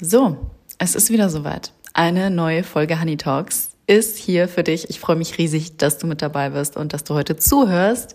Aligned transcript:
So, 0.00 0.36
es 0.78 0.94
ist 0.94 1.10
wieder 1.10 1.28
soweit. 1.28 1.72
Eine 1.92 2.30
neue 2.30 2.62
Folge 2.62 3.00
Honey 3.00 3.16
Talks 3.16 3.70
ist 3.88 4.16
hier 4.16 4.46
für 4.46 4.62
dich. 4.62 4.90
Ich 4.90 5.00
freue 5.00 5.16
mich 5.16 5.38
riesig, 5.38 5.76
dass 5.76 5.98
du 5.98 6.06
mit 6.06 6.22
dabei 6.22 6.50
bist 6.50 6.76
und 6.76 6.92
dass 6.92 7.02
du 7.02 7.14
heute 7.14 7.36
zuhörst. 7.36 8.14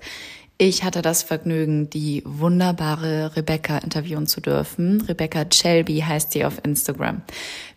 Ich 0.57 0.85
hatte 0.85 1.01
das 1.01 1.23
Vergnügen, 1.23 1.89
die 1.89 2.21
wunderbare 2.25 3.35
Rebecca 3.35 3.79
interviewen 3.79 4.27
zu 4.27 4.39
dürfen. 4.39 5.01
Rebecca 5.01 5.43
Shelby 5.51 5.99
heißt 5.99 6.31
sie 6.31 6.45
auf 6.45 6.63
Instagram. 6.63 7.21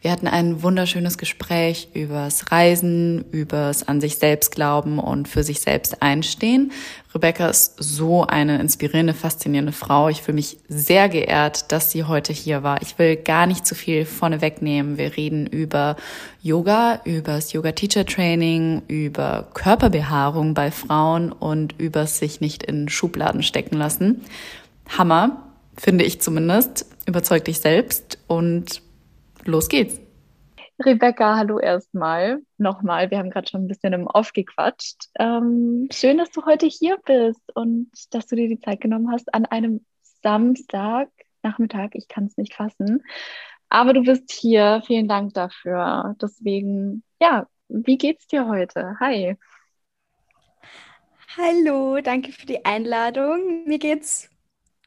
Wir 0.03 0.13
hatten 0.13 0.29
ein 0.29 0.63
wunderschönes 0.63 1.19
Gespräch 1.19 1.89
übers 1.95 2.53
Reisen, 2.53 3.25
übers 3.33 3.89
an 3.89 4.01
sich 4.01 4.19
selbst 4.19 4.53
glauben 4.53 5.01
und 5.01 5.27
für 5.27 5.43
sich 5.43 5.61
selbst 5.61 6.01
einstehen. 6.01 6.71
Rebecca 7.17 7.49
ist 7.49 7.77
so 7.79 8.27
eine 8.27 8.61
inspirierende, 8.61 9.15
faszinierende 9.15 9.73
Frau. 9.73 10.11
Ich 10.11 10.21
fühle 10.21 10.35
mich 10.35 10.59
sehr 10.69 11.09
geehrt, 11.09 11.73
dass 11.73 11.91
sie 11.91 12.05
heute 12.05 12.35
hier 12.35 12.63
war. 12.63 12.83
Ich 12.83 12.99
will 12.99 13.17
gar 13.17 13.47
nicht 13.47 13.67
zu 13.67 13.75
viel 13.75 14.05
vorne 14.05 14.43
wegnehmen. 14.43 14.99
Wir 14.99 15.17
reden 15.17 15.47
über 15.47 15.97
Yoga, 16.43 17.01
über 17.05 17.33
das 17.33 17.55
Yoga 17.55 17.73
Teacher 17.73 18.05
Training, 18.05 18.83
über 18.89 19.49
Körperbehaarung 19.55 20.53
bei 20.53 20.71
Frauen 20.71 21.33
und 21.33 21.75
über 21.79 22.07
sich 22.07 22.43
nicht 22.43 22.63
in 22.65 22.91
Schubladen 22.91 23.43
stecken 23.43 23.79
lassen. 23.79 24.23
Hammer, 24.87 25.43
finde 25.75 26.05
ich 26.05 26.21
zumindest. 26.21 26.85
Überzeug 27.07 27.47
dich 27.47 27.61
selbst 27.61 28.19
und 28.27 28.83
los 29.47 29.71
geht's. 29.71 30.06
Rebecca, 30.79 31.37
hallo 31.37 31.59
erstmal. 31.59 32.43
Nochmal, 32.59 33.11
wir 33.11 33.19
haben 33.19 33.31
gerade 33.31 33.49
schon 33.49 33.65
ein 33.65 33.69
bisschen 33.69 33.95
im 33.95 34.07
Off 34.07 34.33
gequatscht. 34.33 35.09
Ähm, 35.19 35.89
schön, 35.91 36.19
dass 36.19 36.31
du 36.31 36.45
heute 36.45 36.67
hier 36.67 36.99
bist 37.05 37.41
und 37.55 37.91
dass 38.11 38.27
du 38.27 38.37
dir 38.37 38.49
die 38.49 38.61
Zeit 38.61 38.83
genommen 38.83 39.11
hast 39.11 39.33
an 39.33 39.47
einem 39.47 39.87
Samstag, 40.23 41.09
Nachmittag, 41.43 41.95
ich 41.95 42.09
kann 42.09 42.27
es 42.27 42.37
nicht 42.37 42.55
fassen. 42.55 43.03
Aber 43.71 43.95
du 43.95 44.03
bist 44.03 44.31
hier, 44.33 44.83
vielen 44.87 45.09
Dank 45.09 45.33
dafür. 45.35 46.15
Deswegen, 46.21 47.03
ja, 47.21 47.47
wie 47.69 47.97
geht's 47.97 48.27
dir 48.27 48.47
heute? 48.47 48.97
Hi. 49.01 49.37
Hallo, 51.37 52.01
danke 52.03 52.33
für 52.33 52.47
die 52.47 52.65
Einladung. 52.65 53.65
Mir 53.67 53.79
geht's 53.79 54.31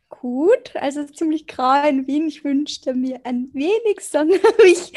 gut, 0.09 0.75
also 0.75 1.05
ziemlich 1.05 1.47
grau 1.47 1.87
in 1.87 2.07
Wien. 2.07 2.27
Ich 2.27 2.43
wünschte 2.43 2.93
mir 2.93 3.21
ein 3.25 3.49
wenig 3.53 4.01
Sonne. 4.01 4.39
Ich 4.65 4.93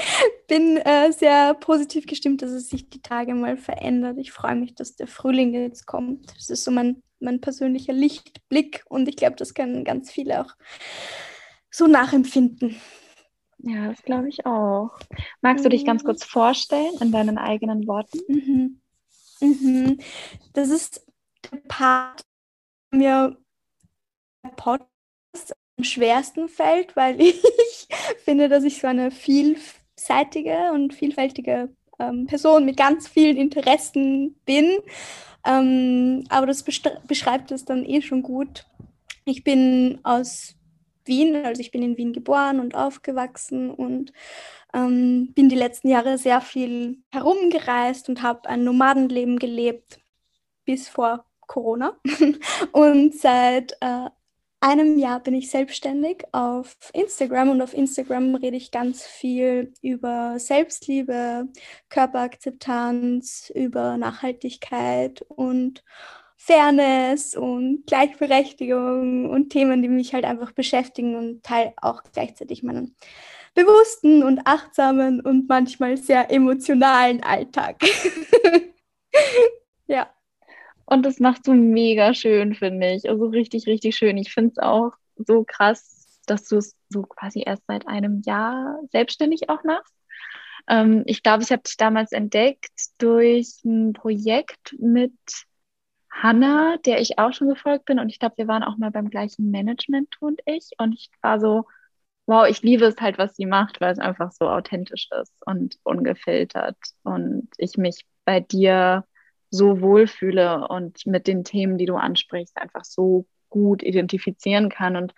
bin 0.48 0.78
äh, 0.78 1.12
sehr 1.12 1.54
positiv 1.54 2.06
gestimmt, 2.06 2.42
dass 2.42 2.50
es 2.50 2.69
sich 2.69 2.91
die 2.91 3.02
Tage 3.02 3.34
mal 3.34 3.56
verändert. 3.56 4.19
Ich 4.19 4.32
freue 4.32 4.56
mich, 4.56 4.74
dass 4.74 4.96
der 4.96 5.06
Frühling 5.06 5.54
jetzt 5.54 5.86
kommt. 5.86 6.34
Das 6.36 6.50
ist 6.50 6.64
so 6.64 6.70
mein, 6.70 7.02
mein 7.20 7.41
persönlicher 7.41 7.92
Lichtblick 7.92 8.84
und 8.88 9.08
ich 9.08 9.16
glaube, 9.16 9.36
das 9.36 9.54
können 9.54 9.84
ganz 9.84 10.10
viele 10.10 10.41
auch 10.41 10.54
so 11.70 11.86
nachempfinden. 11.86 12.76
Ja, 13.58 13.88
das 13.88 14.02
glaube 14.02 14.28
ich 14.28 14.44
auch. 14.44 14.98
Magst 15.41 15.64
du 15.64 15.69
dich 15.69 15.84
ganz 15.84 16.02
kurz 16.02 16.24
vorstellen 16.24 16.94
in 17.00 17.12
deinen 17.12 17.38
eigenen 17.38 17.86
Worten? 17.86 18.19
Mhm. 18.28 18.80
Mhm. 19.41 19.98
Das 20.52 20.69
ist 20.69 21.06
der 21.50 21.58
Part, 21.69 22.24
mir 22.91 23.38
Podcast 24.56 24.91
schwersten 25.84 26.48
fällt, 26.48 26.97
weil 26.97 27.20
ich 27.20 27.88
finde, 28.25 28.48
dass 28.48 28.64
ich 28.64 28.80
so 28.80 28.86
eine 28.86 29.11
vielseitige 29.11 30.72
und 30.72 30.94
vielfältige 30.94 31.69
ähm, 31.98 32.27
Person 32.27 32.64
mit 32.64 32.77
ganz 32.77 33.08
vielen 33.08 33.36
Interessen 33.36 34.36
bin. 34.44 34.78
Ähm, 35.44 36.25
aber 36.28 36.47
das 36.47 36.62
beschreibt 36.62 37.50
es 37.50 37.64
dann 37.64 37.84
eh 37.84 38.03
schon 38.03 38.22
gut. 38.22 38.66
Ich 39.25 39.44
bin 39.44 39.98
aus 40.03 40.56
Wien, 41.05 41.36
also 41.44 41.60
ich 41.60 41.70
bin 41.70 41.83
in 41.83 41.97
Wien 41.97 42.12
geboren 42.12 42.60
und 42.60 42.75
aufgewachsen 42.75 43.70
und 43.70 44.12
ähm, 44.72 45.33
bin 45.34 45.48
die 45.48 45.56
letzten 45.56 45.88
Jahre 45.88 46.19
sehr 46.19 46.41
viel 46.41 46.98
herumgereist 47.10 48.08
und 48.08 48.22
habe 48.22 48.48
ein 48.48 48.64
Nomadenleben 48.64 49.38
gelebt 49.38 50.00
bis 50.64 50.88
vor 50.88 51.25
Corona. 51.47 51.97
und 52.72 53.14
seit 53.14 53.72
äh, 53.81 54.09
einem 54.62 54.99
Jahr 54.99 55.21
bin 55.21 55.34
ich 55.34 55.50
selbstständig 55.50 56.25
auf 56.33 56.77
Instagram 56.93 57.50
und 57.50 57.62
auf 57.62 57.75
Instagram 57.75 58.37
rede 58.37 58.56
ich 58.56 58.71
ganz 58.71 59.05
viel 59.05 59.75
über 59.83 60.39
Selbstliebe, 60.39 61.49
Körperakzeptanz, 61.89 63.53
über 63.55 63.99
Nachhaltigkeit 63.99 65.23
und 65.28 65.83
Fairness 66.37 67.37
und 67.37 67.84
Gleichberechtigung 67.87 69.28
und 69.28 69.50
Themen, 69.50 69.83
die 69.83 69.89
mich 69.89 70.15
halt 70.15 70.25
einfach 70.25 70.53
beschäftigen 70.53 71.17
und 71.17 71.43
teile 71.43 71.73
auch 71.77 72.03
gleichzeitig 72.12 72.62
meinen 72.62 72.97
bewussten 73.55 74.23
und 74.23 74.41
achtsamen 74.44 75.21
und 75.21 75.49
manchmal 75.49 75.97
sehr 75.97 76.31
emotionalen 76.31 77.23
Alltag. 77.23 77.83
ja. 79.87 80.09
Und 80.84 81.04
das 81.04 81.20
machst 81.20 81.47
du 81.47 81.54
mega 81.54 82.15
schön, 82.15 82.54
finde 82.54 82.94
ich. 82.94 83.09
Also 83.09 83.26
richtig, 83.26 83.66
richtig 83.66 83.97
schön. 83.97 84.16
Ich 84.19 84.32
finde 84.32 84.53
es 84.53 84.59
auch 84.59 84.93
so 85.16 85.44
krass, 85.44 86.20
dass 86.26 86.47
du 86.48 86.56
es 86.59 86.76
so 86.88 87.03
quasi 87.03 87.43
erst 87.44 87.65
seit 87.66 87.87
einem 87.87 88.22
Jahr 88.25 88.78
selbstständig 88.91 89.48
auch 89.48 89.65
machst. 89.65 89.94
Ähm, 90.69 91.03
ich 91.06 91.22
glaube, 91.22 91.43
ich 91.43 91.53
habe 91.53 91.62
dich 91.62 91.76
damals 91.76 92.12
entdeckt 92.12 92.72
durch 92.98 93.65
ein 93.65 93.93
Projekt 93.93 94.76
mit 94.78 95.12
Hannah, 96.10 96.76
der 96.84 97.00
ich 97.00 97.19
auch 97.19 97.32
schon 97.32 97.49
gefolgt 97.49 97.87
bin. 97.87 97.99
Und 97.99 98.09
ich 98.09 98.19
glaube, 98.19 98.37
wir 98.38 98.49
waren 98.49 98.62
auch 98.62 98.76
mal 98.76 98.91
beim 98.91 99.10
gleichen 99.10 99.50
Management, 99.50 100.14
du 100.20 100.26
und 100.26 100.41
ich. 100.47 100.70
Und 100.78 100.94
ich 100.94 101.10
war 101.22 101.41
so, 101.41 101.66
wow, 102.26 102.47
ich 102.49 102.62
liebe 102.62 102.84
es 102.87 102.97
halt, 102.99 103.19
was 103.19 103.34
sie 103.37 103.47
macht, 103.47 103.81
weil 103.81 103.93
es 103.93 103.99
einfach 103.99 104.32
so 104.32 104.49
authentisch 104.49 105.09
ist 105.20 105.34
und 105.47 105.78
ungefiltert. 105.84 106.76
Und 107.03 107.49
ich 107.59 107.76
mich 107.76 108.06
bei 108.25 108.41
dir 108.41 109.04
so 109.52 109.80
wohlfühle 109.80 110.66
und 110.68 111.06
mit 111.06 111.26
den 111.26 111.44
Themen, 111.44 111.78
die 111.78 111.86
du 111.86 111.94
ansprichst, 111.94 112.56
einfach 112.56 112.84
so 112.84 113.26
gut 113.50 113.82
identifizieren 113.82 114.70
kann 114.70 114.96
und 114.96 115.14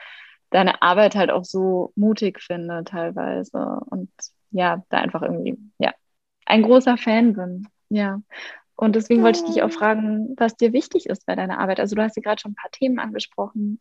deine 0.51 0.83
Arbeit 0.83 1.15
halt 1.15 1.31
auch 1.31 1.45
so 1.45 1.93
mutig 1.95 2.43
finde 2.43 2.85
teilweise 2.85 3.81
und 3.91 4.11
ja, 4.51 4.85
da 4.89 4.99
einfach 4.99 5.23
irgendwie, 5.23 5.57
ja, 5.79 5.93
ein 6.47 6.63
großer 6.63 6.97
Fan 6.97 7.35
bin. 7.35 7.69
Ja. 7.89 8.21
Und 8.77 8.97
deswegen 8.97 9.23
wollte 9.23 9.41
ich 9.41 9.47
dich 9.47 9.63
auch 9.63 9.71
fragen, 9.71 10.35
was 10.37 10.57
dir 10.57 10.73
wichtig 10.73 11.07
ist 11.07 11.27
bei 11.27 11.37
deiner 11.37 11.59
Arbeit. 11.59 11.79
Also 11.79 11.95
du 11.95 12.03
hast 12.03 12.17
ja 12.17 12.23
gerade 12.23 12.41
schon 12.41 12.53
ein 12.53 12.57
paar 12.57 12.71
Themen 12.73 12.99
angesprochen, 12.99 13.81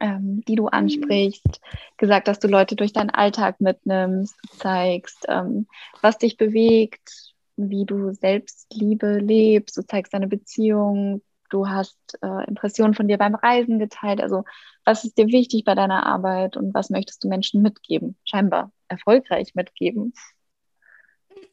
ähm, 0.00 0.42
die 0.46 0.54
du 0.56 0.66
ansprichst, 0.66 1.60
gesagt, 1.98 2.26
dass 2.26 2.38
du 2.38 2.48
Leute 2.48 2.74
durch 2.74 2.92
deinen 2.92 3.10
Alltag 3.10 3.60
mitnimmst, 3.60 4.34
zeigst, 4.58 5.26
ähm, 5.28 5.66
was 6.00 6.18
dich 6.18 6.36
bewegt, 6.36 7.33
wie 7.56 7.84
du 7.84 8.12
Selbstliebe 8.12 9.18
lebst, 9.18 9.76
du 9.76 9.82
zeigst 9.82 10.14
deine 10.14 10.28
Beziehung, 10.28 11.22
du 11.50 11.68
hast 11.68 11.98
äh, 12.22 12.48
Impressionen 12.48 12.94
von 12.94 13.08
dir 13.08 13.18
beim 13.18 13.34
Reisen 13.34 13.78
geteilt. 13.78 14.20
Also 14.20 14.44
was 14.84 15.04
ist 15.04 15.16
dir 15.18 15.28
wichtig 15.28 15.64
bei 15.64 15.74
deiner 15.74 16.06
Arbeit 16.06 16.56
und 16.56 16.74
was 16.74 16.90
möchtest 16.90 17.22
du 17.24 17.28
Menschen 17.28 17.62
mitgeben? 17.62 18.16
Scheinbar 18.24 18.72
erfolgreich 18.88 19.54
mitgeben. 19.54 20.12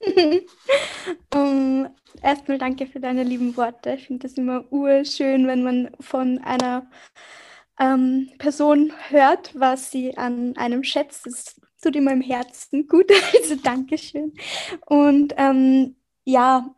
um, 1.34 1.88
erstmal 2.22 2.58
danke 2.58 2.88
für 2.88 3.00
deine 3.00 3.24
lieben 3.24 3.56
Worte. 3.58 3.92
Ich 3.92 4.08
finde 4.08 4.28
das 4.28 4.38
immer 4.38 4.72
urschön, 4.72 5.48
wenn 5.48 5.64
man 5.64 5.92
von 6.00 6.40
einer 6.40 6.90
ähm, 7.80 8.32
Person 8.40 8.92
hört, 9.10 9.52
was 9.54 9.92
sie 9.92 10.18
an 10.18 10.56
einem 10.58 10.84
schätzt. 10.84 11.26
Das 11.26 11.62
tut 11.82 11.96
immer 11.96 12.12
im 12.12 12.22
Herzen 12.22 12.88
gut. 12.88 13.12
Also 13.42 13.56
Dankeschön. 13.56 14.34
Und 14.86 15.34
ähm, 15.38 15.96
ja, 16.24 16.76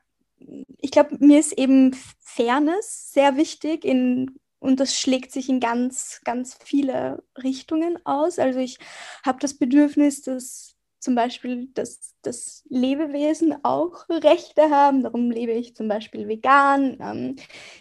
ich 0.79 0.91
glaube, 0.91 1.17
mir 1.19 1.39
ist 1.39 1.53
eben 1.53 1.95
Fairness 2.19 3.11
sehr 3.13 3.37
wichtig 3.37 3.85
in, 3.85 4.39
und 4.59 4.79
das 4.79 4.97
schlägt 4.97 5.31
sich 5.31 5.49
in 5.49 5.59
ganz, 5.59 6.21
ganz 6.23 6.57
viele 6.63 7.23
Richtungen 7.41 7.97
aus. 8.05 8.39
Also 8.39 8.59
ich 8.59 8.79
habe 9.25 9.39
das 9.39 9.53
Bedürfnis, 9.55 10.21
dass 10.21 10.75
zum 11.03 11.15
Beispiel, 11.15 11.67
dass, 11.73 12.15
dass 12.21 12.63
Lebewesen 12.69 13.55
auch 13.63 14.07
Rechte 14.09 14.69
haben. 14.69 15.03
Darum 15.03 15.31
lebe 15.31 15.51
ich 15.51 15.75
zum 15.75 15.87
Beispiel 15.87 16.27
vegan. 16.27 16.97
Ähm, 17.01 17.35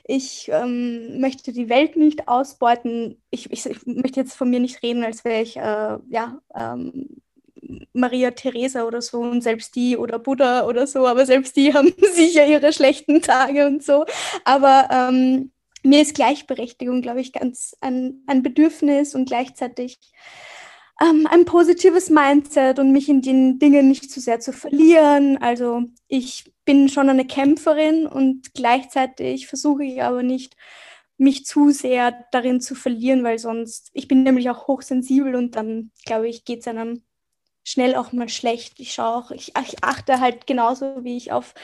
ich 0.05 0.51
ähm, 0.53 1.21
möchte 1.21 1.53
die 1.53 1.69
Welt 1.69 1.97
nicht 1.97 2.29
ausbeuten. 2.29 3.23
Ich, 3.31 3.51
ich, 3.51 3.65
ich, 3.67 3.87
möchte 3.87 4.21
jetzt 4.21 4.35
von 4.35 4.51
mir 4.51 4.61
nicht 4.61 4.83
reden, 4.83 5.05
als 5.05 5.25
wäre 5.25 5.43
ich 5.43 5.57
äh, 5.57 5.99
ja, 6.11 6.41
ähm, 6.55 7.23
Maria 7.93 8.33
Theresa 8.33 8.85
oder 8.85 9.01
so 9.01 9.21
und 9.21 9.43
selbst 9.43 9.77
die 9.77 9.97
oder 9.97 10.19
Buddha 10.19 10.67
oder 10.67 10.87
so, 10.87 11.07
aber 11.07 11.25
selbst 11.25 11.57
die 11.57 11.73
haben 11.75 11.95
sicher 12.15 12.47
ihre 12.47 12.73
schlechten 12.73 13.23
Tage 13.23 13.67
und 13.67 13.83
so. 13.85 14.05
Aber 14.45 14.89
ähm, 14.91 15.53
mir 15.85 16.03
ist 16.03 16.15
Gleichberechtigung, 16.15 17.03
glaube 17.03 17.21
ich, 17.21 17.33
ganz 17.33 17.77
ein, 17.81 18.23
ein 18.27 18.43
Bedürfnis 18.43 19.15
und 19.15 19.27
gleichzeitig 19.27 19.99
ähm, 21.03 21.27
ein 21.29 21.45
positives 21.45 22.11
Mindset 22.11 22.79
und 22.79 22.93
mich 22.93 23.09
in 23.09 23.23
den 23.23 23.59
Dingen 23.59 23.89
nicht 23.89 24.11
zu 24.11 24.21
sehr 24.21 24.41
zu 24.41 24.53
verlieren. 24.53 25.39
Also 25.39 25.83
ich 26.09 26.53
bin 26.65 26.89
schon 26.89 27.09
eine 27.09 27.27
Kämpferin 27.27 28.07
und 28.07 28.55
gleichzeitig 28.55 29.49
versuche 29.49 29.85
ich 29.85 30.03
aber 30.03 30.23
nicht, 30.23 30.57
mich 31.19 31.45
zu 31.45 31.71
sehr 31.71 32.25
darin 32.33 32.61
zu 32.61 32.75
verlieren, 32.75 33.23
weil 33.25 33.39
sonst, 33.39 33.91
ich 33.93 34.09
bin 34.09 34.23
nämlich 34.23 34.51
auch 34.51 34.67
hochsensibel 34.67 35.35
und 35.35 35.57
dann, 35.57 35.91
glaube 36.05 36.29
ich, 36.29 36.45
geht 36.45 36.61
es 36.61 36.69
einem 36.69 37.03
schnell 37.65 37.95
auch 37.95 38.13
mal 38.13 38.29
schlecht. 38.29 38.81
Ich 38.81 38.93
schaue 38.93 39.17
auch, 39.17 39.31
ich, 39.31 39.53
ich 39.65 39.85
achte 39.85 40.21
halt 40.21 40.47
genauso, 40.47 41.05
wie 41.05 41.17
ich 41.17 41.33
auf 41.33 41.55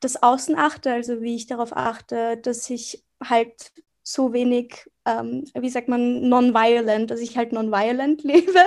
das 0.00 0.22
Außen 0.22 0.56
achte, 0.56 0.92
also 0.92 1.20
wie 1.22 1.36
ich 1.36 1.46
darauf 1.46 1.76
achte, 1.76 2.36
dass 2.38 2.68
ich 2.70 3.04
halt 3.22 3.72
so 4.02 4.32
wenig, 4.32 4.90
ähm, 5.06 5.44
wie 5.54 5.70
sagt 5.70 5.88
man, 5.88 6.28
non-violent, 6.28 7.10
dass 7.10 7.20
ich 7.20 7.36
halt 7.36 7.52
non-violent 7.52 8.22
lebe. 8.24 8.60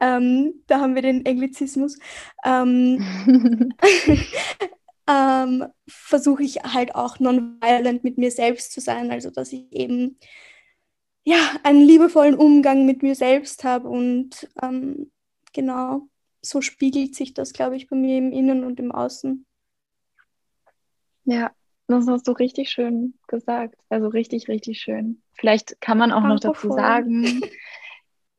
Ähm, 0.00 0.62
da 0.66 0.80
haben 0.80 0.94
wir 0.94 1.02
den 1.02 1.24
Englizismus. 1.26 1.98
Ähm, 2.44 3.04
ähm, 5.08 5.66
versuche 5.88 6.42
ich 6.42 6.56
halt 6.62 6.94
auch 6.94 7.18
non-violent 7.18 8.04
mit 8.04 8.18
mir 8.18 8.30
selbst 8.30 8.72
zu 8.72 8.80
sein, 8.80 9.10
also 9.10 9.30
dass 9.30 9.52
ich 9.52 9.72
eben 9.72 10.18
ja 11.24 11.38
einen 11.62 11.82
liebevollen 11.82 12.36
Umgang 12.36 12.84
mit 12.84 13.02
mir 13.02 13.14
selbst 13.14 13.64
habe 13.64 13.88
und 13.88 14.48
ähm, 14.62 15.10
genau 15.52 16.08
so 16.42 16.60
spiegelt 16.60 17.14
sich 17.14 17.34
das, 17.34 17.52
glaube 17.52 17.76
ich, 17.76 17.88
bei 17.88 17.96
mir 17.96 18.18
im 18.18 18.32
Innen 18.32 18.64
und 18.64 18.80
im 18.80 18.92
Außen. 18.92 19.46
Ja, 21.24 21.52
das 21.88 22.06
hast 22.08 22.26
du 22.26 22.32
richtig 22.32 22.70
schön 22.70 23.14
gesagt. 23.28 23.76
Also 23.88 24.08
richtig, 24.08 24.48
richtig 24.48 24.80
schön. 24.80 25.22
Vielleicht 25.34 25.80
kann 25.80 25.98
man 25.98 26.12
auch 26.12 26.22
Danke 26.22 26.34
noch 26.34 26.40
dazu 26.40 26.68
voll. 26.68 26.76
sagen. 26.76 27.40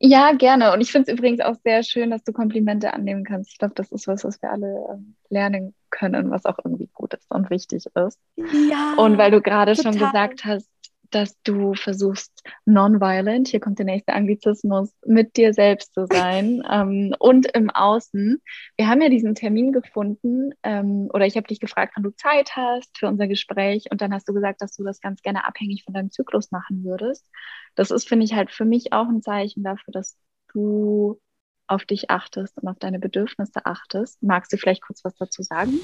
Ja, 0.06 0.34
gerne. 0.34 0.74
Und 0.74 0.82
ich 0.82 0.92
finde 0.92 1.10
es 1.10 1.18
übrigens 1.18 1.40
auch 1.40 1.56
sehr 1.64 1.82
schön, 1.82 2.12
dass 2.12 2.26
du 2.26 2.34
Komplimente 2.34 2.92
annehmen 2.92 3.24
kannst. 3.24 3.54
Ich 3.54 3.58
glaube, 3.58 3.74
das 3.74 3.90
ist 3.90 4.06
was, 4.06 4.26
was 4.26 4.42
wir 4.42 4.52
alle 4.52 4.86
ähm, 4.92 5.16
lernen 5.30 5.74
können, 5.92 6.30
was 6.30 6.44
auch 6.46 6.58
irgendwie 6.62 6.90
gut 6.94 7.14
ist 7.14 7.32
und 7.32 7.50
wichtig 7.50 7.86
ist. 7.86 8.20
Ja. 8.36 8.96
Und 8.98 9.18
weil 9.18 9.32
du 9.32 9.40
gerade 9.40 9.78
schon 9.78 9.98
gesagt 9.98 10.44
hast, 10.44 10.68
dass 11.14 11.40
du 11.44 11.74
versuchst, 11.74 12.44
nonviolent, 12.66 13.48
hier 13.48 13.60
kommt 13.60 13.80
der 13.80 13.86
nächste 13.86 14.14
Anglizismus, 14.14 14.94
mit 15.06 15.38
dir 15.38 15.54
selbst 15.54 15.94
zu 15.94 16.06
sein 16.06 16.64
ähm, 16.70 17.16
und 17.20 17.46
im 17.56 17.70
Außen. 17.70 18.42
Wir 18.78 18.88
haben 18.88 19.02
ja 19.02 19.10
diesen 19.10 19.36
Termin 19.36 19.72
gefunden 19.72 20.52
ähm, 20.64 21.10
oder 21.14 21.26
ich 21.26 21.36
habe 21.38 21.48
dich 21.48 21.60
gefragt, 21.60 21.94
wann 21.96 22.04
du 22.04 22.12
Zeit 22.12 22.56
hast 22.56 22.98
für 22.98 23.08
unser 23.08 23.28
Gespräch 23.28 23.86
und 23.92 24.02
dann 24.02 24.14
hast 24.14 24.28
du 24.28 24.34
gesagt, 24.34 24.62
dass 24.62 24.76
du 24.76 24.84
das 24.84 25.02
ganz 25.02 25.22
gerne 25.22 25.46
abhängig 25.46 25.84
von 25.84 25.94
deinem 25.94 26.12
Zyklus 26.12 26.52
machen 26.52 26.84
würdest. 26.84 27.30
Das 27.76 27.92
ist, 27.92 28.08
finde 28.08 28.26
ich, 28.26 28.34
halt 28.34 28.52
für 28.52 28.66
mich 28.66 28.94
auch 28.94 29.08
ein 29.08 29.22
Zeichen 29.22 29.64
dafür, 29.64 29.92
dass 29.92 30.18
du 30.54 31.20
auf 31.68 31.86
dich 31.86 32.10
achtest 32.10 32.58
und 32.62 32.68
auf 32.68 32.78
deine 32.80 33.00
Bedürfnisse 33.00 33.66
achtest. 33.66 34.22
Magst 34.22 34.52
du 34.54 34.58
vielleicht 34.58 34.84
kurz 34.84 35.04
was 35.04 35.16
dazu 35.16 35.44
sagen? 35.44 35.80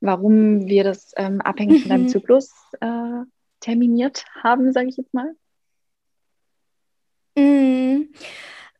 Warum 0.00 0.66
wir 0.66 0.84
das 0.84 1.12
ähm, 1.16 1.40
abhängig 1.40 1.82
von 1.82 1.90
deinem 1.90 2.02
mhm. 2.02 2.08
Zyklus 2.08 2.52
äh, 2.80 3.22
terminiert 3.60 4.24
haben, 4.42 4.72
sage 4.72 4.88
ich 4.88 4.96
jetzt 4.96 5.14
mal? 5.14 5.34
Mm, 7.36 8.08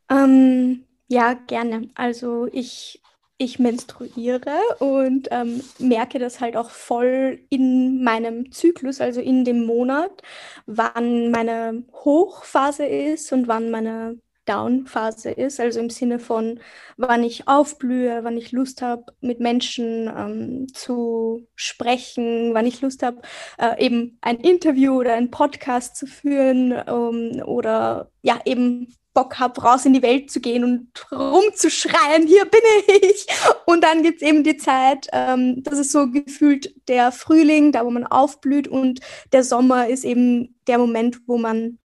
ähm, 0.09 0.83
ja, 1.07 1.33
gerne. 1.33 1.89
Also 1.95 2.47
ich, 2.51 3.01
ich 3.37 3.59
menstruiere 3.59 4.57
und 4.79 5.27
ähm, 5.31 5.61
merke 5.79 6.19
das 6.19 6.41
halt 6.41 6.57
auch 6.57 6.69
voll 6.71 7.39
in 7.49 8.03
meinem 8.03 8.51
Zyklus, 8.51 8.99
also 9.01 9.21
in 9.21 9.45
dem 9.45 9.65
Monat, 9.65 10.21
wann 10.65 11.31
meine 11.31 11.83
Hochphase 11.93 12.85
ist 12.85 13.31
und 13.31 13.47
wann 13.47 13.69
meine 13.71 14.19
Down-Phase 14.47 15.31
ist, 15.31 15.59
also 15.59 15.79
im 15.79 15.89
Sinne 15.89 16.19
von, 16.19 16.59
wann 16.97 17.23
ich 17.23 17.47
aufblühe, 17.47 18.23
wann 18.23 18.37
ich 18.37 18.51
Lust 18.51 18.81
habe, 18.81 19.05
mit 19.21 19.39
Menschen 19.39 20.07
ähm, 20.07 20.67
zu 20.73 21.47
sprechen, 21.55 22.53
wann 22.53 22.65
ich 22.65 22.81
Lust 22.81 23.03
habe, 23.03 23.21
äh, 23.57 23.85
eben 23.85 24.17
ein 24.21 24.37
Interview 24.37 24.99
oder 24.99 25.13
einen 25.13 25.31
Podcast 25.31 25.95
zu 25.95 26.07
führen 26.07 26.71
ähm, 26.87 27.41
oder 27.45 28.11
ja, 28.21 28.39
eben 28.45 28.93
Bock 29.17 29.39
habe, 29.39 29.59
raus 29.59 29.83
in 29.83 29.93
die 29.93 30.03
Welt 30.03 30.29
zu 30.29 30.39
gehen 30.39 30.63
und 30.63 31.11
rumzuschreien, 31.11 32.27
hier 32.27 32.45
bin 32.45 32.61
ich. 33.01 33.25
Und 33.65 33.83
dann 33.83 34.03
gibt 34.03 34.21
es 34.21 34.27
eben 34.27 34.43
die 34.43 34.57
Zeit, 34.57 35.07
ähm, 35.11 35.63
das 35.63 35.79
ist 35.79 35.91
so 35.91 36.11
gefühlt 36.11 36.71
der 36.87 37.11
Frühling, 37.11 37.71
da 37.71 37.83
wo 37.83 37.89
man 37.89 38.05
aufblüht 38.05 38.67
und 38.67 38.99
der 39.33 39.43
Sommer 39.43 39.87
ist 39.89 40.05
eben 40.05 40.55
der 40.67 40.77
Moment, 40.77 41.19
wo 41.25 41.37
man 41.37 41.79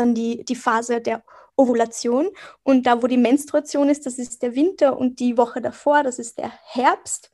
dann 0.00 0.14
die, 0.14 0.44
die 0.44 0.56
Phase 0.56 1.00
der 1.00 1.22
Ovulation. 1.56 2.28
Und 2.62 2.86
da, 2.86 3.02
wo 3.02 3.06
die 3.06 3.16
Menstruation 3.16 3.88
ist, 3.88 4.06
das 4.06 4.18
ist 4.18 4.42
der 4.42 4.54
Winter 4.54 4.98
und 4.98 5.20
die 5.20 5.36
Woche 5.36 5.60
davor, 5.60 6.02
das 6.02 6.18
ist 6.18 6.38
der 6.38 6.52
Herbst. 6.64 7.30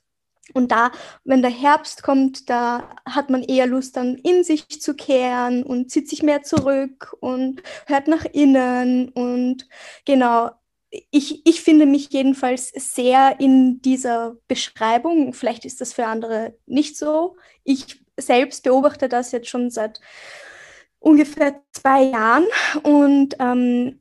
Und 0.55 0.71
da, 0.71 0.93
wenn 1.25 1.43
der 1.43 1.51
Herbst 1.51 2.03
kommt, 2.03 2.49
da 2.49 2.89
hat 3.05 3.31
man 3.31 3.43
eher 3.43 3.67
Lust, 3.67 3.97
dann 3.97 4.15
in 4.17 4.45
sich 4.45 4.81
zu 4.81 4.95
kehren 4.95 5.65
und 5.65 5.91
zieht 5.91 6.09
sich 6.09 6.23
mehr 6.23 6.43
zurück 6.43 7.17
und 7.21 7.63
hört 7.87 8.07
nach 8.07 8.25
innen. 8.25 9.09
Und 9.09 9.69
genau, 10.05 10.51
ich, 11.11 11.45
ich 11.47 11.61
finde 11.63 11.87
mich 11.87 12.11
jedenfalls 12.11 12.69
sehr 12.69 13.41
in 13.41 13.83
dieser 13.83 14.37
Beschreibung. 14.47 15.33
Vielleicht 15.33 15.65
ist 15.65 15.81
das 15.81 15.93
für 15.93 16.07
andere 16.07 16.57
nicht 16.67 16.97
so. 16.97 17.37
Ich 17.65 18.01
selbst 18.17 18.63
beobachte 18.63 19.09
das 19.09 19.33
jetzt 19.33 19.49
schon 19.49 19.71
seit 19.71 20.01
ungefähr 20.99 21.63
zwei 21.73 22.05
Jahren 22.05 22.47
und 22.83 23.37
ähm, 23.39 24.01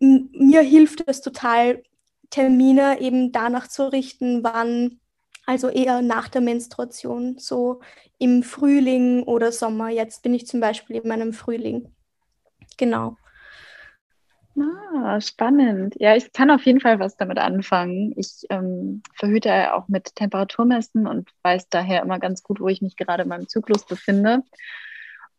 mir 0.00 0.62
hilft 0.62 1.04
es 1.06 1.20
total, 1.20 1.82
Termine 2.30 3.00
eben 3.00 3.32
danach 3.32 3.68
zu 3.68 3.90
richten, 3.90 4.44
wann, 4.44 5.00
also 5.46 5.68
eher 5.68 6.02
nach 6.02 6.28
der 6.28 6.42
Menstruation, 6.42 7.38
so 7.38 7.80
im 8.18 8.42
Frühling 8.42 9.22
oder 9.22 9.50
Sommer. 9.50 9.88
Jetzt 9.88 10.22
bin 10.22 10.34
ich 10.34 10.46
zum 10.46 10.60
Beispiel 10.60 10.96
in 10.96 11.08
meinem 11.08 11.32
Frühling. 11.32 11.90
Genau. 12.76 13.16
Ah, 14.60 15.20
spannend. 15.20 15.94
Ja, 15.98 16.16
ich 16.16 16.32
kann 16.32 16.50
auf 16.50 16.62
jeden 16.66 16.80
Fall 16.80 16.98
was 16.98 17.16
damit 17.16 17.38
anfangen. 17.38 18.12
Ich 18.16 18.44
ähm, 18.50 19.02
verhüte 19.14 19.74
auch 19.74 19.86
mit 19.88 20.16
Temperaturmessen 20.16 21.06
und 21.06 21.30
weiß 21.42 21.68
daher 21.68 22.02
immer 22.02 22.18
ganz 22.18 22.42
gut, 22.42 22.60
wo 22.60 22.68
ich 22.68 22.82
mich 22.82 22.96
gerade 22.96 23.22
in 23.22 23.28
meinem 23.28 23.48
Zyklus 23.48 23.86
befinde. 23.86 24.42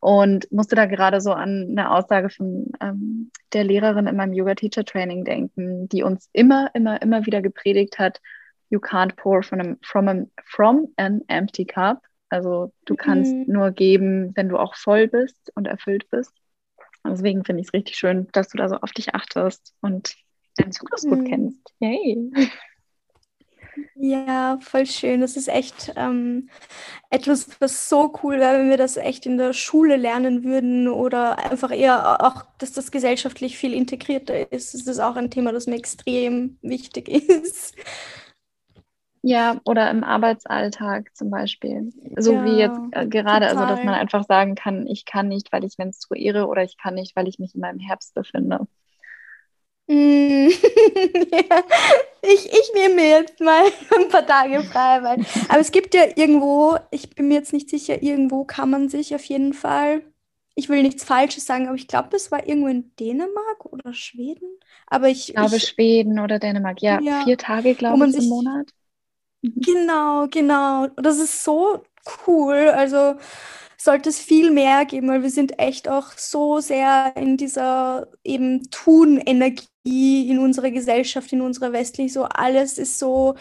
Und 0.02 0.50
musste 0.52 0.76
da 0.76 0.86
gerade 0.86 1.20
so 1.20 1.34
an 1.34 1.68
eine 1.72 1.92
Aussage 1.92 2.30
von 2.30 2.72
ähm, 2.80 3.32
der 3.52 3.66
Lehrerin 3.66 4.08
in 4.08 4.16
meinem 4.16 4.34
Yoga-Teacher-Training 4.34 5.26
denken, 5.26 5.90
die 5.90 6.04
uns 6.04 6.30
immer, 6.32 6.70
immer, 6.74 7.02
immer 7.02 7.26
wieder 7.26 7.42
gepredigt 7.42 8.00
hat, 8.00 8.22
you 8.70 8.80
can't 8.80 9.16
pour 9.18 9.44
from, 9.44 9.60
a, 9.60 9.76
from, 9.82 10.08
a, 10.08 10.26
from 10.46 10.88
an 10.96 11.22
empty 11.28 11.66
cup. 11.66 12.02
Also 12.30 12.72
du 12.86 12.96
kannst 12.96 13.34
mhm. 13.34 13.46
nur 13.48 13.72
geben, 13.72 14.32
wenn 14.36 14.50
du 14.50 14.58
auch 14.58 14.76
voll 14.76 15.08
bist 15.08 15.52
und 15.56 15.68
erfüllt 15.68 16.10
bist. 16.10 16.32
Deswegen 17.06 17.44
finde 17.44 17.62
ich 17.62 17.68
es 17.68 17.74
richtig 17.74 17.98
schön, 17.98 18.28
dass 18.34 18.50
du 18.50 18.58
da 18.58 18.70
so 18.70 18.76
auf 18.76 18.92
dich 18.92 19.16
achtest 19.16 19.74
und 19.82 20.16
deinen 20.56 20.72
Zyklus 20.72 21.04
mhm. 21.04 21.10
gut 21.10 21.28
kennst. 21.28 21.74
Yay! 21.80 22.32
Ja, 24.02 24.58
voll 24.62 24.86
schön. 24.86 25.20
Das 25.20 25.36
ist 25.36 25.50
echt 25.50 25.92
ähm, 25.98 26.50
etwas, 27.10 27.50
was 27.60 27.90
so 27.90 28.14
cool 28.24 28.40
wäre, 28.40 28.60
wenn 28.60 28.70
wir 28.70 28.78
das 28.78 28.96
echt 28.96 29.26
in 29.26 29.38
der 29.38 29.52
Schule 29.52 29.98
lernen 29.98 30.46
würden 30.46 30.88
oder 30.88 31.38
einfach 31.38 31.72
eher 31.72 32.26
auch, 32.26 32.46
dass 32.60 32.72
das 32.72 32.92
gesellschaftlich 32.92 33.58
viel 33.58 33.74
integrierter 33.74 34.54
ist. 34.54 34.74
Das 34.74 34.88
ist 34.88 35.00
auch 35.02 35.18
ein 35.18 35.30
Thema, 35.30 35.52
das 35.52 35.68
mir 35.68 35.76
extrem 35.76 36.58
wichtig 36.62 37.10
ist. 37.30 37.76
Ja, 39.22 39.60
oder 39.66 39.92
im 39.92 40.06
Arbeitsalltag 40.06 41.14
zum 41.14 41.30
Beispiel. 41.30 41.92
So 42.16 42.36
ja, 42.36 42.46
wie 42.46 42.58
jetzt 42.58 42.80
äh, 42.92 43.06
gerade, 43.06 43.48
total. 43.48 43.64
also 43.64 43.66
dass 43.66 43.84
man 43.84 43.96
einfach 43.96 44.24
sagen 44.24 44.56
kann, 44.56 44.88
ich 44.88 45.04
kann 45.04 45.28
nicht, 45.28 45.52
weil 45.52 45.66
ich 45.66 45.78
menstruiere 45.78 46.48
oder 46.48 46.64
ich 46.64 46.78
kann 46.78 46.96
nicht, 46.96 47.18
weil 47.18 47.28
ich 47.28 47.38
mich 47.38 47.54
in 47.54 47.60
meinem 47.60 47.80
Herbst 47.80 48.14
befinde. 48.14 48.66
Mm, 49.90 50.50
ja, 51.32 51.64
ich, 52.22 52.46
ich 52.46 52.72
nehme 52.76 52.96
mir 52.96 53.10
jetzt 53.22 53.40
mal 53.40 53.64
ein 53.98 54.10
paar 54.10 54.26
Tage 54.26 54.64
frei. 54.64 55.02
Weil, 55.04 55.26
aber 55.48 55.60
es 55.60 55.72
gibt 55.72 55.96
ja 55.96 56.04
irgendwo, 56.16 56.78
ich 56.92 57.10
bin 57.12 57.28
mir 57.28 57.36
jetzt 57.36 57.54
nicht 57.54 57.70
sicher, 57.70 58.02
irgendwo 58.04 58.44
kann 58.46 58.70
man 58.70 58.90
sich 58.90 59.16
auf 59.16 59.24
jeden 59.26 59.54
Fall, 59.54 60.04
ich 60.56 60.70
will 60.70 60.84
nichts 60.84 61.04
Falsches 61.04 61.46
sagen, 61.46 61.68
aber 61.68 61.76
ich 61.76 61.88
glaube, 61.88 62.10
das 62.12 62.32
war 62.32 62.48
irgendwo 62.48 62.68
in 62.68 62.96
Dänemark 62.98 63.66
oder 63.66 63.94
Schweden. 63.94 64.48
Aber 64.88 65.10
ich, 65.10 65.30
ich 65.30 65.34
glaube, 65.36 65.56
ich, 65.58 65.64
Schweden 65.64 66.20
oder 66.20 66.38
Dänemark, 66.40 66.82
ja, 66.82 67.02
ja 67.02 67.24
vier 67.24 67.38
Tage, 67.38 67.74
glaube 67.76 68.06
ich, 68.06 68.16
im 68.18 68.26
Monat. 68.26 68.72
Mhm. 69.42 69.62
Genau, 69.66 70.28
genau. 70.28 70.88
Das 70.98 71.18
ist 71.20 71.44
so 71.44 71.84
cool. 72.28 72.56
Also 72.70 73.16
sollte 73.82 74.10
es 74.10 74.20
viel 74.20 74.52
mehr 74.52 74.86
geben, 74.86 75.08
weil 75.08 75.24
wir 75.24 75.30
sind 75.30 75.58
echt 75.58 75.88
auch 75.88 76.12
so 76.18 76.60
sehr 76.60 77.14
in 77.16 77.38
dieser 77.38 78.08
eben 78.24 78.70
Tun-Energie 78.70 80.30
in 80.30 80.40
unserer 80.40 80.70
Gesellschaft, 80.70 81.32
in 81.32 81.42
unserer 81.42 81.72
westlichen, 81.72 82.14
so 82.14 82.26
alles 82.26 82.78
ist 82.78 83.00
so 83.00 83.36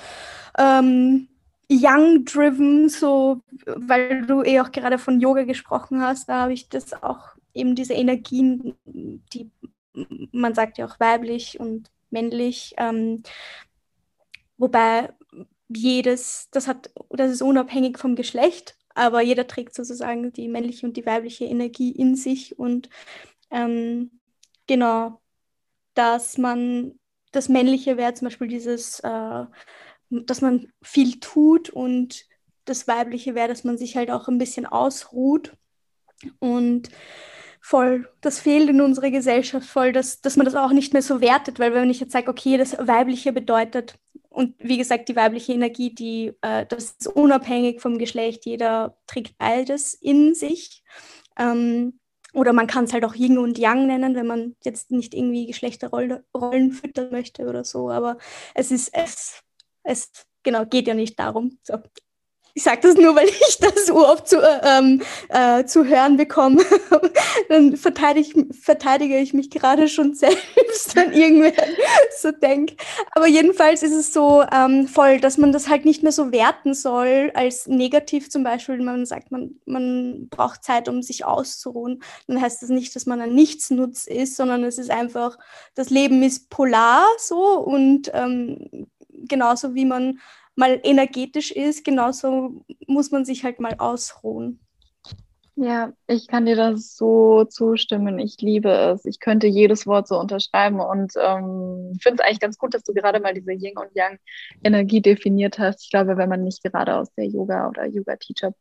ähm, 0.56 1.28
young-driven, 1.70 2.88
so, 2.88 3.42
weil 3.66 4.26
du 4.26 4.42
eh 4.42 4.60
auch 4.60 4.70
gerade 4.70 4.98
von 4.98 5.20
Yoga 5.20 5.42
gesprochen 5.42 6.00
hast, 6.00 6.28
da 6.28 6.42
habe 6.42 6.52
ich 6.52 6.68
das 6.68 7.02
auch 7.02 7.30
eben 7.52 7.74
diese 7.74 7.94
Energien, 7.94 8.74
die 8.84 9.50
man 10.32 10.54
sagt 10.54 10.78
ja 10.78 10.86
auch 10.86 11.00
weiblich 11.00 11.58
und 11.58 11.90
männlich, 12.10 12.74
ähm, 12.76 13.24
wobei 14.56 15.12
jedes, 15.68 16.48
das 16.52 16.68
hat, 16.68 16.90
das 17.10 17.32
ist 17.32 17.42
unabhängig 17.42 17.98
vom 17.98 18.14
Geschlecht, 18.14 18.77
aber 18.98 19.20
jeder 19.22 19.46
trägt 19.46 19.74
sozusagen 19.74 20.32
die 20.32 20.48
männliche 20.48 20.86
und 20.86 20.96
die 20.96 21.06
weibliche 21.06 21.44
Energie 21.44 21.92
in 21.92 22.16
sich 22.16 22.58
und 22.58 22.90
ähm, 23.50 24.10
genau, 24.66 25.20
dass 25.94 26.38
man 26.38 26.98
das 27.32 27.48
Männliche 27.48 27.96
wäre 27.96 28.14
zum 28.14 28.26
Beispiel 28.26 28.48
dieses, 28.48 29.00
äh, 29.00 29.44
dass 30.10 30.40
man 30.40 30.72
viel 30.82 31.20
tut 31.20 31.70
und 31.70 32.26
das 32.64 32.86
Weibliche 32.88 33.34
wäre, 33.34 33.48
dass 33.48 33.64
man 33.64 33.78
sich 33.78 33.96
halt 33.96 34.10
auch 34.10 34.28
ein 34.28 34.38
bisschen 34.38 34.66
ausruht. 34.66 35.52
Und 36.38 36.90
voll, 37.60 38.08
das 38.20 38.40
fehlt 38.40 38.68
in 38.68 38.80
unserer 38.80 39.10
Gesellschaft 39.10 39.66
voll, 39.66 39.92
dass, 39.92 40.20
dass 40.20 40.36
man 40.36 40.44
das 40.44 40.54
auch 40.54 40.72
nicht 40.72 40.92
mehr 40.92 41.02
so 41.02 41.20
wertet, 41.20 41.58
weil 41.58 41.74
wenn 41.74 41.90
ich 41.90 42.00
jetzt 42.00 42.12
sage, 42.12 42.30
okay, 42.30 42.56
das 42.56 42.76
Weibliche 42.78 43.32
bedeutet, 43.32 43.98
und 44.28 44.54
wie 44.58 44.78
gesagt, 44.78 45.08
die 45.08 45.16
weibliche 45.16 45.52
Energie, 45.52 45.94
die, 45.94 46.32
äh, 46.42 46.66
das 46.66 46.96
ist 46.98 47.08
unabhängig 47.08 47.80
vom 47.80 47.98
Geschlecht, 47.98 48.44
jeder 48.44 48.96
trägt 49.06 49.38
beides 49.38 49.94
in 49.94 50.34
sich. 50.34 50.84
Ähm, 51.38 51.98
oder 52.34 52.52
man 52.52 52.66
kann 52.66 52.84
es 52.84 52.92
halt 52.92 53.04
auch 53.04 53.14
Yin 53.14 53.38
und 53.38 53.58
Yang 53.58 53.86
nennen, 53.86 54.14
wenn 54.14 54.26
man 54.26 54.56
jetzt 54.62 54.90
nicht 54.90 55.14
irgendwie 55.14 55.46
Geschlechterrollen 55.46 56.72
füttern 56.72 57.10
möchte 57.10 57.46
oder 57.46 57.64
so. 57.64 57.90
Aber 57.90 58.18
es 58.54 58.70
ist, 58.70 58.90
es, 58.92 59.42
es 59.82 60.10
genau, 60.42 60.66
geht 60.66 60.88
ja 60.88 60.94
nicht 60.94 61.18
darum. 61.18 61.58
So, 61.62 61.78
ich 62.58 62.64
sage 62.64 62.80
das 62.82 62.96
nur, 62.96 63.14
weil 63.14 63.28
ich 63.28 63.58
das 63.60 63.88
oft 63.88 64.26
zu, 64.26 64.38
äh, 64.38 64.60
ähm, 64.64 65.00
äh, 65.28 65.64
zu 65.64 65.84
hören 65.84 66.16
bekomme. 66.16 66.60
Dann 67.48 67.76
verteidige, 67.76 68.52
verteidige 68.52 69.16
ich 69.18 69.32
mich 69.32 69.48
gerade 69.48 69.86
schon 69.86 70.14
selbst, 70.16 70.96
wenn 70.96 71.12
irgendwer 71.12 71.52
so 72.20 72.32
denkt. 72.32 72.82
Aber 73.12 73.28
jedenfalls 73.28 73.84
ist 73.84 73.94
es 73.94 74.12
so 74.12 74.42
ähm, 74.52 74.88
voll, 74.88 75.20
dass 75.20 75.38
man 75.38 75.52
das 75.52 75.68
halt 75.68 75.84
nicht 75.84 76.02
mehr 76.02 76.10
so 76.10 76.32
werten 76.32 76.74
soll 76.74 77.30
als 77.34 77.68
negativ 77.68 78.28
zum 78.28 78.42
Beispiel. 78.42 78.82
Man 78.82 79.06
sagt, 79.06 79.30
man, 79.30 79.60
man 79.64 80.26
braucht 80.28 80.64
Zeit, 80.64 80.88
um 80.88 81.00
sich 81.00 81.24
auszuruhen. 81.24 82.02
Dann 82.26 82.40
heißt 82.40 82.60
das 82.60 82.70
nicht, 82.70 82.96
dass 82.96 83.06
man 83.06 83.20
ein 83.20 83.36
Nichtsnutz 83.36 84.08
ist, 84.08 84.34
sondern 84.34 84.64
es 84.64 84.78
ist 84.78 84.90
einfach, 84.90 85.38
das 85.76 85.90
Leben 85.90 86.24
ist 86.24 86.50
polar 86.50 87.06
so 87.18 87.60
und 87.60 88.10
ähm, 88.14 88.88
genauso 89.28 89.76
wie 89.76 89.84
man 89.84 90.18
mal 90.58 90.80
energetisch 90.82 91.52
ist, 91.52 91.84
genauso 91.84 92.64
muss 92.86 93.12
man 93.12 93.24
sich 93.24 93.44
halt 93.44 93.60
mal 93.60 93.76
ausruhen. 93.78 94.58
Ja, 95.54 95.92
ich 96.06 96.28
kann 96.28 96.46
dir 96.46 96.56
das 96.56 96.96
so 96.96 97.44
zustimmen. 97.44 98.18
Ich 98.18 98.36
liebe 98.40 98.70
es. 98.70 99.04
Ich 99.04 99.18
könnte 99.18 99.46
jedes 99.46 99.86
Wort 99.86 100.06
so 100.06 100.18
unterschreiben 100.18 100.80
und 100.80 101.12
ähm, 101.16 101.98
finde 102.00 102.20
es 102.20 102.20
eigentlich 102.20 102.40
ganz 102.40 102.58
gut, 102.58 102.74
dass 102.74 102.84
du 102.84 102.92
gerade 102.92 103.20
mal 103.20 103.34
diese 103.34 103.52
Yin 103.52 103.76
und 103.76 103.94
Yang 103.94 104.18
Energie 104.62 105.00
definiert 105.00 105.58
hast. 105.58 105.82
Ich 105.84 105.90
glaube, 105.90 106.16
wenn 106.16 106.28
man 106.28 106.44
nicht 106.44 106.62
gerade 106.62 106.94
aus 106.96 107.12
der 107.14 107.26
Yoga 107.26 107.68
oder 107.68 107.86
Yoga 107.86 108.16
Teacher 108.16 108.52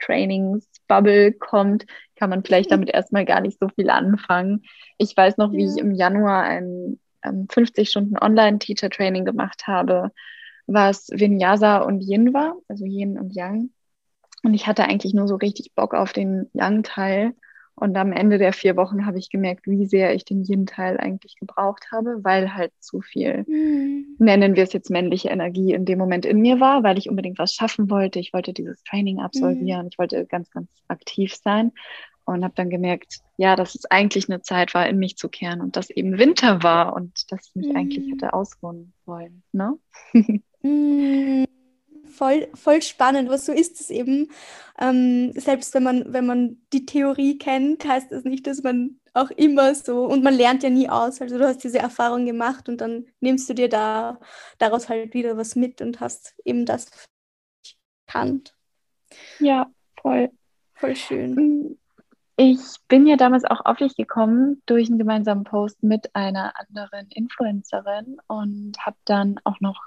Trainings 0.00 0.68
Bubble 0.86 1.32
kommt, 1.32 1.86
kann 2.16 2.30
man 2.30 2.44
vielleicht 2.44 2.70
damit 2.70 2.90
erstmal 2.90 3.24
gar 3.24 3.40
nicht 3.40 3.58
so 3.58 3.68
viel 3.68 3.90
anfangen. 3.90 4.62
Ich 4.98 5.16
weiß 5.16 5.36
noch, 5.38 5.52
wie 5.52 5.66
ich 5.66 5.76
im 5.78 5.92
Januar 5.92 6.42
ein 6.42 7.00
ähm, 7.24 7.46
50 7.50 7.90
Stunden 7.90 8.18
Online 8.18 8.58
Teacher 8.58 8.90
Training 8.90 9.24
gemacht 9.24 9.66
habe 9.66 10.10
was 10.66 11.08
Vinyasa 11.10 11.78
und 11.78 12.00
Yin 12.00 12.32
war, 12.32 12.56
also 12.68 12.84
Yin 12.84 13.18
und 13.18 13.34
Yang. 13.34 13.70
Und 14.42 14.54
ich 14.54 14.66
hatte 14.66 14.84
eigentlich 14.84 15.14
nur 15.14 15.26
so 15.26 15.36
richtig 15.36 15.74
Bock 15.74 15.94
auf 15.94 16.12
den 16.12 16.50
Yang-Teil. 16.52 17.32
Und 17.76 17.96
am 17.96 18.12
Ende 18.12 18.38
der 18.38 18.52
vier 18.52 18.76
Wochen 18.76 19.04
habe 19.04 19.18
ich 19.18 19.30
gemerkt, 19.30 19.66
wie 19.66 19.86
sehr 19.86 20.14
ich 20.14 20.24
den 20.24 20.44
Yin-Teil 20.44 20.98
eigentlich 20.98 21.36
gebraucht 21.40 21.86
habe, 21.90 22.22
weil 22.22 22.54
halt 22.54 22.72
zu 22.78 23.00
viel, 23.00 23.44
mhm. 23.48 24.14
nennen 24.18 24.54
wir 24.54 24.62
es 24.62 24.72
jetzt 24.72 24.90
männliche 24.90 25.30
Energie, 25.30 25.72
in 25.72 25.84
dem 25.84 25.98
Moment 25.98 26.24
in 26.24 26.40
mir 26.40 26.60
war, 26.60 26.84
weil 26.84 26.98
ich 26.98 27.08
unbedingt 27.08 27.38
was 27.38 27.52
schaffen 27.52 27.90
wollte. 27.90 28.20
Ich 28.20 28.32
wollte 28.32 28.52
dieses 28.52 28.84
Training 28.84 29.18
absolvieren. 29.18 29.82
Mhm. 29.82 29.88
Ich 29.90 29.98
wollte 29.98 30.24
ganz, 30.26 30.50
ganz 30.50 30.68
aktiv 30.86 31.34
sein 31.34 31.72
und 32.26 32.44
habe 32.44 32.54
dann 32.54 32.70
gemerkt, 32.70 33.20
ja, 33.36 33.56
dass 33.56 33.74
es 33.74 33.86
eigentlich 33.86 34.28
eine 34.28 34.42
Zeit 34.42 34.74
war, 34.74 34.88
in 34.88 34.98
mich 34.98 35.16
zu 35.16 35.28
kehren 35.28 35.60
und 35.60 35.76
dass 35.76 35.90
eben 35.90 36.18
Winter 36.18 36.62
war 36.62 36.94
und 36.94 37.32
dass 37.32 37.48
ich 37.48 37.54
mich 37.56 37.68
mhm. 37.68 37.76
eigentlich 37.76 38.12
hätte 38.12 38.32
ausruhen 38.34 38.92
wollen. 39.04 39.42
Ne? 39.52 39.76
Mm, 40.64 41.44
voll, 42.06 42.48
voll 42.54 42.80
spannend, 42.82 43.28
was 43.28 43.44
so 43.44 43.52
ist 43.52 43.80
es 43.80 43.90
eben. 43.90 44.30
Ähm, 44.80 45.32
selbst 45.34 45.74
wenn 45.74 45.82
man, 45.82 46.12
wenn 46.12 46.26
man 46.26 46.56
die 46.72 46.86
Theorie 46.86 47.38
kennt, 47.38 47.84
heißt 47.84 48.10
das 48.10 48.24
nicht, 48.24 48.46
dass 48.46 48.62
man 48.62 48.98
auch 49.12 49.30
immer 49.30 49.74
so, 49.74 50.06
und 50.06 50.24
man 50.24 50.34
lernt 50.34 50.62
ja 50.62 50.70
nie 50.70 50.88
aus. 50.88 51.20
Also 51.20 51.38
du 51.38 51.46
hast 51.46 51.62
diese 51.62 51.78
Erfahrung 51.78 52.24
gemacht 52.24 52.68
und 52.68 52.80
dann 52.80 53.06
nimmst 53.20 53.48
du 53.48 53.54
dir 53.54 53.68
da 53.68 54.18
daraus 54.58 54.88
halt 54.88 55.14
wieder 55.14 55.36
was 55.36 55.54
mit 55.54 55.80
und 55.82 56.00
hast 56.00 56.34
eben 56.44 56.64
das 56.64 56.90
erkannt. 58.06 58.54
Ja, 59.38 59.70
voll. 60.00 60.30
Voll 60.74 60.96
schön. 60.96 61.34
Mm, 61.34 61.78
ich 62.36 62.58
bin 62.88 63.06
ja 63.06 63.16
damals 63.16 63.44
auch 63.44 63.64
auf 63.64 63.76
dich 63.76 63.96
gekommen 63.96 64.62
durch 64.66 64.88
einen 64.88 64.98
gemeinsamen 64.98 65.44
Post 65.44 65.82
mit 65.82 66.16
einer 66.16 66.52
anderen 66.58 67.08
Influencerin 67.10 68.16
und 68.26 68.78
habe 68.78 68.96
dann 69.04 69.38
auch 69.44 69.60
noch 69.60 69.80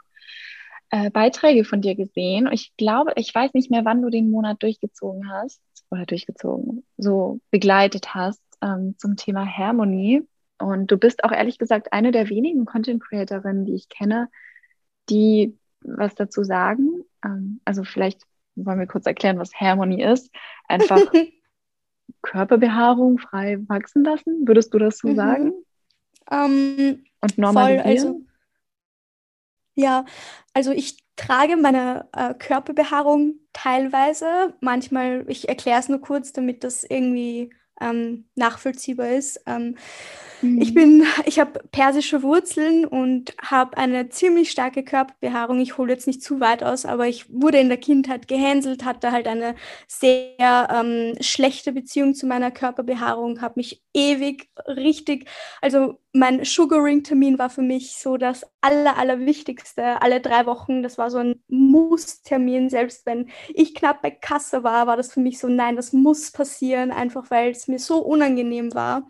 äh, 0.90 1.10
Beiträge 1.10 1.66
von 1.66 1.82
dir 1.82 1.96
gesehen. 1.96 2.50
Ich 2.52 2.76
glaube, 2.78 3.14
ich 3.16 3.34
weiß 3.34 3.54
nicht 3.54 3.72
mehr, 3.72 3.86
wann 3.86 4.02
du 4.02 4.10
den 4.10 4.30
Monat 4.30 4.62
durchgezogen 4.64 5.30
hast 5.30 5.62
oder 5.90 6.06
durchgezogen, 6.06 6.86
so 6.98 7.40
begleitet 7.52 8.14
hast 8.14 8.42
ähm, 8.62 8.96
zum 8.98 9.16
Thema 9.16 9.46
Harmonie. 9.46 10.24
Und 10.60 10.90
du 10.90 10.98
bist 10.98 11.24
auch 11.24 11.32
ehrlich 11.32 11.58
gesagt 11.58 11.94
eine 11.94 12.12
der 12.12 12.30
wenigen 12.30 12.66
Content 12.66 13.04
Creatorinnen, 13.04 13.66
die 13.66 13.76
ich 13.76 13.90
kenne, 13.90 14.30
die 15.10 15.58
was 15.82 16.16
dazu 16.16 16.44
sagen. 16.44 17.04
Ähm, 17.24 17.62
also 17.66 17.84
vielleicht 17.84 18.22
wollen 18.56 18.80
wir 18.80 18.88
kurz 18.88 19.06
erklären, 19.06 19.40
was 19.40 19.54
Harmonie 19.54 20.04
ist. 20.04 20.32
Einfach 20.68 21.02
Körperbehaarung 22.22 23.20
frei 23.20 23.60
wachsen 23.68 24.04
lassen. 24.04 24.48
Würdest 24.48 24.74
du 24.74 24.80
das 24.80 24.98
so 24.98 25.10
mhm. 25.10 25.16
sagen? 25.16 25.54
Um, 26.30 27.04
Und 27.22 27.38
normalisieren? 27.38 27.84
Voll, 27.84 27.92
also 27.92 28.27
ja, 29.78 30.06
also 30.54 30.72
ich 30.72 30.98
trage 31.16 31.56
meine 31.56 32.10
äh, 32.14 32.34
Körperbehaarung 32.34 33.36
teilweise. 33.54 34.56
Manchmal, 34.60 35.24
ich 35.28 35.48
erkläre 35.48 35.80
es 35.80 35.88
nur 35.88 36.02
kurz, 36.02 36.34
damit 36.34 36.64
das 36.64 36.84
irgendwie 36.84 37.52
ähm, 37.80 38.26
nachvollziehbar 38.34 39.10
ist. 39.10 39.40
Ähm, 39.46 39.78
mhm. 40.42 40.60
Ich 40.60 40.74
bin, 40.74 41.06
ich 41.26 41.40
habe 41.40 41.60
persische 41.72 42.24
Wurzeln 42.24 42.86
und 42.86 43.36
habe 43.40 43.78
eine 43.78 44.10
ziemlich 44.10 44.50
starke 44.50 44.84
Körperbehaarung. 44.84 45.60
Ich 45.60 45.78
hole 45.78 45.94
jetzt 45.94 46.08
nicht 46.08 46.24
zu 46.24 46.40
weit 46.40 46.64
aus, 46.64 46.86
aber 46.86 47.08
ich 47.08 47.32
wurde 47.32 47.60
in 47.60 47.70
der 47.70 47.78
Kindheit 47.78 48.28
gehänselt, 48.28 48.84
hatte 48.84 49.12
halt 49.12 49.28
eine 49.28 49.54
sehr 49.88 50.68
ähm, 50.74 51.14
schlechte 51.22 51.72
Beziehung 51.72 52.16
zu 52.16 52.26
meiner 52.26 52.50
Körperbehaarung, 52.50 53.42
habe 53.42 53.56
mich 53.58 53.84
ewig 53.94 54.50
richtig, 54.68 55.30
also 55.62 56.00
mein 56.18 56.44
Sugaring-Termin 56.44 57.38
war 57.38 57.50
für 57.50 57.62
mich 57.62 57.98
so 57.98 58.18
das 58.18 58.46
aller, 58.62 58.98
allerwichtigste. 58.98 60.02
Alle 60.02 60.20
drei 60.20 60.46
Wochen, 60.46 60.82
das 60.82 60.98
war 60.98 61.12
so 61.12 61.20
ein 61.20 61.42
Muss-Termin. 61.48 62.70
Selbst 62.70 63.06
wenn 63.06 63.30
ich 63.50 63.76
knapp 63.76 64.02
bei 64.02 64.12
Kasse 64.12 64.64
war, 64.64 64.88
war 64.88 64.98
das 64.98 65.14
für 65.14 65.20
mich 65.20 65.40
so, 65.40 65.48
nein, 65.48 65.76
das 65.76 65.94
muss 65.94 66.32
passieren, 66.32 66.92
einfach 66.92 67.30
weil 67.30 67.52
es 67.52 67.68
mir 67.68 67.80
so 67.80 68.00
unangenehm 68.00 68.74
war. 68.74 69.08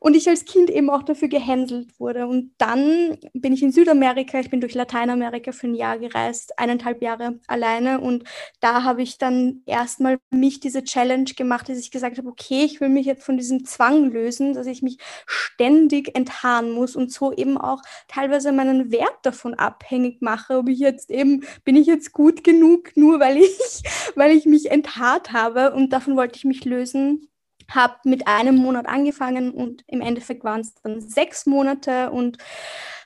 Und 0.00 0.14
ich 0.16 0.28
als 0.28 0.44
Kind 0.44 0.70
eben 0.70 0.90
auch 0.90 1.02
dafür 1.02 1.28
gehänselt 1.28 1.98
wurde. 1.98 2.26
Und 2.26 2.52
dann 2.58 3.18
bin 3.32 3.52
ich 3.52 3.62
in 3.62 3.72
Südamerika, 3.72 4.38
ich 4.38 4.50
bin 4.50 4.60
durch 4.60 4.74
Lateinamerika 4.74 5.52
für 5.52 5.66
ein 5.66 5.74
Jahr 5.74 5.98
gereist, 5.98 6.58
eineinhalb 6.58 7.02
Jahre 7.02 7.40
alleine. 7.46 8.00
Und 8.00 8.24
da 8.60 8.84
habe 8.84 9.02
ich 9.02 9.18
dann 9.18 9.62
erstmal 9.66 10.18
mich 10.30 10.60
diese 10.60 10.84
Challenge 10.84 11.30
gemacht, 11.36 11.68
dass 11.68 11.78
ich 11.78 11.90
gesagt 11.90 12.18
habe, 12.18 12.28
okay, 12.28 12.64
ich 12.64 12.80
will 12.80 12.88
mich 12.88 13.06
jetzt 13.06 13.24
von 13.24 13.36
diesem 13.36 13.64
Zwang 13.64 14.10
lösen, 14.10 14.54
dass 14.54 14.66
ich 14.66 14.82
mich 14.82 14.98
ständig 15.26 16.16
enthaaren 16.16 16.72
muss 16.72 16.96
und 16.96 17.12
so 17.12 17.32
eben 17.32 17.58
auch 17.58 17.82
teilweise 18.06 18.52
meinen 18.52 18.90
Wert 18.92 19.18
davon 19.22 19.54
abhängig 19.54 20.22
mache, 20.22 20.58
ob 20.58 20.68
ich 20.68 20.78
jetzt 20.78 21.10
eben, 21.10 21.44
bin 21.64 21.76
ich 21.76 21.86
jetzt 21.86 22.12
gut 22.12 22.44
genug, 22.44 22.96
nur 22.96 23.20
weil 23.20 23.38
ich, 23.38 23.82
weil 24.14 24.36
ich 24.36 24.46
mich 24.46 24.70
enthaart 24.70 25.32
habe. 25.32 25.72
Und 25.72 25.92
davon 25.92 26.16
wollte 26.16 26.36
ich 26.36 26.44
mich 26.44 26.64
lösen 26.64 27.28
habe 27.70 27.96
mit 28.04 28.26
einem 28.26 28.56
Monat 28.56 28.86
angefangen 28.86 29.52
und 29.52 29.84
im 29.86 30.00
Endeffekt 30.00 30.44
waren 30.44 30.60
es 30.60 30.74
dann 30.74 31.00
sechs 31.00 31.46
Monate 31.46 32.10
und 32.10 32.38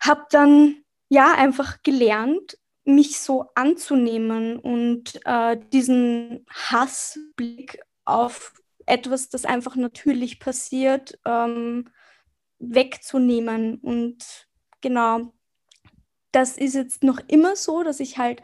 habe 0.00 0.24
dann 0.30 0.76
ja 1.08 1.34
einfach 1.34 1.82
gelernt, 1.82 2.58
mich 2.84 3.20
so 3.20 3.46
anzunehmen 3.54 4.58
und 4.58 5.20
äh, 5.24 5.58
diesen 5.72 6.44
Hassblick 6.50 7.80
auf 8.04 8.54
etwas, 8.86 9.28
das 9.28 9.44
einfach 9.44 9.76
natürlich 9.76 10.40
passiert, 10.40 11.18
ähm, 11.24 11.88
wegzunehmen. 12.58 13.76
Und 13.76 14.48
genau, 14.80 15.32
das 16.32 16.56
ist 16.56 16.74
jetzt 16.74 17.04
noch 17.04 17.20
immer 17.28 17.56
so, 17.56 17.82
dass 17.82 18.00
ich 18.00 18.18
halt 18.18 18.42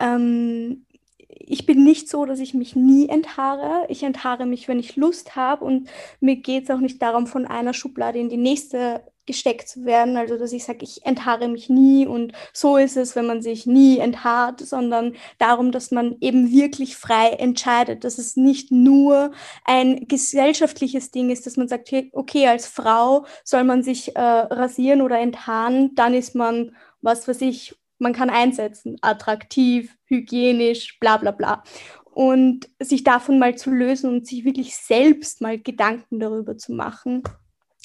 ähm, 0.00 0.86
ich 1.28 1.66
bin 1.66 1.84
nicht 1.84 2.08
so, 2.08 2.24
dass 2.24 2.40
ich 2.40 2.54
mich 2.54 2.74
nie 2.74 3.08
enthaare. 3.08 3.86
Ich 3.88 4.02
enthaare 4.02 4.46
mich, 4.46 4.66
wenn 4.66 4.78
ich 4.78 4.96
Lust 4.96 5.36
habe 5.36 5.64
und 5.64 5.88
mir 6.20 6.36
geht 6.36 6.64
es 6.64 6.70
auch 6.70 6.80
nicht 6.80 7.00
darum, 7.02 7.26
von 7.26 7.46
einer 7.46 7.74
Schublade 7.74 8.18
in 8.18 8.30
die 8.30 8.38
nächste 8.38 9.02
gesteckt 9.26 9.68
zu 9.68 9.84
werden. 9.84 10.16
Also 10.16 10.38
dass 10.38 10.52
ich 10.52 10.64
sage, 10.64 10.78
ich 10.82 11.04
enthaare 11.04 11.48
mich 11.48 11.68
nie 11.68 12.06
und 12.06 12.32
so 12.54 12.78
ist 12.78 12.96
es, 12.96 13.14
wenn 13.14 13.26
man 13.26 13.42
sich 13.42 13.66
nie 13.66 13.98
enthaart, 13.98 14.60
sondern 14.60 15.14
darum, 15.38 15.70
dass 15.70 15.90
man 15.90 16.16
eben 16.20 16.50
wirklich 16.50 16.96
frei 16.96 17.28
entscheidet, 17.32 18.04
dass 18.04 18.16
es 18.16 18.36
nicht 18.36 18.72
nur 18.72 19.30
ein 19.64 20.08
gesellschaftliches 20.08 21.10
Ding 21.10 21.28
ist, 21.28 21.46
dass 21.46 21.58
man 21.58 21.68
sagt, 21.68 21.92
okay, 22.12 22.48
als 22.48 22.66
Frau 22.66 23.26
soll 23.44 23.64
man 23.64 23.82
sich 23.82 24.16
äh, 24.16 24.20
rasieren 24.20 25.02
oder 25.02 25.18
enthaaren, 25.18 25.94
dann 25.94 26.14
ist 26.14 26.34
man, 26.34 26.74
was 27.02 27.28
weiß 27.28 27.42
ich, 27.42 27.76
man 27.98 28.12
kann 28.12 28.30
einsetzen, 28.30 28.96
attraktiv, 29.00 29.96
hygienisch, 30.06 30.98
bla 31.00 31.16
bla 31.16 31.30
bla. 31.30 31.62
Und 32.04 32.68
sich 32.80 33.04
davon 33.04 33.38
mal 33.38 33.56
zu 33.56 33.70
lösen 33.70 34.10
und 34.10 34.26
sich 34.26 34.44
wirklich 34.44 34.76
selbst 34.76 35.40
mal 35.40 35.58
Gedanken 35.58 36.18
darüber 36.18 36.56
zu 36.58 36.72
machen, 36.72 37.22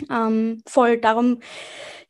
ähm, 0.10 0.63
voll 0.67 0.98
darum 0.98 1.39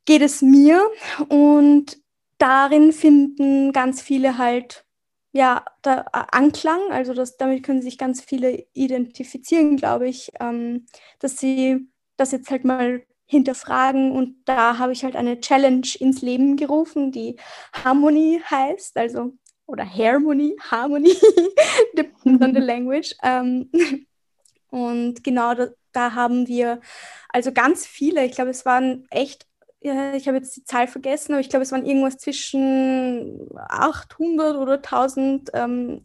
geht 0.05 0.21
es 0.21 0.41
mir. 0.41 0.81
Und 1.27 1.97
darin 2.37 2.93
finden 2.93 3.73
ganz 3.73 4.01
viele 4.01 4.37
halt 4.37 4.85
ja 5.33 5.65
da, 5.81 6.05
Anklang, 6.31 6.79
also 6.91 7.13
das, 7.13 7.37
damit 7.37 7.63
können 7.63 7.81
sich 7.81 7.97
ganz 7.97 8.21
viele 8.21 8.65
identifizieren, 8.73 9.77
glaube 9.77 10.07
ich, 10.07 10.31
ähm, 10.39 10.85
dass 11.19 11.37
sie 11.37 11.87
das 12.17 12.31
jetzt 12.31 12.51
halt 12.51 12.65
mal 12.65 13.03
hinterfragen 13.25 14.11
und 14.11 14.35
da 14.45 14.77
habe 14.77 14.93
ich 14.93 15.03
halt 15.03 15.15
eine 15.15 15.39
Challenge 15.39 15.87
ins 15.99 16.21
Leben 16.21 16.55
gerufen, 16.57 17.11
die 17.11 17.37
Harmony 17.73 18.41
heißt, 18.49 18.97
also 18.97 19.33
oder 19.65 19.85
Harmony, 19.85 20.55
Harmony, 20.59 21.13
depends 21.97 22.43
on 22.43 22.53
the 22.53 22.59
language. 22.59 23.15
Ähm, 23.23 23.71
und 24.69 25.23
genau 25.23 25.53
da, 25.53 25.69
da 25.91 26.13
haben 26.13 26.47
wir 26.47 26.81
also 27.29 27.51
ganz 27.51 27.85
viele, 27.85 28.25
ich 28.25 28.33
glaube, 28.33 28.51
es 28.51 28.65
waren 28.65 29.05
echt, 29.09 29.47
ich 29.79 30.27
habe 30.27 30.37
jetzt 30.37 30.55
die 30.55 30.63
Zahl 30.63 30.87
vergessen, 30.87 31.33
aber 31.33 31.41
ich 31.41 31.49
glaube, 31.49 31.63
es 31.63 31.71
waren 31.71 31.85
irgendwas 31.85 32.17
zwischen 32.17 33.49
800 33.55 34.55
oder 34.57 34.75
1000 34.75 35.51
ähm, 35.53 36.01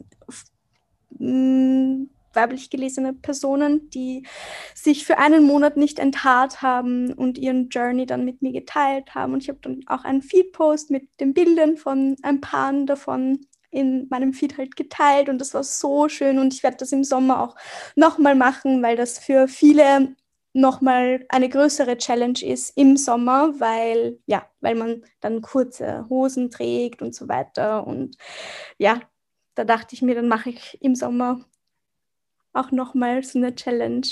weiblich 2.32 2.70
gelesene 2.70 3.12
Personen, 3.12 3.90
die 3.90 4.26
sich 4.74 5.04
für 5.04 5.18
einen 5.18 5.44
Monat 5.44 5.76
nicht 5.76 5.98
enthaart 5.98 6.62
haben 6.62 7.12
und 7.12 7.38
ihren 7.38 7.68
Journey 7.68 8.06
dann 8.06 8.24
mit 8.24 8.42
mir 8.42 8.52
geteilt 8.52 9.14
haben. 9.14 9.34
Und 9.34 9.42
ich 9.42 9.48
habe 9.48 9.60
dann 9.62 9.80
auch 9.86 10.04
einen 10.04 10.22
Feed-Post 10.22 10.90
mit 10.90 11.08
den 11.20 11.34
Bildern 11.34 11.76
von 11.76 12.16
ein 12.22 12.40
paar 12.40 12.72
davon 12.84 13.46
in 13.70 14.06
meinem 14.10 14.32
Feed 14.32 14.56
halt 14.58 14.76
geteilt 14.76 15.28
und 15.28 15.38
das 15.40 15.54
war 15.54 15.62
so 15.62 16.08
schön 16.08 16.38
und 16.38 16.54
ich 16.54 16.62
werde 16.62 16.78
das 16.78 16.92
im 16.92 17.04
Sommer 17.04 17.42
auch 17.42 17.56
nochmal 17.96 18.34
machen, 18.34 18.82
weil 18.82 18.96
das 18.96 19.18
für 19.18 19.46
viele 19.46 20.16
nochmal 20.54 21.24
eine 21.28 21.48
größere 21.48 21.98
Challenge 21.98 22.40
ist 22.42 22.76
im 22.76 22.96
Sommer, 22.96 23.52
weil 23.60 24.18
ja, 24.26 24.48
weil 24.60 24.74
man 24.74 25.04
dann 25.20 25.42
kurze 25.42 26.06
Hosen 26.08 26.50
trägt 26.50 27.02
und 27.02 27.14
so 27.14 27.28
weiter. 27.28 27.86
Und 27.86 28.16
ja, 28.78 29.00
da 29.54 29.64
dachte 29.64 29.94
ich 29.94 30.02
mir, 30.02 30.14
dann 30.14 30.28
mache 30.28 30.50
ich 30.50 30.78
im 30.80 30.94
Sommer 30.94 31.44
auch 32.52 32.70
nochmal 32.70 33.22
so 33.22 33.38
eine 33.38 33.54
Challenge. 33.54 34.06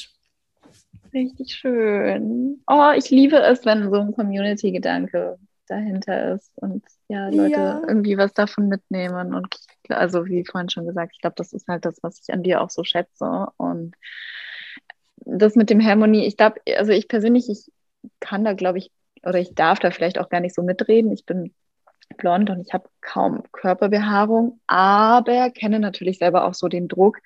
Richtig 1.12 1.54
schön. 1.54 2.62
Oh, 2.66 2.90
ich 2.96 3.10
liebe 3.10 3.36
es, 3.38 3.64
wenn 3.64 3.90
so 3.90 3.96
ein 3.96 4.12
Community-Gedanke 4.12 5.38
dahinter 5.68 6.34
ist 6.34 6.52
und 6.56 6.84
ja, 7.08 7.28
Leute 7.28 7.52
ja. 7.52 7.82
irgendwie 7.86 8.16
was 8.16 8.32
davon 8.32 8.68
mitnehmen. 8.68 9.34
Und 9.34 9.56
also 9.88 10.26
wie 10.26 10.44
vorhin 10.44 10.70
schon 10.70 10.86
gesagt, 10.86 11.12
ich 11.14 11.20
glaube, 11.20 11.34
das 11.36 11.52
ist 11.52 11.68
halt 11.68 11.84
das, 11.84 11.98
was 12.02 12.20
ich 12.20 12.32
an 12.32 12.42
dir 12.42 12.60
auch 12.60 12.70
so 12.70 12.84
schätze. 12.84 13.48
Und 13.56 13.96
das 15.16 15.56
mit 15.56 15.70
dem 15.70 15.84
Harmonie, 15.84 16.26
ich 16.26 16.36
glaube, 16.36 16.60
also 16.76 16.92
ich 16.92 17.08
persönlich, 17.08 17.48
ich 17.48 17.70
kann 18.20 18.44
da, 18.44 18.52
glaube 18.52 18.78
ich, 18.78 18.90
oder 19.22 19.38
ich 19.38 19.54
darf 19.54 19.78
da 19.80 19.90
vielleicht 19.90 20.18
auch 20.18 20.28
gar 20.28 20.40
nicht 20.40 20.54
so 20.54 20.62
mitreden. 20.62 21.12
Ich 21.12 21.26
bin 21.26 21.52
blond 22.16 22.50
und 22.50 22.60
ich 22.60 22.72
habe 22.72 22.88
kaum 23.00 23.42
Körperbehaarung, 23.52 24.60
aber 24.66 25.50
kenne 25.50 25.80
natürlich 25.80 26.18
selber 26.18 26.44
auch 26.44 26.54
so 26.54 26.68
den 26.68 26.86
Druck, 26.86 27.18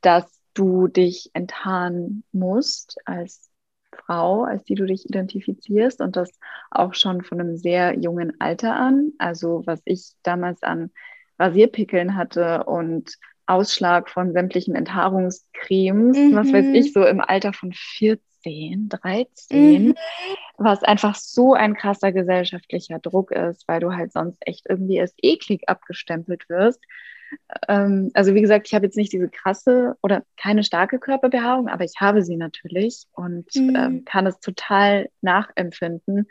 dass 0.00 0.24
du 0.54 0.88
dich 0.88 1.30
enthaaren 1.34 2.24
musst 2.32 2.96
als 3.04 3.50
Frau, 3.94 4.44
als 4.44 4.64
die 4.64 4.74
du 4.74 4.86
dich 4.86 5.06
identifizierst 5.06 6.00
und 6.00 6.16
das 6.16 6.30
auch 6.70 6.94
schon 6.94 7.22
von 7.22 7.40
einem 7.40 7.56
sehr 7.56 7.98
jungen 7.98 8.40
Alter 8.40 8.74
an. 8.74 9.12
Also 9.18 9.62
was 9.66 9.80
ich 9.84 10.12
damals 10.22 10.62
an 10.62 10.90
Rasierpickeln 11.38 12.16
hatte 12.16 12.64
und 12.64 13.18
Ausschlag 13.46 14.08
von 14.08 14.32
sämtlichen 14.32 14.74
Enthaarungscremes, 14.74 16.16
mhm. 16.16 16.36
was 16.36 16.52
weiß 16.52 16.66
ich, 16.74 16.92
so 16.92 17.04
im 17.04 17.20
Alter 17.20 17.52
von 17.52 17.72
14, 17.72 18.88
13, 18.88 19.88
mhm. 19.88 19.94
was 20.56 20.82
einfach 20.82 21.14
so 21.14 21.54
ein 21.54 21.74
krasser 21.74 22.12
gesellschaftlicher 22.12 22.98
Druck 22.98 23.30
ist, 23.32 23.66
weil 23.66 23.80
du 23.80 23.92
halt 23.94 24.12
sonst 24.12 24.38
echt 24.40 24.66
irgendwie 24.68 25.00
als 25.00 25.14
eklig 25.20 25.68
abgestempelt 25.68 26.48
wirst. 26.48 26.80
Ähm, 27.68 28.10
also 28.14 28.34
wie 28.34 28.40
gesagt, 28.40 28.66
ich 28.66 28.74
habe 28.74 28.86
jetzt 28.86 28.96
nicht 28.96 29.12
diese 29.12 29.28
krasse 29.28 29.96
oder 30.02 30.22
keine 30.36 30.64
starke 30.64 30.98
Körperbehaarung, 30.98 31.68
aber 31.68 31.84
ich 31.84 31.94
habe 32.00 32.22
sie 32.22 32.36
natürlich 32.36 33.04
und 33.12 33.46
mhm. 33.54 33.76
ähm, 33.76 34.04
kann 34.04 34.26
es 34.26 34.40
total 34.40 35.08
nachempfinden 35.20 36.28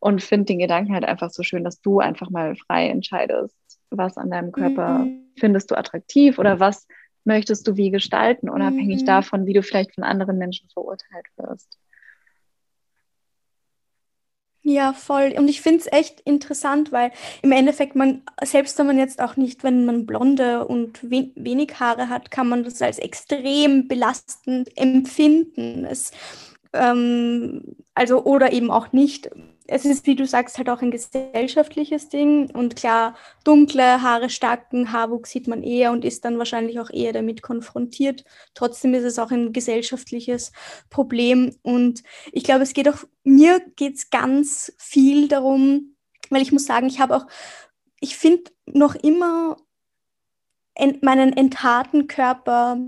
und 0.00 0.22
finde 0.22 0.46
den 0.46 0.58
Gedanken 0.58 0.92
halt 0.92 1.04
einfach 1.04 1.30
so 1.30 1.42
schön, 1.42 1.64
dass 1.64 1.80
du 1.80 2.00
einfach 2.00 2.30
mal 2.30 2.56
frei 2.56 2.88
entscheidest, 2.88 3.56
was 3.90 4.16
an 4.16 4.30
deinem 4.30 4.52
Körper 4.52 5.00
mhm. 5.00 5.32
findest 5.38 5.70
du 5.70 5.76
attraktiv 5.76 6.38
oder 6.38 6.60
was 6.60 6.86
möchtest 7.24 7.66
du 7.66 7.76
wie 7.76 7.90
gestalten, 7.90 8.50
unabhängig 8.50 9.02
mhm. 9.02 9.06
davon, 9.06 9.46
wie 9.46 9.54
du 9.54 9.62
vielleicht 9.62 9.94
von 9.94 10.04
anderen 10.04 10.38
Menschen 10.38 10.68
verurteilt 10.68 11.26
wirst. 11.36 11.78
Ja, 14.66 14.94
voll. 14.94 15.34
Und 15.36 15.48
ich 15.48 15.60
finde 15.60 15.80
es 15.80 15.92
echt 15.92 16.20
interessant, 16.22 16.90
weil 16.90 17.12
im 17.42 17.52
Endeffekt 17.52 17.94
man, 17.96 18.22
selbst 18.42 18.78
wenn 18.78 18.86
man 18.86 18.98
jetzt 18.98 19.20
auch 19.20 19.36
nicht, 19.36 19.62
wenn 19.62 19.84
man 19.84 20.06
blonde 20.06 20.66
und 20.66 21.02
we 21.10 21.30
wenig 21.34 21.78
Haare 21.78 22.08
hat, 22.08 22.30
kann 22.30 22.48
man 22.48 22.64
das 22.64 22.80
als 22.80 22.98
extrem 22.98 23.88
belastend 23.88 24.70
empfinden. 24.78 25.84
Es, 25.84 26.12
ähm, 26.74 27.76
also, 27.94 28.24
oder 28.24 28.52
eben 28.52 28.70
auch 28.70 28.92
nicht 28.92 29.30
es 29.66 29.84
ist, 29.84 30.06
wie 30.06 30.14
du 30.14 30.26
sagst, 30.26 30.58
halt 30.58 30.68
auch 30.68 30.82
ein 30.82 30.90
gesellschaftliches 30.90 32.10
Ding. 32.10 32.50
Und 32.50 32.76
klar, 32.76 33.16
dunkle 33.44 34.02
Haare, 34.02 34.28
starken 34.28 34.92
Haarwuchs 34.92 35.30
sieht 35.30 35.48
man 35.48 35.62
eher 35.62 35.92
und 35.92 36.04
ist 36.04 36.24
dann 36.24 36.38
wahrscheinlich 36.38 36.78
auch 36.80 36.90
eher 36.90 37.12
damit 37.12 37.40
konfrontiert. 37.40 38.24
Trotzdem 38.52 38.92
ist 38.94 39.04
es 39.04 39.18
auch 39.18 39.30
ein 39.30 39.52
gesellschaftliches 39.52 40.52
Problem. 40.90 41.56
Und 41.62 42.02
ich 42.32 42.44
glaube, 42.44 42.62
es 42.62 42.74
geht 42.74 42.88
auch, 42.88 43.04
mir 43.22 43.60
geht 43.76 43.96
es 43.96 44.10
ganz 44.10 44.72
viel 44.78 45.28
darum, 45.28 45.96
weil 46.28 46.42
ich 46.42 46.52
muss 46.52 46.66
sagen, 46.66 46.86
ich 46.86 47.00
habe 47.00 47.16
auch, 47.16 47.26
ich 48.00 48.16
finde 48.18 48.50
noch 48.66 48.94
immer 48.94 49.56
meinen 51.00 51.32
entharten 51.32 52.06
Körper 52.06 52.78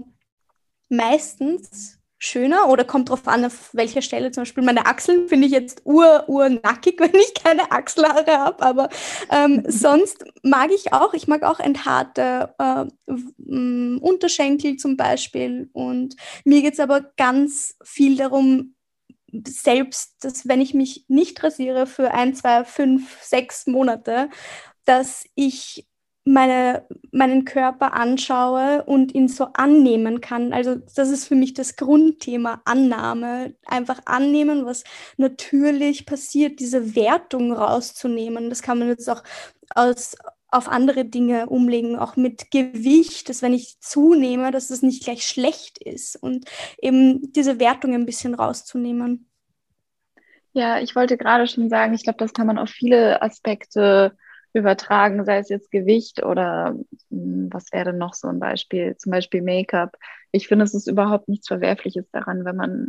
meistens 0.90 1.98
schöner 2.18 2.68
oder 2.68 2.84
kommt 2.84 3.10
drauf 3.10 3.28
an, 3.28 3.44
auf 3.44 3.70
welcher 3.74 4.02
Stelle. 4.02 4.30
Zum 4.30 4.42
Beispiel 4.42 4.64
meine 4.64 4.86
Achseln 4.86 5.28
finde 5.28 5.46
ich 5.46 5.52
jetzt 5.52 5.82
ur, 5.84 6.24
ur 6.28 6.48
nackig, 6.48 6.98
wenn 7.00 7.14
ich 7.14 7.34
keine 7.34 7.70
Achselhaare 7.70 8.38
habe. 8.38 8.62
Aber 8.62 8.88
ähm, 9.30 9.64
sonst 9.68 10.24
mag 10.42 10.70
ich 10.72 10.92
auch, 10.92 11.14
ich 11.14 11.28
mag 11.28 11.42
auch 11.42 11.60
enthaarte 11.60 12.54
äh, 12.58 12.86
Unterschenkel 13.06 14.76
zum 14.76 14.96
Beispiel. 14.96 15.68
Und 15.72 16.16
mir 16.44 16.62
geht 16.62 16.74
es 16.74 16.80
aber 16.80 17.12
ganz 17.16 17.76
viel 17.84 18.16
darum, 18.16 18.74
selbst, 19.46 20.24
dass 20.24 20.48
wenn 20.48 20.60
ich 20.60 20.72
mich 20.72 21.04
nicht 21.08 21.42
rasiere 21.42 21.86
für 21.86 22.12
ein, 22.12 22.34
zwei, 22.34 22.64
fünf, 22.64 23.22
sechs 23.22 23.66
Monate, 23.66 24.30
dass 24.84 25.26
ich 25.34 25.86
meine, 26.26 26.84
meinen 27.12 27.44
Körper 27.44 27.94
anschaue 27.94 28.82
und 28.84 29.14
ihn 29.14 29.28
so 29.28 29.44
annehmen 29.54 30.20
kann. 30.20 30.52
Also 30.52 30.74
das 30.74 31.10
ist 31.10 31.26
für 31.28 31.36
mich 31.36 31.54
das 31.54 31.76
Grundthema 31.76 32.60
Annahme. 32.64 33.54
Einfach 33.64 34.00
annehmen, 34.06 34.66
was 34.66 34.82
natürlich 35.18 36.04
passiert, 36.04 36.58
diese 36.58 36.96
Wertung 36.96 37.52
rauszunehmen. 37.52 38.50
Das 38.50 38.60
kann 38.60 38.80
man 38.80 38.88
jetzt 38.88 39.08
auch 39.08 39.22
aus, 39.72 40.16
auf 40.48 40.68
andere 40.68 41.04
Dinge 41.04 41.46
umlegen, 41.46 41.96
auch 41.96 42.16
mit 42.16 42.50
Gewicht, 42.50 43.28
dass 43.28 43.40
wenn 43.40 43.54
ich 43.54 43.78
zunehme, 43.78 44.50
dass 44.50 44.70
es 44.70 44.82
nicht 44.82 45.04
gleich 45.04 45.24
schlecht 45.24 45.78
ist 45.78 46.16
und 46.16 46.44
eben 46.82 47.32
diese 47.34 47.60
Wertung 47.60 47.94
ein 47.94 48.06
bisschen 48.06 48.34
rauszunehmen. 48.34 49.30
Ja, 50.54 50.80
ich 50.80 50.96
wollte 50.96 51.16
gerade 51.16 51.46
schon 51.46 51.68
sagen, 51.68 51.94
ich 51.94 52.02
glaube, 52.02 52.18
das 52.18 52.32
kann 52.32 52.48
man 52.48 52.58
auf 52.58 52.70
viele 52.70 53.22
Aspekte 53.22 54.16
übertragen, 54.56 55.24
sei 55.24 55.38
es 55.38 55.48
jetzt 55.48 55.70
Gewicht 55.70 56.22
oder 56.24 56.76
hm, 57.10 57.48
was 57.52 57.72
wäre 57.72 57.92
noch 57.92 58.14
so 58.14 58.28
ein 58.28 58.40
Beispiel, 58.40 58.96
zum 58.96 59.12
Beispiel 59.12 59.42
Make-up. 59.42 59.96
Ich 60.32 60.48
finde, 60.48 60.64
es 60.64 60.74
ist 60.74 60.88
überhaupt 60.88 61.28
nichts 61.28 61.48
Verwerfliches 61.48 62.10
daran, 62.10 62.44
wenn 62.44 62.56
man 62.56 62.88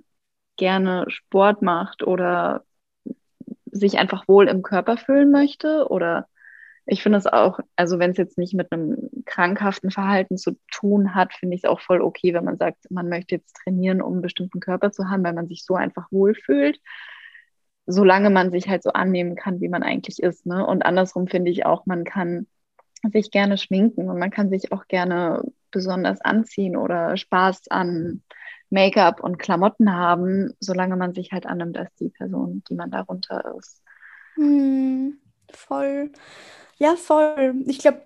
gerne 0.57 1.05
Sport 1.09 1.61
macht 1.61 2.03
oder 2.03 2.63
sich 3.71 3.97
einfach 3.97 4.27
wohl 4.27 4.47
im 4.47 4.63
Körper 4.63 4.97
fühlen 4.97 5.31
möchte 5.31 5.87
oder 5.89 6.27
ich 6.85 7.03
finde 7.03 7.17
es 7.17 7.27
auch, 7.27 7.59
also 7.75 7.99
wenn 7.99 8.11
es 8.11 8.17
jetzt 8.17 8.37
nicht 8.37 8.53
mit 8.53 8.71
einem 8.71 9.09
krankhaften 9.25 9.91
Verhalten 9.91 10.37
zu 10.37 10.57
tun 10.71 11.15
hat, 11.15 11.33
finde 11.33 11.55
ich 11.55 11.63
es 11.65 11.69
auch 11.69 11.81
voll 11.81 12.01
okay, 12.01 12.33
wenn 12.33 12.45
man 12.45 12.57
sagt, 12.57 12.89
man 12.89 13.09
möchte 13.09 13.35
jetzt 13.35 13.57
trainieren, 13.63 14.01
um 14.01 14.13
einen 14.13 14.21
bestimmten 14.21 14.61
Körper 14.61 14.91
zu 14.91 15.09
haben, 15.09 15.23
weil 15.23 15.33
man 15.33 15.47
sich 15.47 15.65
so 15.65 15.75
einfach 15.75 16.09
wohlfühlt. 16.11 16.79
Solange 17.87 18.29
man 18.29 18.51
sich 18.51 18.67
halt 18.67 18.83
so 18.83 18.91
annehmen 18.91 19.35
kann, 19.35 19.61
wie 19.61 19.69
man 19.69 19.81
eigentlich 19.81 20.21
ist. 20.21 20.45
Ne? 20.45 20.65
Und 20.65 20.85
andersrum 20.85 21.27
finde 21.27 21.49
ich 21.49 21.65
auch, 21.65 21.85
man 21.85 22.03
kann 22.03 22.45
sich 23.11 23.31
gerne 23.31 23.57
schminken 23.57 24.09
und 24.09 24.19
man 24.19 24.29
kann 24.29 24.49
sich 24.49 24.71
auch 24.71 24.87
gerne 24.87 25.41
besonders 25.71 26.21
anziehen 26.21 26.75
oder 26.75 27.15
Spaß 27.15 27.69
an 27.69 28.21
Make-up 28.69 29.21
und 29.21 29.39
Klamotten 29.39 29.93
haben, 29.93 30.53
solange 30.59 30.97
man 30.97 31.13
sich 31.13 31.31
halt 31.31 31.45
annimmt 31.45 31.77
als 31.77 31.95
die 31.95 32.09
Person, 32.09 32.63
die 32.69 32.75
man 32.75 32.91
darunter 32.91 33.55
ist. 33.57 33.81
Hm, 34.35 35.19
voll. 35.51 36.11
Ja, 36.79 36.95
voll. 36.95 37.55
Ich 37.65 37.79
glaube, 37.79 38.03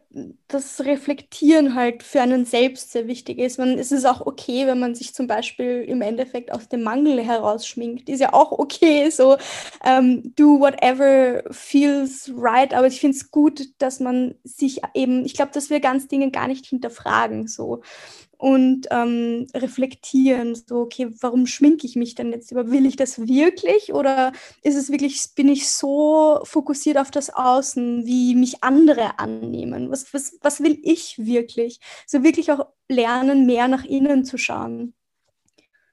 das 0.48 0.80
Reflektieren 0.86 1.76
halt 1.76 2.04
für 2.04 2.22
einen 2.22 2.46
selbst 2.46 2.92
sehr 2.94 3.06
wichtig 3.08 3.38
ist. 3.38 3.58
Man, 3.60 3.78
es 3.78 3.92
ist 3.92 4.06
auch 4.06 4.26
okay, 4.26 4.66
wenn 4.66 4.80
man 4.80 4.96
sich 4.96 5.14
zum 5.14 5.28
Beispiel 5.28 5.84
im 5.88 6.02
Endeffekt 6.02 6.54
aus 6.54 6.70
dem 6.70 6.82
Mangel 6.84 7.22
herausschminkt. 7.22 8.08
Ist 8.08 8.22
ja 8.22 8.32
auch 8.34 8.52
okay, 8.54 9.10
so 9.10 9.38
ähm, 9.84 10.34
do 10.38 10.60
whatever 10.62 11.44
feels 11.52 12.32
right. 12.34 12.74
Aber 12.74 12.88
ich 12.88 13.02
finde 13.02 13.18
es 13.18 13.30
gut, 13.32 13.62
dass 13.80 14.00
man 14.00 14.36
sich 14.46 14.82
eben, 14.94 15.26
ich 15.26 15.34
glaube, 15.34 15.52
dass 15.54 15.70
wir 15.70 15.82
ganz 15.82 16.08
Dinge 16.08 16.32
gar 16.32 16.48
nicht 16.48 16.66
hinterfragen. 16.66 17.48
So 17.48 17.82
und 18.38 18.88
ähm, 18.90 19.46
reflektieren, 19.54 20.56
so, 20.56 20.80
okay, 20.80 21.10
warum 21.22 21.46
schminke 21.46 21.86
ich 21.86 21.96
mich 21.96 22.16
denn 22.16 22.32
jetzt? 22.32 22.52
Will 22.56 22.88
ich 22.88 22.96
das 22.96 23.20
wirklich 23.28 23.94
oder 23.94 24.32
ist 24.64 24.76
es 24.76 24.90
wirklich, 24.92 25.24
bin 25.36 25.48
ich 25.48 25.70
so 25.70 26.40
fokussiert 26.44 26.98
auf 26.98 27.12
das 27.12 27.30
Außen, 27.30 28.04
wie 28.08 28.34
mich 28.34 28.61
andere 28.62 29.20
annehmen? 29.20 29.92
Was, 29.92 30.14
was, 30.14 30.38
was 30.42 30.62
will 30.62 30.78
ich 30.84 31.18
wirklich? 31.18 31.80
So 32.08 32.24
wirklich 32.24 32.52
auch 32.52 32.68
lernen, 32.88 33.46
mehr 33.46 33.68
nach 33.68 33.84
innen 33.84 34.26
zu 34.26 34.38
schauen. 34.38 34.94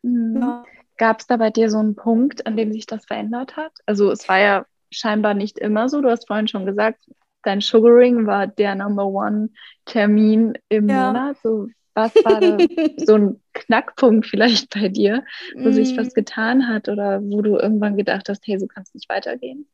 Mhm. 0.03 0.39
Ja. 0.41 0.65
Gab 0.97 1.21
es 1.21 1.27
da 1.27 1.37
bei 1.37 1.51
dir 1.51 1.71
so 1.71 1.79
einen 1.79 1.95
Punkt, 1.95 2.47
an 2.47 2.57
dem 2.57 2.73
sich 2.73 2.87
das 2.87 3.07
verändert 3.07 3.57
hat? 3.57 3.73
Also 3.87 4.11
es 4.11 4.29
war 4.29 4.39
ja 4.39 4.67
scheinbar 4.91 5.35
nicht 5.35 5.59
immer 5.59 5.89
so. 5.89 6.01
Du 6.01 6.11
hast 6.11 6.27
vorhin 6.27 6.49
schon 6.49 6.67
gesagt, 6.67 7.09
dein 7.43 7.61
Sugaring 7.61 8.27
war 8.27 8.47
der 8.47 8.75
Number 8.75 9.07
One 9.07 9.51
Termin 9.85 10.55
im 10.69 10.89
ja. 10.89 11.07
Monat. 11.07 11.37
So, 11.43 11.69
was 11.95 12.15
war 12.25 12.41
da 12.41 12.59
so 13.05 13.15
ein 13.15 13.43
Knackpunkt 13.53 14.27
vielleicht 14.27 14.71
bei 14.75 14.89
dir, 14.89 15.25
wo 15.57 15.69
mm. 15.69 15.73
sich 15.73 15.97
was 15.97 16.15
getan 16.15 16.69
hat 16.69 16.89
oder 16.89 17.21
wo 17.23 17.43
du 17.43 17.57
irgendwann 17.57 17.97
gedacht 17.97 18.29
hast, 18.29 18.47
hey, 18.47 18.59
so 18.59 18.67
kann 18.67 18.83
es 18.83 18.95
nicht 18.95 19.09
weitergehen? 19.09 19.69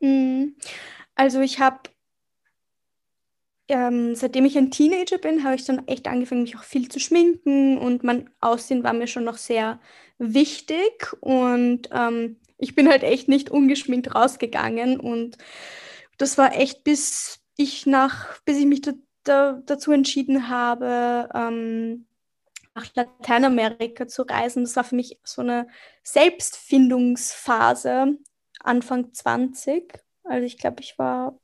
Mm. 0.00 0.54
Also 1.14 1.40
ich 1.40 1.60
habe, 1.60 1.80
ähm, 3.68 4.14
seitdem 4.14 4.44
ich 4.44 4.58
ein 4.58 4.70
Teenager 4.70 5.18
bin, 5.18 5.44
habe 5.44 5.54
ich 5.54 5.64
dann 5.64 5.86
echt 5.88 6.08
angefangen, 6.08 6.42
mich 6.42 6.56
auch 6.56 6.64
viel 6.64 6.88
zu 6.88 7.00
schminken 7.00 7.78
und 7.78 8.04
mein 8.04 8.30
Aussehen 8.40 8.84
war 8.84 8.92
mir 8.92 9.06
schon 9.06 9.24
noch 9.24 9.38
sehr 9.38 9.80
wichtig 10.18 11.12
und 11.20 11.88
ähm, 11.92 12.36
ich 12.58 12.74
bin 12.74 12.88
halt 12.88 13.02
echt 13.02 13.28
nicht 13.28 13.50
ungeschminkt 13.50 14.14
rausgegangen 14.14 15.00
und 15.00 15.38
das 16.18 16.38
war 16.38 16.54
echt 16.54 16.84
bis 16.84 17.40
ich 17.56 17.86
nach, 17.86 18.40
bis 18.44 18.58
ich 18.58 18.66
mich 18.66 18.82
da, 19.24 19.60
dazu 19.66 19.92
entschieden 19.92 20.48
habe, 20.48 21.28
ähm, 21.34 22.06
nach 22.74 22.86
Lateinamerika 22.94 24.08
zu 24.08 24.22
reisen. 24.22 24.64
Das 24.64 24.76
war 24.76 24.84
für 24.84 24.96
mich 24.96 25.20
so 25.24 25.42
eine 25.42 25.66
Selbstfindungsphase, 26.02 28.16
Anfang 28.60 29.12
20. 29.12 29.92
Also 30.32 30.46
ich 30.46 30.56
glaube, 30.56 30.80
ich 30.80 30.98
war, 30.98 31.38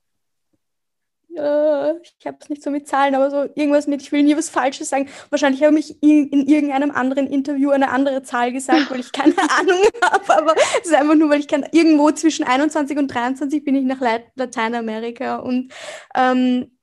äh, 1.37 1.92
ich 2.01 2.27
habe 2.27 2.38
es 2.40 2.48
nicht 2.48 2.62
so 2.62 2.70
mit 2.70 2.88
Zahlen, 2.88 3.14
aber 3.14 3.31
so 3.31 3.42
irgendwas 3.55 3.87
mit, 3.87 4.01
ich 4.01 4.12
will 4.12 4.22
nie 4.22 4.35
was 4.35 4.48
Falsches 4.48 4.88
sagen. 4.88 5.11
Wahrscheinlich 5.29 5.62
habe 5.62 5.79
ich 5.79 6.03
in, 6.03 6.31
in, 6.31 6.46
irgendeinem 6.46 6.90
anderen 6.90 7.27
Interview 7.27 7.68
eine 7.68 7.90
andere 7.90 8.22
Zahl 8.22 8.51
gesagt, 8.51 8.90
weil 8.90 9.01
ich 9.01 9.12
keine 9.12 9.35
Ahnung 9.59 9.77
habe, 10.03 10.37
aber 10.38 10.55
es 10.81 10.87
ist 10.87 10.94
einfach 10.94 11.16
nur, 11.16 11.29
weil 11.29 11.40
ich 11.40 11.48
kann, 11.48 11.66
irgendwo 11.70 12.11
zwischen 12.12 12.46
21 12.46 12.96
und 12.96 13.09
23 13.09 13.62
bin 13.62 13.74
ich 13.74 13.85
nach 13.85 14.01
Lateinamerika 14.37 15.37
und 15.37 15.70
ähm, 16.14 16.79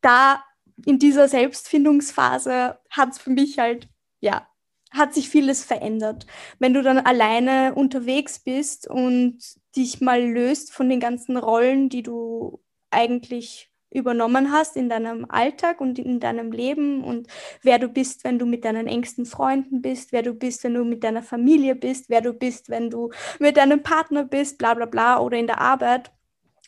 da 0.00 0.42
in 0.86 0.98
dieser 0.98 1.28
Selbstfindungsphase 1.28 2.78
hat 2.88 3.10
es 3.10 3.18
für 3.18 3.28
mich 3.28 3.58
halt, 3.58 3.86
ja, 4.20 4.48
hat 4.92 5.12
sich 5.12 5.28
vieles 5.28 5.62
verändert. 5.62 6.24
Wenn 6.58 6.72
du 6.72 6.82
dann 6.82 7.00
alleine 7.00 7.74
unterwegs 7.74 8.38
bist 8.38 8.88
und 8.88 9.59
dich 9.76 10.00
mal 10.00 10.22
löst 10.22 10.72
von 10.72 10.88
den 10.88 11.00
ganzen 11.00 11.36
Rollen, 11.36 11.88
die 11.88 12.02
du 12.02 12.60
eigentlich 12.90 13.70
übernommen 13.92 14.52
hast 14.52 14.76
in 14.76 14.88
deinem 14.88 15.26
Alltag 15.28 15.80
und 15.80 15.98
in 15.98 16.20
deinem 16.20 16.52
Leben 16.52 17.02
und 17.02 17.26
wer 17.62 17.78
du 17.78 17.88
bist, 17.88 18.22
wenn 18.22 18.38
du 18.38 18.46
mit 18.46 18.64
deinen 18.64 18.86
engsten 18.86 19.26
Freunden 19.26 19.82
bist, 19.82 20.12
wer 20.12 20.22
du 20.22 20.32
bist, 20.32 20.62
wenn 20.62 20.74
du 20.74 20.84
mit 20.84 21.02
deiner 21.02 21.22
Familie 21.22 21.74
bist, 21.74 22.08
wer 22.08 22.20
du 22.20 22.32
bist, 22.32 22.70
wenn 22.70 22.88
du 22.88 23.10
mit 23.40 23.56
deinem 23.56 23.82
Partner 23.82 24.24
bist, 24.24 24.58
bla 24.58 24.74
bla 24.74 24.86
bla 24.86 25.18
oder 25.18 25.38
in 25.38 25.46
der 25.46 25.60
Arbeit. 25.60 26.12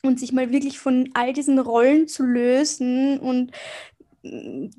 Und 0.04 0.18
sich 0.18 0.32
mal 0.32 0.50
wirklich 0.50 0.80
von 0.80 1.10
all 1.14 1.32
diesen 1.32 1.60
Rollen 1.60 2.08
zu 2.08 2.24
lösen 2.24 3.20
und 3.20 3.52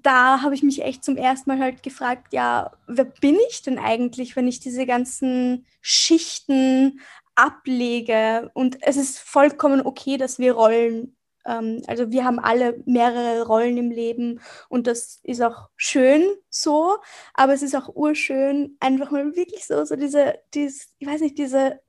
da 0.02 0.42
habe 0.42 0.56
ich 0.56 0.64
mich 0.64 0.82
echt 0.82 1.04
zum 1.04 1.18
ersten 1.18 1.50
Mal 1.50 1.60
halt 1.60 1.84
gefragt, 1.84 2.34
ja, 2.34 2.72
wer 2.88 3.06
bin 3.06 3.38
ich 3.50 3.62
denn 3.62 3.78
eigentlich, 3.78 4.36
wenn 4.36 4.48
ich 4.48 4.60
diese 4.60 4.86
ganzen 4.86 5.66
Schichten 5.82 7.00
ablege? 7.36 8.52
Und 8.54 8.78
es 8.82 8.98
ist 8.98 9.20
vollkommen 9.20 9.82
okay, 9.86 10.18
dass 10.18 10.40
wir 10.40 10.54
Rollen 10.54 11.16
ähm, 11.46 11.82
also 11.88 12.12
wir 12.12 12.26
haben 12.26 12.40
alle 12.40 12.82
mehrere 12.86 13.46
Rollen 13.46 13.78
im 13.78 13.92
Leben 13.92 14.40
und 14.70 14.88
das 14.88 15.20
ist 15.24 15.42
auch 15.42 15.70
schön 15.76 16.24
so, 16.50 16.98
aber 17.34 17.54
es 17.54 17.62
ist 17.64 17.76
auch 17.76 17.96
urschön, 17.96 18.78
einfach 18.80 19.12
mal 19.12 19.36
wirklich 19.36 19.66
so, 19.66 19.84
so 19.86 19.96
diese, 19.96 20.36
dieses, 20.54 20.90
ich 21.00 21.08
weiß 21.08 21.22
nicht, 21.22 21.38
diese, 21.38 21.80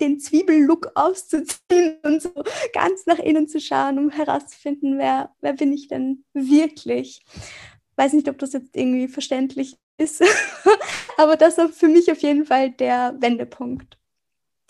den 0.00 0.20
Zwiebellook 0.20 0.92
auszuziehen 0.94 1.98
und 2.02 2.22
so 2.22 2.30
ganz 2.72 3.06
nach 3.06 3.18
innen 3.18 3.48
zu 3.48 3.60
schauen, 3.60 3.98
um 3.98 4.10
herauszufinden, 4.10 4.98
wer, 4.98 5.34
wer 5.40 5.52
bin 5.54 5.72
ich 5.72 5.88
denn 5.88 6.24
wirklich. 6.32 7.24
Weiß 7.96 8.12
nicht, 8.12 8.28
ob 8.28 8.38
das 8.38 8.52
jetzt 8.52 8.76
irgendwie 8.76 9.08
verständlich 9.08 9.76
ist, 9.98 10.22
aber 11.16 11.36
das 11.36 11.56
war 11.58 11.68
für 11.68 11.88
mich 11.88 12.10
auf 12.10 12.18
jeden 12.18 12.44
Fall 12.44 12.70
der 12.72 13.14
Wendepunkt, 13.20 13.98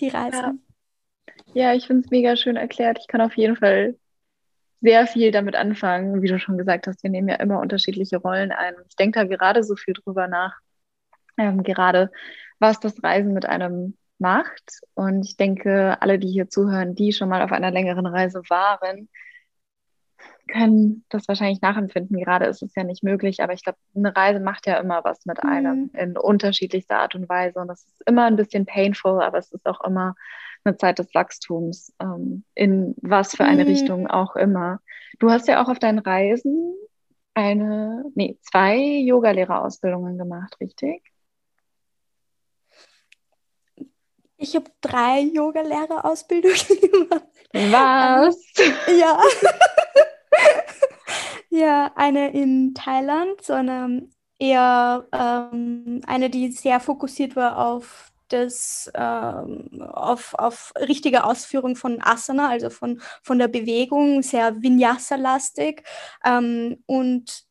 die 0.05 0.17
Reise. 0.17 0.37
Ja. 0.37 0.55
Ja, 1.55 1.75
ich 1.75 1.87
finde 1.87 2.03
es 2.05 2.11
mega 2.11 2.37
schön 2.37 2.57
erklärt. 2.57 2.99
Ich 3.01 3.07
kann 3.07 3.21
auf 3.21 3.37
jeden 3.37 3.57
Fall 3.57 3.97
sehr 4.81 5.07
viel 5.07 5.31
damit 5.31 5.57
anfangen. 5.57 6.21
Wie 6.23 6.29
du 6.29 6.38
schon 6.38 6.59
gesagt 6.59 6.87
hast, 6.87 7.03
wir 7.03 7.11
nehmen 7.11 7.29
ja 7.29 7.37
immer 7.37 7.61
unterschiedliche 7.61 8.19
Rollen 8.19 8.53
ein. 8.53 8.75
Ich 8.88 8.97
denke 8.97 9.21
da 9.21 9.25
gerade 9.27 9.62
so 9.62 9.77
viel 9.77 9.95
drüber 9.95 10.29
nach, 10.29 10.59
ähm, 11.38 11.62
gerade 11.62 12.11
was 12.59 12.81
das 12.81 13.03
Reisen 13.03 13.33
mit 13.33 13.47
einem 13.47 13.97
macht. 14.19 14.81
Und 14.95 15.25
ich 15.25 15.37
denke, 15.37 16.01
alle, 16.01 16.19
die 16.19 16.29
hier 16.29 16.49
zuhören, 16.49 16.95
die 16.95 17.12
schon 17.12 17.29
mal 17.29 17.43
auf 17.43 17.53
einer 17.53 17.71
längeren 17.71 18.07
Reise 18.07 18.43
waren, 18.49 19.09
können 20.46 21.04
das 21.09 21.26
wahrscheinlich 21.28 21.61
nachempfinden. 21.61 22.18
Gerade 22.18 22.46
ist 22.46 22.62
es 22.62 22.74
ja 22.74 22.85
nicht 22.85 23.02
möglich, 23.02 23.42
aber 23.42 23.52
ich 23.52 23.62
glaube, 23.62 23.78
eine 23.94 24.14
Reise 24.14 24.40
macht 24.40 24.66
ja 24.66 24.78
immer 24.78 25.02
was 25.04 25.24
mit 25.26 25.42
einem 25.42 25.90
mhm. 25.92 25.98
in 25.98 26.16
unterschiedlichster 26.16 26.98
Art 26.98 27.14
und 27.14 27.28
Weise. 27.28 27.61
Und 27.61 27.68
das 27.68 27.85
ist 27.85 28.02
immer 28.07 28.24
ein 28.24 28.37
bisschen 28.37 28.66
painful, 28.66 29.22
aber 29.22 29.38
es 29.38 29.52
ist 29.52 29.66
auch 29.66 29.83
immer 29.85 30.14
eine 30.64 30.76
Zeit 30.76 30.98
des 30.98 31.14
Wachstums, 31.14 31.92
ähm, 32.00 32.44
in 32.54 32.94
was 33.00 33.37
für 33.37 33.44
eine 33.44 33.64
mhm. 33.64 33.70
Richtung 33.70 34.07
auch 34.07 34.37
immer. 34.37 34.80
Du 35.18 35.30
hast 35.30 35.48
ja 35.48 35.62
auch 35.62 35.68
auf 35.68 35.78
deinen 35.78 35.98
Reisen 35.98 36.74
eine, 37.35 38.04
nee, 38.14 38.38
zwei 38.42 38.78
Yogalehrerausbildungen 38.78 40.18
gemacht, 40.18 40.57
richtig? 40.61 41.02
Ich 44.37 44.54
habe 44.54 44.66
drei 44.80 45.20
Yogalehrerausbildungen 45.20 46.57
gemacht. 46.83 47.24
Was? 47.52 48.37
Ähm, 48.59 48.98
ja. 48.98 49.18
ja, 51.51 51.92
eine 51.97 52.33
in 52.33 52.75
Thailand, 52.75 53.42
so 53.42 53.53
eine 53.55 54.09
eher 54.38 55.07
ähm, 55.12 56.01
eine, 56.07 56.31
die 56.31 56.51
sehr 56.53 56.81
fokussiert 56.81 57.37
war 57.37 57.59
auf 57.59 58.12
das 58.29 58.90
ähm, 58.94 59.68
auf, 59.92 60.35
auf 60.35 60.73
richtige 60.77 61.25
Ausführung 61.25 61.77
von 61.77 62.03
Asana, 62.03 62.49
also 62.49 62.70
von, 62.70 63.01
von 63.23 63.38
der 63.38 63.49
Bewegung, 63.49 64.23
sehr 64.23 64.62
Vinyasa-lastig. 64.62 65.83
Ähm, 66.25 66.83
und 66.87 67.44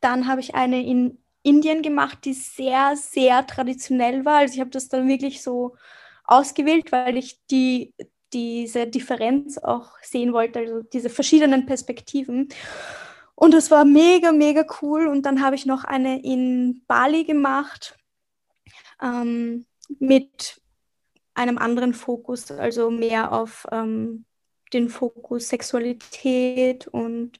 dann 0.00 0.26
habe 0.28 0.40
ich 0.40 0.54
eine 0.54 0.84
in 0.84 1.18
Indien 1.42 1.82
gemacht, 1.82 2.18
die 2.24 2.34
sehr, 2.34 2.96
sehr 2.96 3.46
traditionell 3.46 4.24
war. 4.24 4.38
Also 4.38 4.54
ich 4.54 4.60
habe 4.60 4.70
das 4.70 4.88
dann 4.88 5.08
wirklich 5.08 5.42
so 5.42 5.76
ausgewählt, 6.24 6.92
weil 6.92 7.16
ich 7.16 7.40
die, 7.50 7.94
diese 8.32 8.86
Differenz 8.86 9.58
auch 9.58 9.98
sehen 10.02 10.32
wollte, 10.32 10.60
also 10.60 10.82
diese 10.82 11.10
verschiedenen 11.10 11.66
Perspektiven. 11.66 12.48
Und 13.34 13.54
das 13.54 13.70
war 13.70 13.84
mega, 13.84 14.32
mega 14.32 14.64
cool. 14.82 15.06
Und 15.06 15.24
dann 15.26 15.42
habe 15.42 15.56
ich 15.56 15.66
noch 15.66 15.84
eine 15.84 16.22
in 16.22 16.82
Bali 16.86 17.24
gemacht. 17.24 17.96
Ähm, 19.02 19.66
mit 19.98 20.60
einem 21.34 21.58
anderen 21.58 21.94
Fokus, 21.94 22.50
also 22.50 22.90
mehr 22.90 23.32
auf 23.32 23.66
ähm, 23.72 24.24
den 24.72 24.88
Fokus 24.88 25.48
Sexualität 25.48 26.86
und 26.86 27.38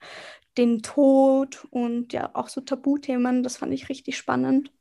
den 0.59 0.83
Tod 0.83 1.67
und 1.71 2.13
ja 2.13 2.31
auch 2.35 2.49
so 2.49 2.61
Tabuthemen. 2.61 3.43
Das 3.43 3.59
fand 3.59 3.73
ich 3.73 3.89
richtig 3.89 4.17
spannend. 4.17 4.73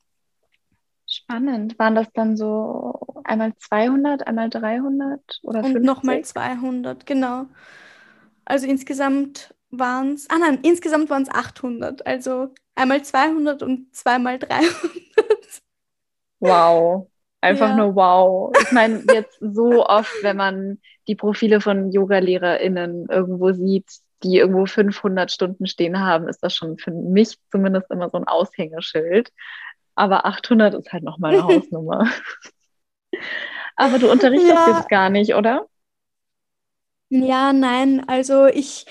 Spannend. 1.09 1.79
Waren 1.79 1.95
das 1.95 2.11
dann 2.13 2.37
so 2.37 2.99
einmal 3.23 3.55
200, 3.55 4.27
einmal 4.27 4.49
300 4.49 5.39
oder 5.43 5.63
Und 5.63 5.81
nochmal 5.81 6.23
200, 6.23 7.05
genau. 7.05 7.45
Also 8.45 8.67
insgesamt 8.67 9.55
waren 9.71 10.13
es, 10.13 10.29
ah 10.29 10.37
nein, 10.39 10.59
insgesamt 10.61 11.09
waren 11.09 11.23
es 11.23 11.29
800. 11.29 12.05
Also 12.05 12.53
einmal 12.75 13.03
200 13.03 13.63
und 13.63 13.93
zweimal 13.95 14.39
300. 14.39 14.69
Wow. 16.39 17.09
Einfach 17.41 17.69
ja. 17.69 17.75
nur 17.75 17.95
wow. 17.95 18.53
Ich 18.61 18.71
meine, 18.71 19.03
jetzt 19.13 19.37
so 19.39 19.85
oft, 19.85 20.13
wenn 20.21 20.37
man 20.37 20.79
die 21.07 21.15
Profile 21.15 21.61
von 21.61 21.91
Yoga-LehrerInnen 21.91 23.07
irgendwo 23.09 23.51
sieht, 23.51 23.89
die 24.23 24.37
irgendwo 24.37 24.65
500 24.65 25.31
Stunden 25.31 25.65
stehen 25.65 25.99
haben, 25.99 26.27
ist 26.27 26.43
das 26.43 26.55
schon 26.55 26.77
für 26.77 26.91
mich 26.91 27.37
zumindest 27.51 27.89
immer 27.91 28.09
so 28.09 28.17
ein 28.17 28.27
Aushängeschild. 28.27 29.31
Aber 29.99 30.25
800 30.25 30.75
ist 30.75 30.93
halt 30.93 31.03
nochmal 31.03 31.33
eine 31.33 31.43
Hausnummer. 31.43 32.09
Aber 33.75 33.99
du 33.99 34.09
unterrichtest 34.09 34.53
ja. 34.53 34.77
jetzt 34.77 34.87
gar 34.87 35.09
nicht, 35.09 35.35
oder? 35.35 35.67
Ja, 37.09 37.51
nein. 37.51 38.07
Also 38.07 38.45
ich 38.45 38.85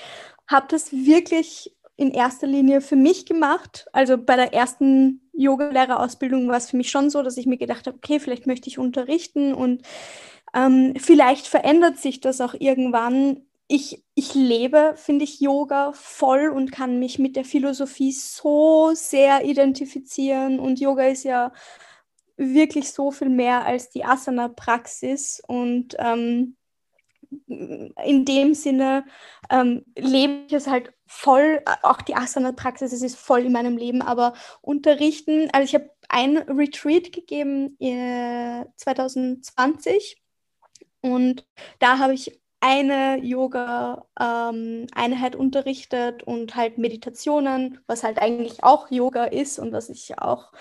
habe 0.47 0.67
das 0.69 0.93
wirklich 0.93 1.75
in 1.95 2.11
erster 2.11 2.45
Linie 2.45 2.81
für 2.81 2.95
mich 2.95 3.25
gemacht. 3.25 3.87
Also 3.91 4.19
bei 4.19 4.35
der 4.35 4.53
ersten 4.53 5.31
Yoga-Lehrerausbildung 5.33 6.47
war 6.47 6.57
es 6.57 6.69
für 6.69 6.77
mich 6.77 6.91
schon 6.91 7.09
so, 7.09 7.23
dass 7.23 7.37
ich 7.37 7.47
mir 7.47 7.57
gedacht 7.57 7.87
habe, 7.87 7.97
okay, 7.97 8.19
vielleicht 8.19 8.45
möchte 8.45 8.69
ich 8.69 8.77
unterrichten 8.77 9.55
und 9.55 9.81
ähm, 10.53 10.93
vielleicht 10.95 11.47
verändert 11.47 11.97
sich 11.97 12.21
das 12.21 12.39
auch 12.39 12.53
irgendwann. 12.53 13.47
Ich, 13.71 14.03
ich 14.15 14.33
lebe, 14.33 14.95
finde 14.97 15.25
ich, 15.25 15.39
Yoga 15.39 15.93
voll 15.93 16.49
und 16.49 16.71
kann 16.71 16.97
mich 16.97 17.19
mit 17.19 17.35
der 17.35 17.45
Philosophie 17.45 18.11
so 18.11 18.91
sehr 18.95 19.45
identifizieren. 19.45 20.59
Und 20.59 20.79
Yoga 20.79 21.03
ist 21.03 21.23
ja 21.23 21.53
wirklich 22.35 22.91
so 22.91 23.11
viel 23.11 23.29
mehr 23.29 23.65
als 23.65 23.91
die 23.91 24.03
Asana-Praxis. 24.03 25.41
Und 25.47 25.95
ähm, 25.99 26.57
in 27.47 28.25
dem 28.25 28.53
Sinne 28.55 29.05
ähm, 29.49 29.85
lebe 29.95 30.45
ich 30.47 30.53
es 30.53 30.67
halt 30.67 30.91
voll, 31.05 31.61
auch 31.83 32.01
die 32.01 32.15
Asana-Praxis, 32.15 32.91
es 32.91 33.01
ist 33.01 33.17
voll 33.17 33.41
in 33.41 33.51
meinem 33.51 33.77
Leben, 33.77 34.01
aber 34.01 34.33
unterrichten, 34.61 35.49
also 35.51 35.65
ich 35.65 35.75
habe 35.75 35.91
ein 36.07 36.37
Retreat 36.37 37.11
gegeben 37.11 37.77
äh, 37.79 38.65
2020 38.77 40.21
und 41.01 41.45
da 41.79 41.99
habe 41.99 42.13
ich 42.13 42.38
eine 42.61 43.23
Yoga-Einheit 43.23 45.35
ähm, 45.35 45.39
unterrichtet 45.39 46.23
und 46.23 46.55
halt 46.55 46.77
Meditationen, 46.77 47.79
was 47.87 48.03
halt 48.03 48.19
eigentlich 48.19 48.63
auch 48.63 48.91
Yoga 48.91 49.25
ist 49.25 49.59
und 49.59 49.71
was 49.71 49.89
ich 49.89 50.19
auch 50.19 50.51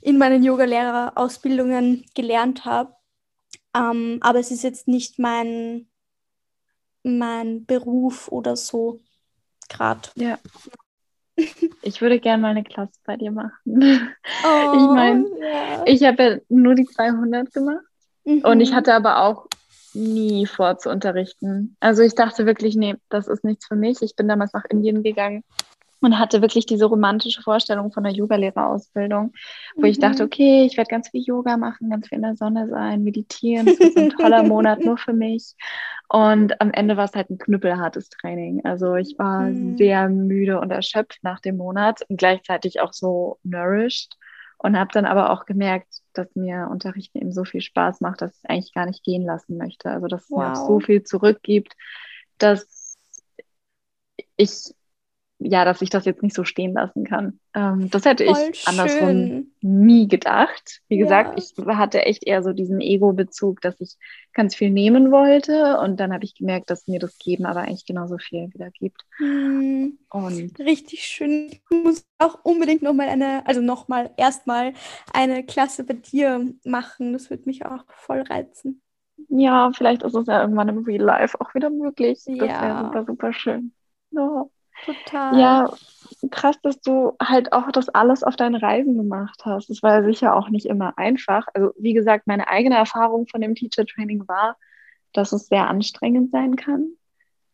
in 0.00 0.18
meinen 0.18 0.42
Yoga-Lehrerausbildungen 0.42 2.06
gelernt 2.14 2.64
habe. 2.64 2.94
Ähm, 3.76 4.18
aber 4.22 4.38
es 4.38 4.50
ist 4.50 4.62
jetzt 4.62 4.88
nicht 4.88 5.18
mein, 5.18 5.86
mein 7.02 7.66
Beruf 7.66 8.28
oder 8.28 8.56
so 8.56 9.00
gerade. 9.68 10.08
Ja. 10.16 10.38
Ich 11.82 12.00
würde 12.00 12.20
gerne 12.20 12.40
mal 12.40 12.50
eine 12.50 12.62
Klasse 12.62 12.92
bei 13.04 13.16
dir 13.16 13.32
machen. 13.32 13.52
Oh, 13.66 13.66
ich 13.74 14.86
meine, 14.86 15.26
ja. 15.40 15.82
ich 15.84 16.04
habe 16.04 16.22
ja 16.22 16.38
nur 16.48 16.76
die 16.76 16.86
200 16.86 17.52
gemacht 17.52 17.84
mhm. 18.24 18.44
und 18.44 18.60
ich 18.60 18.72
hatte 18.72 18.94
aber 18.94 19.20
auch 19.20 19.48
nie 19.94 20.46
vor 20.46 20.78
zu 20.78 20.90
unterrichten. 20.90 21.76
Also 21.80 22.02
ich 22.02 22.14
dachte 22.14 22.46
wirklich, 22.46 22.76
nee, 22.76 22.96
das 23.08 23.28
ist 23.28 23.44
nichts 23.44 23.66
für 23.66 23.76
mich. 23.76 24.02
Ich 24.02 24.16
bin 24.16 24.28
damals 24.28 24.52
nach 24.52 24.64
Indien 24.64 25.02
gegangen 25.02 25.44
und 26.04 26.18
hatte 26.18 26.42
wirklich 26.42 26.66
diese 26.66 26.84
romantische 26.84 27.42
Vorstellung 27.42 27.90
von 27.90 28.04
der 28.04 28.12
Yoga-Lehrerausbildung, 28.12 29.32
wo 29.74 29.80
mhm. 29.80 29.86
ich 29.86 29.98
dachte, 29.98 30.22
mhm. 30.22 30.26
okay, 30.26 30.64
ich 30.64 30.76
werde 30.76 30.90
ganz 30.90 31.08
viel 31.08 31.22
Yoga 31.24 31.56
machen, 31.56 31.90
ganz 31.90 32.08
viel 32.08 32.16
in 32.16 32.22
der 32.22 32.36
Sonne 32.36 32.68
sein, 32.68 33.02
meditieren, 33.02 33.66
das 33.66 33.78
ist 33.78 33.96
ein 33.96 34.10
toller 34.10 34.42
Monat 34.44 34.84
nur 34.84 34.98
für 34.98 35.14
mich. 35.14 35.54
Und 36.08 36.60
am 36.60 36.70
Ende 36.72 36.96
war 36.96 37.06
es 37.06 37.14
halt 37.14 37.30
ein 37.30 37.38
knüppelhartes 37.38 38.10
Training. 38.10 38.64
Also 38.64 38.94
ich 38.94 39.18
war 39.18 39.42
mhm. 39.42 39.76
sehr 39.78 40.08
müde 40.08 40.60
und 40.60 40.70
erschöpft 40.70 41.18
nach 41.22 41.40
dem 41.40 41.56
Monat 41.56 42.02
und 42.08 42.18
gleichzeitig 42.18 42.80
auch 42.80 42.92
so 42.92 43.38
nourished 43.42 44.16
und 44.64 44.78
habe 44.78 44.90
dann 44.94 45.04
aber 45.04 45.28
auch 45.28 45.44
gemerkt, 45.44 46.00
dass 46.14 46.34
mir 46.34 46.68
Unterrichten 46.70 47.18
eben 47.18 47.32
so 47.32 47.44
viel 47.44 47.60
Spaß 47.60 48.00
macht, 48.00 48.22
dass 48.22 48.30
ich 48.30 48.38
es 48.38 48.44
eigentlich 48.48 48.72
gar 48.72 48.86
nicht 48.86 49.04
gehen 49.04 49.22
lassen 49.22 49.58
möchte. 49.58 49.90
Also 49.90 50.06
dass 50.06 50.30
wow. 50.30 50.38
es 50.38 50.38
mir 50.38 50.52
auch 50.52 50.66
so 50.66 50.80
viel 50.80 51.02
zurückgibt, 51.02 51.76
dass 52.38 52.96
ich 54.36 54.74
ja, 55.44 55.64
dass 55.66 55.82
ich 55.82 55.90
das 55.90 56.06
jetzt 56.06 56.22
nicht 56.22 56.34
so 56.34 56.44
stehen 56.44 56.72
lassen 56.72 57.04
kann. 57.04 57.38
Ähm, 57.54 57.90
das 57.90 58.06
hätte 58.06 58.24
Voll 58.24 58.50
ich 58.50 58.60
schön. 58.60 58.68
andersrum 58.80 59.52
nie 59.60 60.08
gedacht. 60.08 60.80
Wie 60.88 60.96
ja. 60.96 61.04
gesagt, 61.04 61.38
ich 61.38 61.52
hatte 61.66 62.06
echt 62.06 62.26
eher 62.26 62.42
so 62.42 62.52
diesen 62.52 62.80
Ego-Bezug, 62.80 63.60
dass 63.60 63.78
ich 63.80 63.96
ganz 64.32 64.54
viel 64.54 64.70
nehmen 64.70 65.12
wollte 65.12 65.78
und 65.80 66.00
dann 66.00 66.12
habe 66.12 66.24
ich 66.24 66.34
gemerkt, 66.34 66.70
dass 66.70 66.88
mir 66.88 66.98
das 66.98 67.18
Geben 67.18 67.44
aber 67.44 67.60
eigentlich 67.60 67.84
genauso 67.84 68.16
viel 68.16 68.52
wieder 68.54 68.70
gibt. 68.70 69.02
Hm. 69.18 69.98
Und 70.10 70.58
Richtig 70.58 71.02
schön. 71.04 71.50
Ich 71.50 71.62
muss 71.70 72.06
auch 72.18 72.38
unbedingt 72.42 72.82
nochmal 72.82 73.08
eine, 73.08 73.46
also 73.46 73.60
nochmal 73.60 74.10
erstmal 74.16 74.72
eine 75.12 75.44
Klasse 75.44 75.84
bei 75.84 75.94
dir 75.94 76.52
machen. 76.64 77.12
Das 77.12 77.28
würde 77.28 77.44
mich 77.44 77.66
auch 77.66 77.84
voll 77.88 78.22
reizen. 78.22 78.80
Ja, 79.28 79.70
vielleicht 79.74 80.02
ist 80.02 80.14
es 80.14 80.26
ja 80.26 80.40
irgendwann 80.40 80.68
im 80.70 80.84
Real 80.84 81.04
Life 81.04 81.38
auch 81.40 81.54
wieder 81.54 81.68
möglich. 81.70 82.22
Das 82.24 82.36
ja. 82.36 82.62
wäre 82.62 82.84
super, 82.84 83.04
super 83.04 83.32
schön. 83.32 83.72
Ja. 84.10 84.46
Total. 84.84 85.38
Ja, 85.38 85.70
krass, 86.30 86.56
dass 86.62 86.80
du 86.80 87.12
halt 87.20 87.52
auch 87.52 87.70
das 87.70 87.88
alles 87.88 88.22
auf 88.22 88.36
deinen 88.36 88.56
Reisen 88.56 88.96
gemacht 88.96 89.42
hast. 89.44 89.70
Das 89.70 89.82
war 89.82 90.00
ja 90.00 90.04
sicher 90.04 90.34
auch 90.34 90.48
nicht 90.48 90.66
immer 90.66 90.98
einfach. 90.98 91.46
Also, 91.54 91.70
wie 91.78 91.94
gesagt, 91.94 92.26
meine 92.26 92.48
eigene 92.48 92.76
Erfahrung 92.76 93.26
von 93.26 93.40
dem 93.40 93.54
Teacher 93.54 93.86
Training 93.86 94.26
war, 94.28 94.56
dass 95.12 95.32
es 95.32 95.46
sehr 95.46 95.68
anstrengend 95.68 96.30
sein 96.30 96.56
kann. 96.56 96.88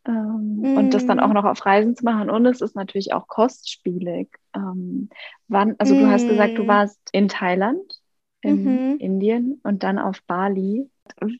Ähm, 0.06 0.60
mm. 0.62 0.76
Und 0.76 0.94
das 0.94 1.06
dann 1.06 1.20
auch 1.20 1.28
mm. 1.28 1.34
noch 1.34 1.44
auf 1.44 1.64
Reisen 1.66 1.94
zu 1.94 2.04
machen. 2.04 2.30
Und 2.30 2.46
es 2.46 2.60
ist 2.60 2.74
natürlich 2.74 3.12
auch 3.12 3.26
kostspielig. 3.28 4.28
Ähm, 4.54 5.10
wann, 5.48 5.74
also, 5.78 5.94
mm. 5.94 5.98
du 5.98 6.10
hast 6.10 6.28
gesagt, 6.28 6.56
du 6.56 6.64
mm. 6.64 6.68
warst 6.68 7.00
in 7.12 7.28
Thailand, 7.28 8.00
in 8.42 8.64
mhm. 8.64 8.96
Indien 8.98 9.60
und 9.64 9.82
dann 9.82 9.98
auf 9.98 10.22
Bali 10.26 10.88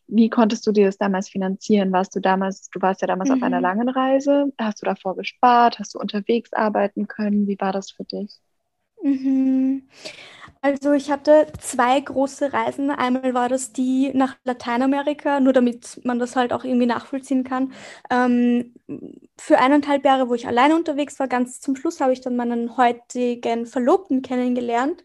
wie 0.06 0.30
konntest 0.30 0.66
du 0.66 0.72
dir 0.72 0.86
das 0.86 0.98
damals 0.98 1.28
finanzieren? 1.28 1.92
Warst 1.92 2.14
du 2.14 2.20
damals, 2.20 2.68
du 2.70 2.80
warst 2.80 3.00
ja 3.00 3.06
damals 3.06 3.30
mhm. 3.30 3.36
auf 3.36 3.42
einer 3.42 3.58
mhm. 3.58 3.62
langen 3.62 3.88
Reise, 3.88 4.52
hast 4.58 4.82
du 4.82 4.86
davor 4.86 5.16
gespart, 5.16 5.78
hast 5.78 5.94
du 5.94 5.98
unterwegs 5.98 6.52
arbeiten 6.52 7.06
können? 7.08 7.46
Wie 7.46 7.58
war 7.60 7.72
das 7.72 7.90
für 7.90 8.04
dich? 8.04 8.40
Mhm. 9.02 9.88
Also 10.62 10.92
ich 10.92 11.10
hatte 11.10 11.46
zwei 11.58 11.98
große 11.98 12.52
Reisen. 12.52 12.90
Einmal 12.90 13.32
war 13.32 13.48
das 13.48 13.72
die 13.72 14.10
nach 14.12 14.36
Lateinamerika, 14.44 15.40
nur 15.40 15.54
damit 15.54 16.00
man 16.04 16.18
das 16.18 16.36
halt 16.36 16.52
auch 16.52 16.64
irgendwie 16.64 16.86
nachvollziehen 16.86 17.44
kann. 17.44 17.72
Ähm, 18.10 18.74
für 19.38 19.58
eineinhalb 19.58 20.04
Jahre, 20.04 20.28
wo 20.28 20.34
ich 20.34 20.46
alleine 20.46 20.76
unterwegs 20.76 21.18
war, 21.18 21.28
ganz 21.28 21.60
zum 21.60 21.76
Schluss 21.76 22.00
habe 22.00 22.12
ich 22.12 22.20
dann 22.20 22.36
meinen 22.36 22.76
heutigen 22.76 23.64
Verlobten 23.64 24.20
kennengelernt 24.20 25.04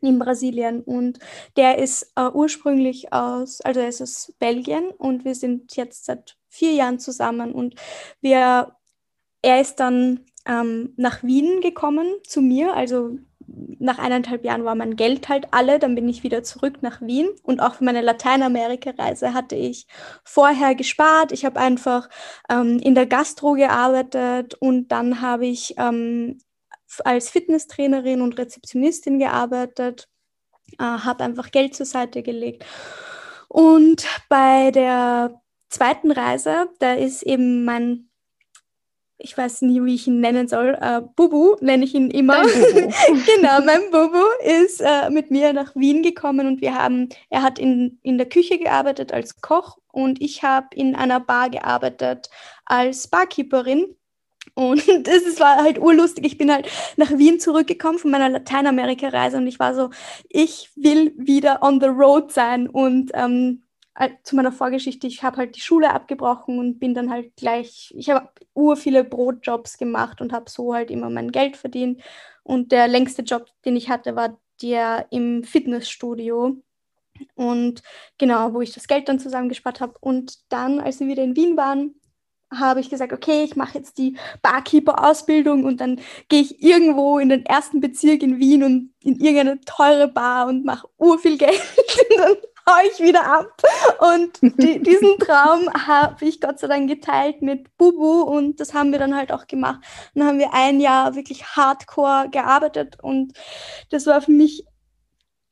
in 0.00 0.18
Brasilien 0.18 0.82
und 0.82 1.18
der 1.56 1.78
ist 1.78 2.12
äh, 2.16 2.28
ursprünglich 2.28 3.12
aus, 3.12 3.60
also 3.60 3.80
er 3.80 3.88
ist 3.88 4.02
aus 4.02 4.32
Belgien 4.38 4.90
und 4.98 5.24
wir 5.24 5.34
sind 5.34 5.76
jetzt 5.76 6.06
seit 6.06 6.36
vier 6.48 6.72
Jahren 6.72 6.98
zusammen 6.98 7.52
und 7.52 7.74
wir, 8.20 8.74
er 9.42 9.60
ist 9.60 9.76
dann 9.76 10.26
ähm, 10.46 10.94
nach 10.96 11.22
Wien 11.22 11.60
gekommen 11.60 12.06
zu 12.26 12.40
mir, 12.40 12.74
also 12.74 13.18
nach 13.78 13.98
eineinhalb 13.98 14.44
Jahren 14.44 14.64
war 14.64 14.74
mein 14.74 14.96
Geld 14.96 15.28
halt 15.28 15.48
alle, 15.52 15.78
dann 15.78 15.94
bin 15.94 16.08
ich 16.08 16.22
wieder 16.22 16.42
zurück 16.42 16.82
nach 16.82 17.00
Wien 17.00 17.28
und 17.42 17.60
auch 17.60 17.74
für 17.74 17.84
meine 17.84 18.02
Lateinamerika-Reise 18.02 19.34
hatte 19.34 19.56
ich 19.56 19.86
vorher 20.24 20.74
gespart. 20.74 21.32
Ich 21.32 21.44
habe 21.44 21.58
einfach 21.58 22.08
ähm, 22.48 22.78
in 22.78 22.94
der 22.94 23.06
Gastro 23.06 23.54
gearbeitet 23.54 24.54
und 24.54 24.88
dann 24.88 25.20
habe 25.20 25.46
ich 25.46 25.74
ähm, 25.78 26.38
als 27.04 27.30
Fitnesstrainerin 27.30 28.20
und 28.20 28.38
Rezeptionistin 28.38 29.18
gearbeitet, 29.18 30.08
äh, 30.78 30.84
habe 30.84 31.24
einfach 31.24 31.50
Geld 31.50 31.74
zur 31.74 31.86
Seite 31.86 32.22
gelegt. 32.22 32.64
Und 33.48 34.06
bei 34.28 34.70
der 34.70 35.40
zweiten 35.68 36.10
Reise, 36.10 36.68
da 36.78 36.94
ist 36.94 37.22
eben 37.22 37.64
mein, 37.64 38.10
ich 39.18 39.36
weiß 39.36 39.62
nie, 39.62 39.84
wie 39.84 39.94
ich 39.94 40.06
ihn 40.06 40.20
nennen 40.20 40.48
soll, 40.48 40.76
äh, 40.80 41.00
Bubu 41.16 41.56
nenne 41.60 41.84
ich 41.84 41.94
ihn 41.94 42.10
immer. 42.10 42.42
genau, 42.44 43.60
mein 43.64 43.90
Bubu 43.90 44.24
ist 44.44 44.80
äh, 44.80 45.10
mit 45.10 45.30
mir 45.30 45.52
nach 45.52 45.74
Wien 45.74 46.02
gekommen 46.02 46.46
und 46.46 46.60
wir 46.60 46.74
haben, 46.74 47.08
er 47.28 47.42
hat 47.42 47.58
in, 47.58 47.98
in 48.02 48.18
der 48.18 48.28
Küche 48.28 48.58
gearbeitet 48.58 49.12
als 49.12 49.40
Koch 49.40 49.78
und 49.92 50.20
ich 50.20 50.42
habe 50.42 50.68
in 50.74 50.94
einer 50.94 51.20
Bar 51.20 51.50
gearbeitet 51.50 52.30
als 52.64 53.08
Barkeeperin. 53.08 53.96
Und 54.54 54.86
es 55.08 55.40
war 55.40 55.56
halt 55.56 55.78
urlustig. 55.78 56.26
Ich 56.26 56.38
bin 56.38 56.52
halt 56.52 56.68
nach 56.96 57.10
Wien 57.10 57.40
zurückgekommen 57.40 57.98
von 57.98 58.10
meiner 58.10 58.28
Lateinamerika-Reise 58.28 59.38
und 59.38 59.46
ich 59.46 59.58
war 59.58 59.74
so, 59.74 59.90
ich 60.28 60.70
will 60.76 61.12
wieder 61.16 61.62
on 61.62 61.80
the 61.80 61.86
road 61.86 62.32
sein. 62.32 62.68
Und 62.68 63.10
ähm, 63.14 63.62
äh, 63.94 64.10
zu 64.22 64.36
meiner 64.36 64.52
Vorgeschichte, 64.52 65.06
ich 65.06 65.22
habe 65.22 65.38
halt 65.38 65.56
die 65.56 65.60
Schule 65.60 65.92
abgebrochen 65.92 66.58
und 66.58 66.78
bin 66.78 66.94
dann 66.94 67.10
halt 67.10 67.36
gleich, 67.36 67.92
ich 67.96 68.10
habe 68.10 68.30
ur 68.54 68.76
viele 68.76 69.04
Brotjobs 69.04 69.78
gemacht 69.78 70.20
und 70.20 70.32
habe 70.32 70.50
so 70.50 70.74
halt 70.74 70.90
immer 70.90 71.10
mein 71.10 71.32
Geld 71.32 71.56
verdient. 71.56 72.02
Und 72.42 72.72
der 72.72 72.88
längste 72.88 73.22
Job, 73.22 73.46
den 73.64 73.76
ich 73.76 73.90
hatte, 73.90 74.16
war 74.16 74.38
der 74.62 75.06
im 75.10 75.44
Fitnessstudio. 75.44 76.56
Und 77.34 77.82
genau, 78.18 78.54
wo 78.54 78.60
ich 78.60 78.72
das 78.72 78.88
Geld 78.88 79.08
dann 79.08 79.18
zusammengespart 79.18 79.80
habe. 79.80 79.94
Und 80.00 80.50
dann, 80.50 80.80
als 80.80 81.00
wir 81.00 81.06
wieder 81.06 81.22
in 81.22 81.36
Wien 81.36 81.56
waren, 81.56 81.99
habe 82.52 82.80
ich 82.80 82.90
gesagt, 82.90 83.12
okay, 83.12 83.44
ich 83.44 83.56
mache 83.56 83.78
jetzt 83.78 83.98
die 83.98 84.16
Barkeeper-Ausbildung 84.42 85.64
und 85.64 85.80
dann 85.80 86.00
gehe 86.28 86.42
ich 86.42 86.62
irgendwo 86.62 87.18
in 87.18 87.28
den 87.28 87.46
ersten 87.46 87.80
Bezirk 87.80 88.22
in 88.22 88.38
Wien 88.38 88.64
und 88.64 88.92
in 89.00 89.20
irgendeine 89.20 89.60
teure 89.60 90.08
Bar 90.08 90.48
und 90.48 90.64
mache 90.64 90.88
urviel 90.98 91.38
Geld 91.38 91.60
und 92.10 92.18
dann 92.18 92.36
haue 92.68 92.82
ich 92.92 93.00
wieder 93.00 93.24
ab. 93.26 93.62
Und 93.98 94.40
die, 94.60 94.80
diesen 94.82 95.18
Traum 95.18 95.72
habe 95.86 96.24
ich 96.24 96.40
Gott 96.40 96.58
sei 96.58 96.66
Dank 96.66 96.88
geteilt 96.88 97.42
mit 97.42 97.76
Bubu 97.76 98.22
und 98.22 98.60
das 98.60 98.74
haben 98.74 98.92
wir 98.92 98.98
dann 98.98 99.16
halt 99.16 99.32
auch 99.32 99.46
gemacht. 99.46 99.80
Dann 100.14 100.26
haben 100.26 100.38
wir 100.38 100.52
ein 100.52 100.80
Jahr 100.80 101.14
wirklich 101.14 101.44
hardcore 101.44 102.28
gearbeitet 102.30 102.98
und 103.00 103.32
das 103.90 104.06
war 104.06 104.20
für 104.20 104.32
mich 104.32 104.64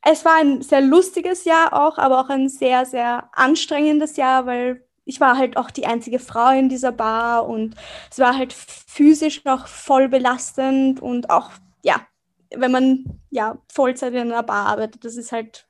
es 0.03 0.25
war 0.25 0.37
ein 0.37 0.63
sehr 0.63 0.81
lustiges 0.81 1.45
Jahr 1.45 1.73
auch, 1.73 1.99
aber 1.99 2.21
auch 2.21 2.29
ein 2.29 2.49
sehr, 2.49 2.87
sehr 2.87 3.29
anstrengendes 3.33 4.17
Jahr, 4.17 4.47
weil 4.47 4.88
ich 5.09 5.21
war 5.21 5.39
halt 5.39 5.57
auch 5.57 5.71
die 5.71 5.87
einzige 5.87 6.19
Frau 6.19 6.51
in 6.51 6.69
dieser 6.69 6.93
Bar 6.93 7.49
und 7.49 7.75
es 8.11 8.19
war 8.19 8.37
halt 8.37 8.53
physisch 8.53 9.43
noch 9.45 9.67
voll 9.67 10.07
belastend 10.09 11.01
und 11.01 11.31
auch, 11.31 11.51
ja, 11.83 12.07
wenn 12.55 12.71
man 12.71 13.19
ja 13.31 13.57
Vollzeit 13.73 14.13
in 14.13 14.31
einer 14.31 14.43
Bar 14.43 14.67
arbeitet, 14.67 15.07
das 15.07 15.17
ist 15.17 15.33
halt, 15.33 15.67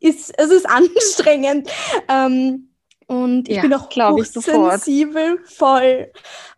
ist, 0.00 0.36
es 0.36 0.50
ist 0.50 0.68
anstrengend. 0.68 1.70
Ähm, 2.08 2.70
und 3.06 3.48
ich 3.48 3.56
ja, 3.56 3.62
bin 3.62 3.74
auch 3.74 3.88
hochsensibel, 3.90 5.38
voll. 5.44 6.10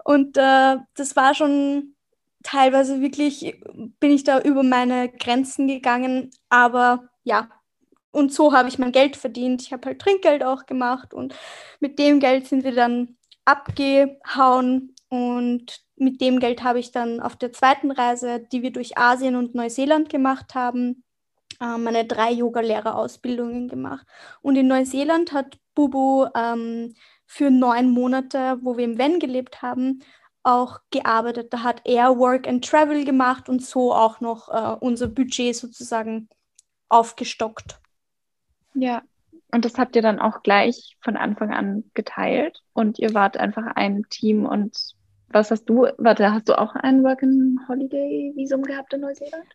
Und 0.03 0.39
äh, 0.39 0.77
das 0.95 1.17
war 1.17 1.35
schon 1.35 1.97
teilweise 2.43 3.03
wirklich, 3.03 3.61
bin 4.01 4.11
ich 4.11 4.25
da 4.25 4.41
über 4.41 4.63
meine 4.63 5.11
Grenzen 5.11 5.67
gegangen. 5.67 6.31
Aber 6.49 7.11
ja, 7.25 7.51
und 8.17 8.33
so 8.33 8.53
habe 8.53 8.69
ich 8.69 8.79
mein 8.79 8.93
Geld 8.93 9.17
verdient. 9.17 9.63
Ich 9.63 9.73
habe 9.73 9.87
halt 9.87 10.01
Trinkgeld 10.01 10.43
auch 10.43 10.65
gemacht 10.65 11.13
und 11.13 11.35
mit 11.81 11.99
dem 11.99 12.19
Geld 12.19 12.47
sind 12.47 12.65
wir 12.65 12.75
dann 12.75 13.17
abgehauen 13.45 14.95
und 15.09 15.85
mit 15.97 16.21
dem 16.23 16.41
Geld 16.41 16.63
habe 16.63 16.79
ich 16.79 16.93
dann 16.93 17.21
auf 17.21 17.37
der 17.37 17.53
zweiten 17.53 17.91
Reise, 17.91 18.41
die 18.41 18.63
wir 18.63 18.73
durch 18.73 18.97
Asien 18.97 19.37
und 19.37 19.55
Neuseeland 19.55 20.09
gemacht 20.09 20.55
haben, 20.55 21.05
äh, 21.61 21.77
meine 21.77 22.07
drei 22.07 22.33
Yoga-Lehrerausbildungen 22.33 23.69
gemacht. 23.69 24.07
Und 24.41 24.57
in 24.57 24.67
Neuseeland 24.67 25.33
hat 25.33 25.59
Bubu 25.75 26.27
ähm, 26.35 26.95
für 27.27 27.51
neun 27.51 27.91
Monate, 27.91 28.59
wo 28.63 28.79
wir 28.79 28.85
im 28.85 28.99
Van 28.99 29.19
gelebt 29.19 29.61
haben, 29.61 30.01
auch 30.43 30.81
gearbeitet. 30.91 31.53
Da 31.53 31.63
hat 31.63 31.83
er 31.85 32.19
Work 32.19 32.49
and 32.49 32.65
Travel 32.65 33.05
gemacht 33.05 33.51
und 33.51 33.63
so 33.63 33.93
auch 33.93 34.21
noch 34.21 34.49
äh, 34.49 34.77
unser 34.81 35.09
Budget 35.09 35.55
sozusagen 35.55 36.29
aufgestockt. 36.89 37.81
Ja, 38.79 39.03
und 39.53 39.65
das 39.65 39.79
habt 39.79 39.97
ihr 39.97 40.03
dann 40.03 40.21
auch 40.21 40.43
gleich 40.43 40.97
von 41.01 41.17
Anfang 41.17 41.51
an 41.53 41.85
geteilt 41.95 42.63
und 42.75 42.99
ihr 42.99 43.15
wart 43.15 43.39
einfach 43.39 43.65
ein 43.75 44.03
Team 44.11 44.45
und 44.45 44.77
was 45.29 45.51
hast 45.51 45.65
du, 45.65 45.87
warte, 45.97 46.33
hast 46.33 46.49
du 46.49 46.59
auch 46.59 46.75
ein 46.75 47.03
Working 47.03 47.59
Holiday 47.67 48.33
Visum 48.37 48.63
gehabt 48.63 48.93
in 48.93 49.01
Neuseeland? 49.01 49.47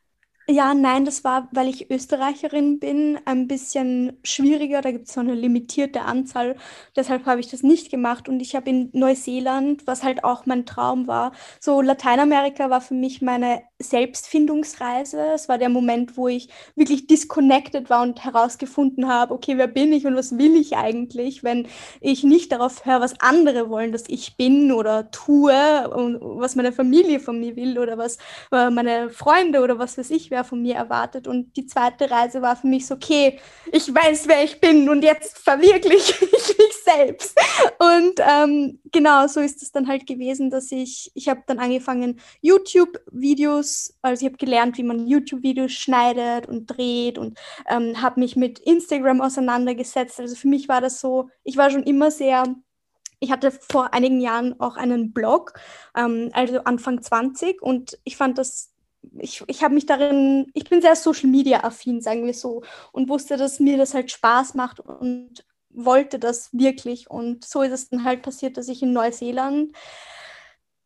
Ja, 0.49 0.73
nein, 0.73 1.05
das 1.05 1.23
war, 1.23 1.47
weil 1.53 1.69
ich 1.69 1.89
Österreicherin 1.89 2.79
bin, 2.79 3.17
ein 3.25 3.47
bisschen 3.47 4.17
schwieriger. 4.23 4.81
Da 4.81 4.91
gibt 4.91 5.07
es 5.07 5.13
so 5.13 5.21
eine 5.21 5.33
limitierte 5.33 6.01
Anzahl. 6.01 6.57
Deshalb 6.95 7.25
habe 7.25 7.39
ich 7.39 7.47
das 7.49 7.63
nicht 7.63 7.89
gemacht. 7.89 8.27
Und 8.27 8.41
ich 8.41 8.53
habe 8.55 8.69
in 8.69 8.89
Neuseeland, 8.91 9.87
was 9.87 10.03
halt 10.03 10.23
auch 10.25 10.45
mein 10.45 10.65
Traum 10.65 11.07
war, 11.07 11.31
so 11.61 11.79
Lateinamerika 11.81 12.69
war 12.69 12.81
für 12.81 12.95
mich 12.95 13.21
meine 13.21 13.61
Selbstfindungsreise. 13.79 15.21
Es 15.35 15.47
war 15.47 15.57
der 15.57 15.69
Moment, 15.69 16.17
wo 16.17 16.27
ich 16.27 16.49
wirklich 16.75 17.07
disconnected 17.07 17.89
war 17.89 18.01
und 18.01 18.23
herausgefunden 18.25 19.07
habe, 19.07 19.33
okay, 19.33 19.57
wer 19.57 19.67
bin 19.67 19.93
ich 19.93 20.05
und 20.05 20.15
was 20.15 20.37
will 20.37 20.55
ich 20.59 20.75
eigentlich, 20.75 21.43
wenn 21.43 21.67
ich 22.01 22.23
nicht 22.23 22.51
darauf 22.51 22.85
höre, 22.85 22.99
was 22.99 23.19
andere 23.21 23.69
wollen, 23.69 23.91
dass 23.93 24.03
ich 24.07 24.35
bin 24.37 24.71
oder 24.71 25.11
tue 25.11 25.53
und 25.95 26.19
was 26.21 26.55
meine 26.55 26.71
Familie 26.73 27.19
von 27.19 27.39
mir 27.39 27.55
will 27.55 27.79
oder 27.79 27.97
was 27.97 28.17
äh, 28.51 28.69
meine 28.69 29.09
Freunde 29.09 29.61
oder 29.61 29.79
was 29.79 29.97
weiß 29.97 30.09
ich 30.11 30.30
wer 30.31 30.43
von 30.43 30.61
mir 30.61 30.75
erwartet. 30.75 31.27
Und 31.27 31.55
die 31.57 31.65
zweite 31.65 32.09
Reise 32.09 32.41
war 32.41 32.55
für 32.55 32.67
mich 32.67 32.87
so, 32.87 32.95
okay, 32.95 33.39
ich 33.71 33.93
weiß, 33.93 34.27
wer 34.27 34.43
ich 34.43 34.59
bin 34.59 34.89
und 34.89 35.03
jetzt 35.03 35.37
verwirkliche 35.37 36.25
ich 36.25 36.57
mich 36.57 36.73
selbst. 36.83 37.39
Und 37.79 38.19
ähm, 38.19 38.79
genau 38.91 39.27
so 39.27 39.39
ist 39.41 39.61
es 39.61 39.71
dann 39.71 39.87
halt 39.87 40.07
gewesen, 40.07 40.49
dass 40.49 40.71
ich, 40.71 41.11
ich 41.13 41.29
habe 41.29 41.43
dann 41.45 41.59
angefangen, 41.59 42.19
YouTube-Videos, 42.41 43.97
also 44.01 44.25
ich 44.25 44.31
habe 44.31 44.37
gelernt, 44.37 44.77
wie 44.77 44.83
man 44.83 45.05
YouTube-Videos 45.05 45.71
schneidet 45.71 46.47
und 46.47 46.65
dreht 46.65 47.17
und 47.17 47.37
ähm, 47.69 48.01
habe 48.01 48.19
mich 48.19 48.35
mit 48.35 48.59
Instagram 48.59 49.21
auseinandergesetzt. 49.21 50.19
Also 50.19 50.35
für 50.35 50.47
mich 50.47 50.67
war 50.69 50.81
das 50.81 50.99
so, 50.99 51.29
ich 51.43 51.57
war 51.57 51.69
schon 51.69 51.83
immer 51.83 52.09
sehr 52.09 52.45
ich 53.21 53.31
hatte 53.31 53.51
vor 53.51 53.93
einigen 53.93 54.19
Jahren 54.19 54.59
auch 54.59 54.75
einen 54.75 55.13
Blog, 55.13 55.53
ähm, 55.95 56.31
also 56.33 56.63
Anfang 56.63 57.01
20, 57.01 57.61
und 57.61 57.99
ich 58.03 58.17
fand 58.17 58.37
das 58.37 58.70
ich, 59.19 59.43
ich 59.47 59.63
habe 59.63 59.73
mich 59.73 59.85
darin, 59.85 60.49
ich 60.53 60.69
bin 60.69 60.81
sehr 60.81 60.95
Social 60.95 61.29
Media 61.29 61.63
affin, 61.63 62.01
sagen 62.01 62.25
wir 62.25 62.33
so, 62.33 62.63
und 62.91 63.09
wusste, 63.09 63.37
dass 63.37 63.59
mir 63.59 63.77
das 63.77 63.93
halt 63.93 64.11
Spaß 64.11 64.53
macht 64.53 64.79
und 64.79 65.45
wollte 65.69 66.19
das 66.19 66.49
wirklich. 66.51 67.09
Und 67.09 67.45
so 67.45 67.61
ist 67.61 67.71
es 67.71 67.89
dann 67.89 68.03
halt 68.03 68.21
passiert, 68.21 68.57
dass 68.57 68.67
ich 68.67 68.81
in 68.81 68.93
Neuseeland 68.93 69.73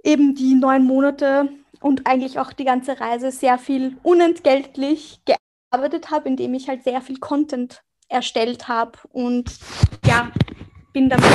eben 0.03 0.35
die 0.35 0.53
neun 0.53 0.83
Monate 0.83 1.49
und 1.81 2.07
eigentlich 2.07 2.39
auch 2.39 2.53
die 2.53 2.65
ganze 2.65 2.99
Reise 2.99 3.31
sehr 3.31 3.57
viel 3.57 3.97
unentgeltlich 4.03 5.21
gearbeitet 5.25 6.11
habe, 6.11 6.29
indem 6.29 6.53
ich 6.53 6.69
halt 6.69 6.83
sehr 6.83 7.01
viel 7.01 7.19
Content 7.19 7.83
erstellt 8.07 8.67
habe 8.67 8.99
und 9.09 9.57
ja, 10.05 10.31
bin 10.93 11.09
damit 11.09 11.25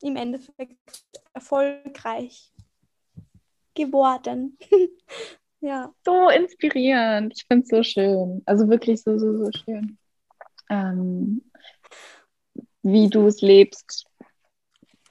im 0.00 0.16
Endeffekt 0.16 1.04
erfolgreich 1.34 2.52
geworden. 3.74 4.58
Ja. 5.60 5.92
So 6.04 6.28
inspirierend. 6.28 7.32
Ich 7.36 7.44
finde 7.46 7.64
es 7.64 7.68
so 7.68 7.82
schön. 7.82 8.42
Also 8.46 8.68
wirklich 8.68 9.02
so, 9.02 9.18
so, 9.18 9.36
so 9.36 9.50
schön. 9.52 9.98
Ähm, 10.70 11.42
wie 12.82 13.08
du 13.08 13.26
es 13.26 13.40
lebst, 13.40 14.06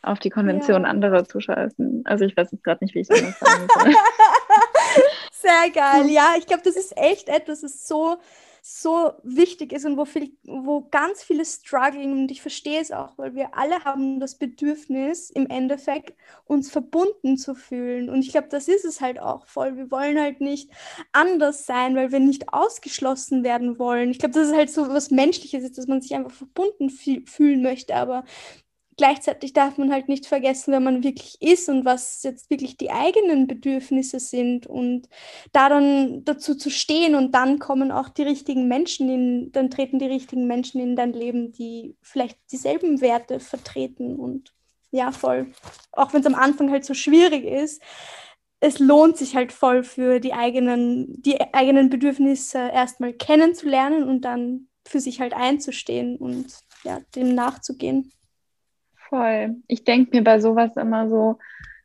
auf 0.01 0.19
die 0.19 0.29
Konvention 0.29 0.83
ja. 0.83 0.89
anderer 0.89 1.25
zu 1.25 1.39
scheißen. 1.39 2.03
Also 2.05 2.25
ich 2.25 2.36
weiß 2.36 2.51
jetzt 2.51 2.63
gerade 2.63 2.83
nicht, 2.83 2.95
wie 2.95 3.01
ich 3.01 3.07
das 3.07 3.19
sagen 3.39 3.67
soll. 3.73 3.93
Sehr 5.31 5.69
geil. 5.73 6.10
Ja, 6.10 6.36
ich 6.38 6.45
glaube, 6.45 6.63
das 6.63 6.75
ist 6.75 6.97
echt 6.97 7.29
etwas, 7.29 7.62
das 7.62 7.71
ist 7.73 7.88
so 7.88 8.17
so 8.69 9.13
wichtig 9.23 9.71
ist 9.71 9.86
und 9.86 9.95
wo, 9.95 10.03
viel, 10.03 10.34
wo 10.43 10.89
ganz 10.91 11.23
viele 11.23 11.45
struggling 11.45 12.12
und 12.12 12.32
ich 12.32 12.41
verstehe 12.41 12.82
es 12.82 12.91
auch, 12.91 13.17
weil 13.17 13.34
wir 13.34 13.56
alle 13.56 13.86
haben 13.86 14.19
das 14.19 14.36
Bedürfnis, 14.36 15.30
im 15.30 15.47
Endeffekt 15.47 16.17
uns 16.43 16.69
verbunden 16.69 17.38
zu 17.38 17.56
fühlen. 17.56 18.10
Und 18.10 18.19
ich 18.19 18.32
glaube, 18.32 18.49
das 18.49 18.67
ist 18.67 18.84
es 18.84 18.99
halt 18.99 19.21
auch 19.21 19.47
voll. 19.47 19.77
Wir 19.77 19.89
wollen 19.89 20.19
halt 20.19 20.41
nicht 20.41 20.69
anders 21.13 21.65
sein, 21.65 21.95
weil 21.95 22.12
wir 22.12 22.19
nicht 22.19 22.51
ausgeschlossen 22.51 23.45
werden 23.45 23.80
wollen. 23.80 24.12
Ich 24.12 24.19
glaube, 24.19 24.34
das 24.34 24.49
ist 24.49 24.56
halt 24.56 24.69
so 24.69 24.89
was 24.89 25.12
Menschliches, 25.12 25.71
dass 25.71 25.88
man 25.88 26.01
sich 26.01 26.13
einfach 26.13 26.34
verbunden 26.34 26.89
fühlen 26.89 27.62
möchte. 27.62 27.95
Aber 27.95 28.25
gleichzeitig 28.97 29.53
darf 29.53 29.77
man 29.77 29.91
halt 29.91 30.10
nicht 30.10 30.25
vergessen, 30.25 30.71
wer 30.71 30.79
man 30.79 31.03
wirklich 31.03 31.41
ist 31.41 31.69
und 31.69 31.86
was 31.86 32.23
jetzt 32.23 32.49
wirklich 32.49 32.77
die 32.77 32.91
eigenen 32.91 33.47
Bedürfnisse 33.47 34.19
sind 34.19 34.67
und 34.67 35.07
da 35.53 35.69
dann 35.69 36.25
dazu 36.25 36.55
zu 36.55 36.69
stehen 36.69 37.15
und 37.15 37.33
dann 37.33 37.60
kommen 37.60 37.91
auch 37.91 38.10
die 38.10 38.23
richtigen 38.23 38.67
Menschen 38.67 39.10
in, 39.10 39.51
dann 39.51 39.69
treten 39.69 39.99
die 39.99 40.07
richtigen 40.07 40.47
Menschen 40.47 40.81
in 40.81 40.95
dein 40.95 41.13
Leben, 41.13 41.51
die 41.51 41.95
vielleicht 42.01 42.38
dieselben 42.51 42.99
Werte 42.99 43.39
vertreten 43.39 44.15
und 44.15 44.53
ja, 44.91 45.12
voll. 45.12 45.51
Auch 45.91 46.13
wenn 46.13 46.21
es 46.21 46.27
am 46.27 46.36
Anfang 46.36 46.71
halt 46.71 46.86
so 46.86 46.93
schwierig 46.93 47.45
ist, 47.45 47.81
es 48.60 48.79
lohnt 48.79 49.17
sich 49.17 49.36
halt 49.36 49.51
voll 49.51 49.83
für 49.83 50.19
die 50.19 50.33
eigenen, 50.33 51.21
die 51.21 51.39
eigenen 51.53 51.89
Bedürfnisse 51.89 52.57
erstmal 52.57 53.13
kennenzulernen 53.13 54.03
und 54.03 54.21
dann 54.21 54.67
für 54.88 54.99
sich 54.99 55.19
halt 55.19 55.33
einzustehen 55.33 56.17
und 56.17 56.47
ja, 56.83 57.01
dem 57.15 57.36
nachzugehen. 57.36 58.12
Voll. 59.10 59.56
Ich 59.67 59.84
denke 59.84 60.15
mir 60.15 60.24
bei 60.24 60.39
sowas 60.39 60.76
immer 60.76 61.10
so, 61.10 61.38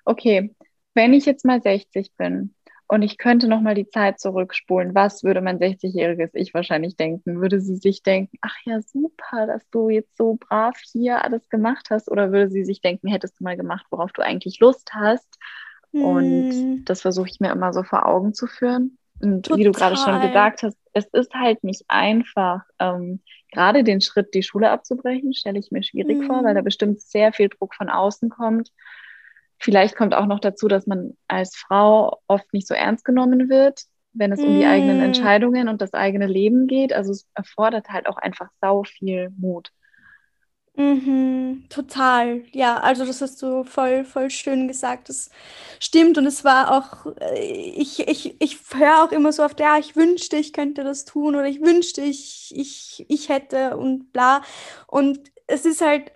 okay, 0.05 0.55
wenn 0.95 1.13
ich 1.13 1.25
jetzt 1.25 1.45
mal 1.45 1.63
60 1.63 2.15
bin 2.17 2.55
und 2.89 3.03
ich 3.03 3.17
könnte 3.17 3.49
noch 3.49 3.61
mal 3.61 3.75
die 3.75 3.89
Zeit 3.89 4.21
zurückspulen, 4.21 4.95
was 4.95 5.23
würde 5.23 5.41
mein 5.41 5.59
60-jähriges 5.59 6.31
Ich 6.35 6.53
wahrscheinlich 6.53 6.97
denken? 6.97 7.41
Würde 7.41 7.61
sie 7.61 7.77
sich 7.77 8.03
denken, 8.03 8.37
ach 8.43 8.57
ja, 8.65 8.81
super, 8.83 9.47
dass 9.47 9.69
du 9.71 9.89
jetzt 9.89 10.17
so 10.17 10.37
brav 10.39 10.77
hier 10.93 11.25
alles 11.25 11.49
gemacht 11.49 11.89
hast? 11.91 12.11
Oder 12.11 12.33
würde 12.33 12.51
sie 12.51 12.65
sich 12.65 12.81
denken, 12.81 13.09
hättest 13.09 13.41
du 13.41 13.45
mal 13.45 13.57
gemacht, 13.57 13.87
worauf 13.91 14.13
du 14.13 14.23
eigentlich 14.23 14.61
Lust 14.61 14.93
hast? 14.93 15.39
Hm. 15.93 16.03
Und 16.03 16.85
das 16.85 17.01
versuche 17.01 17.29
ich 17.29 17.41
mir 17.41 17.53
immer 17.53 17.73
so 17.73 17.83
vor 17.83 18.07
Augen 18.07 18.35
zu 18.35 18.47
führen. 18.47 18.99
Und 19.23 19.47
Total. 19.47 19.59
wie 19.59 19.65
du 19.65 19.73
gerade 19.73 19.97
schon 19.97 20.21
gesagt 20.21 20.63
hast, 20.63 20.77
es 20.93 21.07
ist 21.13 21.35
halt 21.35 21.65
nicht 21.65 21.85
einfach. 21.89 22.63
Ähm, 22.79 23.21
gerade 23.51 23.85
den 23.85 24.01
Schritt, 24.01 24.35
die 24.35 24.43
Schule 24.43 24.71
abzubrechen, 24.71 25.35
stelle 25.35 25.59
ich 25.59 25.71
mir 25.71 25.83
schwierig 25.83 26.19
mhm. 26.19 26.27
vor, 26.27 26.45
weil 26.45 26.55
da 26.55 26.63
bestimmt 26.63 27.01
sehr 27.01 27.33
viel 27.33 27.49
Druck 27.49 27.75
von 27.75 27.89
außen 27.89 28.29
kommt. 28.29 28.71
Vielleicht 29.59 29.95
kommt 29.95 30.15
auch 30.15 30.27
noch 30.27 30.41
dazu, 30.41 30.67
dass 30.67 30.87
man 30.87 31.17
als 31.29 31.57
Frau 31.57 32.21
oft 32.27 32.53
nicht 32.53 32.67
so 32.67 32.75
ernst 32.75 33.05
genommen 33.05 33.49
wird. 33.49 33.83
wenn 34.15 34.33
es 34.33 34.41
um 34.41 34.59
die 34.59 34.67
eigenen 34.67 34.99
mm. 34.99 35.05
Entscheidungen 35.05 35.69
und 35.69 35.81
das 35.81 35.95
eigene 35.95 36.27
Leben 36.27 36.67
geht. 36.67 36.93
Also 36.93 37.13
es 37.13 37.27
erfordert 37.35 37.89
halt 37.89 38.07
auch 38.07 38.19
einfach 38.19 38.51
sau 38.61 38.83
viel 38.83 39.31
Mut. 39.39 39.71
Mhm, 40.75 41.67
total. 41.69 42.45
Ja, 42.53 42.79
also 42.79 43.05
das 43.05 43.21
hast 43.21 43.43
du 43.43 43.63
voll, 43.65 44.05
voll 44.07 44.31
schön 44.31 44.69
gesagt. 44.69 45.11
Das 45.11 45.29
stimmt 45.81 46.17
und 46.17 46.25
es 46.27 46.45
war 46.45 46.71
auch, 46.73 47.13
äh, 47.21 47.45
ich, 47.45 48.01
ich, 48.09 48.37
ich 48.41 48.59
höre 48.75 49.05
auch 49.05 49.13
immer 49.13 49.33
so 49.33 49.43
oft, 49.45 49.61
ja, 49.61 49.77
ich 49.79 49.97
wünschte, 49.97 50.37
ich 50.39 50.53
könnte 50.55 50.83
das 50.83 51.05
tun 51.05 51.35
oder 51.35 51.47
ich 51.47 51.61
wünschte, 51.61 52.01
ich, 52.01 52.53
ich, 52.57 53.05
ich 53.09 53.29
hätte 53.29 53.77
und 53.77 54.13
bla. 54.15 54.41
Und 54.87 55.21
es 55.47 55.67
ist 55.67 55.83
halt, 55.83 56.11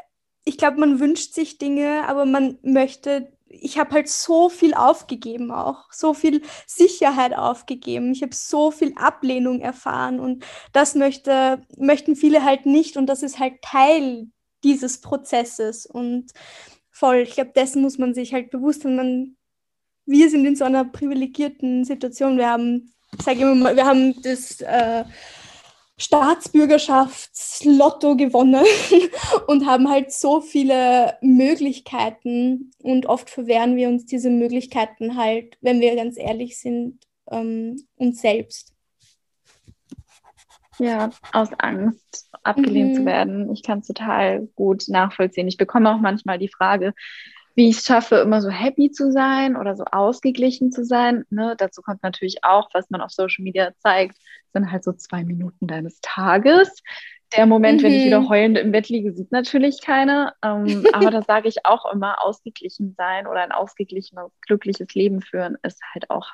ich 0.44 0.56
glaube, 0.56 0.80
man 0.80 1.00
wünscht 1.00 1.34
sich 1.34 1.58
Dinge, 1.58 2.04
aber 2.08 2.24
man 2.24 2.58
möchte 2.62 3.30
ich 3.48 3.78
habe 3.78 3.92
halt 3.94 4.08
so 4.08 4.48
viel 4.50 4.74
aufgegeben 4.74 5.50
auch, 5.52 5.90
so 5.92 6.12
viel 6.14 6.42
Sicherheit 6.66 7.32
aufgegeben. 7.34 8.10
Ich 8.12 8.22
habe 8.22 8.34
so 8.34 8.70
viel 8.70 8.92
Ablehnung 8.96 9.60
erfahren 9.60 10.18
und 10.20 10.44
das 10.72 10.94
möchte, 10.94 11.62
möchten 11.78 12.16
viele 12.16 12.44
halt 12.44 12.66
nicht 12.66 12.96
und 12.98 13.06
das 13.06 13.22
ist 13.22 13.38
halt 13.38 13.62
Teil 13.62 14.28
dieses 14.64 15.00
Prozesses 15.00 15.86
und 15.86 16.32
voll, 16.90 17.18
ich 17.18 17.32
glaube, 17.32 17.52
dessen 17.54 17.82
muss 17.82 17.98
man 17.98 18.14
sich 18.14 18.32
halt 18.32 18.50
bewusst 18.50 18.82
sein. 18.82 19.36
Wir 20.06 20.30
sind 20.30 20.46
in 20.46 20.56
so 20.56 20.64
einer 20.64 20.84
privilegierten 20.84 21.84
Situation. 21.84 22.38
Wir 22.38 22.48
haben, 22.48 22.92
ich 23.18 23.22
sage 23.22 23.42
immer 23.42 23.54
mal, 23.54 23.76
wir 23.76 23.86
haben 23.86 24.20
das 24.22 24.60
äh, 24.60 25.04
Staatsbürgerschaftslotto 25.98 28.16
gewonnen 28.16 28.66
und 29.46 29.64
haben 29.66 29.88
halt 29.88 30.12
so 30.12 30.42
viele 30.42 31.16
Möglichkeiten 31.22 32.72
und 32.82 33.06
oft 33.06 33.30
verwehren 33.30 33.76
wir 33.76 33.88
uns 33.88 34.04
diese 34.06 34.30
Möglichkeiten 34.30 35.16
halt, 35.16 35.56
wenn 35.62 35.80
wir 35.80 35.96
ganz 35.96 36.18
ehrlich 36.18 36.58
sind, 36.58 36.98
ähm, 37.30 37.86
uns 37.96 38.20
selbst. 38.20 38.75
Ja, 40.78 41.10
aus 41.32 41.50
Angst, 41.58 42.30
abgelehnt 42.42 42.92
mhm. 42.92 42.94
zu 42.96 43.04
werden. 43.04 43.52
Ich 43.52 43.62
kann 43.62 43.78
es 43.80 43.86
total 43.86 44.48
gut 44.54 44.84
nachvollziehen. 44.88 45.48
Ich 45.48 45.56
bekomme 45.56 45.92
auch 45.92 46.00
manchmal 46.00 46.38
die 46.38 46.48
Frage, 46.48 46.92
wie 47.54 47.70
ich 47.70 47.78
es 47.78 47.84
schaffe, 47.84 48.16
immer 48.16 48.42
so 48.42 48.50
happy 48.50 48.90
zu 48.90 49.10
sein 49.10 49.56
oder 49.56 49.74
so 49.74 49.84
ausgeglichen 49.84 50.70
zu 50.70 50.84
sein. 50.84 51.24
Ne? 51.30 51.54
Dazu 51.56 51.80
kommt 51.80 52.02
natürlich 52.02 52.44
auch, 52.44 52.68
was 52.74 52.90
man 52.90 53.00
auf 53.00 53.10
Social 53.10 53.42
Media 53.42 53.72
zeigt, 53.78 54.18
sind 54.52 54.70
halt 54.70 54.84
so 54.84 54.92
zwei 54.92 55.24
Minuten 55.24 55.66
deines 55.66 55.98
Tages. 56.02 56.82
Der 57.34 57.46
Moment, 57.46 57.80
mhm. 57.80 57.86
wenn 57.86 57.92
ich 57.92 58.04
wieder 58.04 58.20
mhm. 58.20 58.28
heulend 58.28 58.58
im 58.58 58.72
Bett 58.72 58.88
liege, 58.90 59.12
sieht 59.12 59.32
natürlich 59.32 59.80
keiner. 59.80 60.34
Ähm, 60.42 60.86
aber 60.92 61.10
da 61.10 61.22
sage 61.22 61.48
ich 61.48 61.64
auch 61.64 61.90
immer, 61.90 62.22
ausgeglichen 62.22 62.94
sein 62.96 63.26
oder 63.26 63.40
ein 63.40 63.52
ausgeglichenes, 63.52 64.30
glückliches 64.42 64.94
Leben 64.94 65.22
führen 65.22 65.56
ist 65.62 65.80
halt 65.94 66.10
auch 66.10 66.28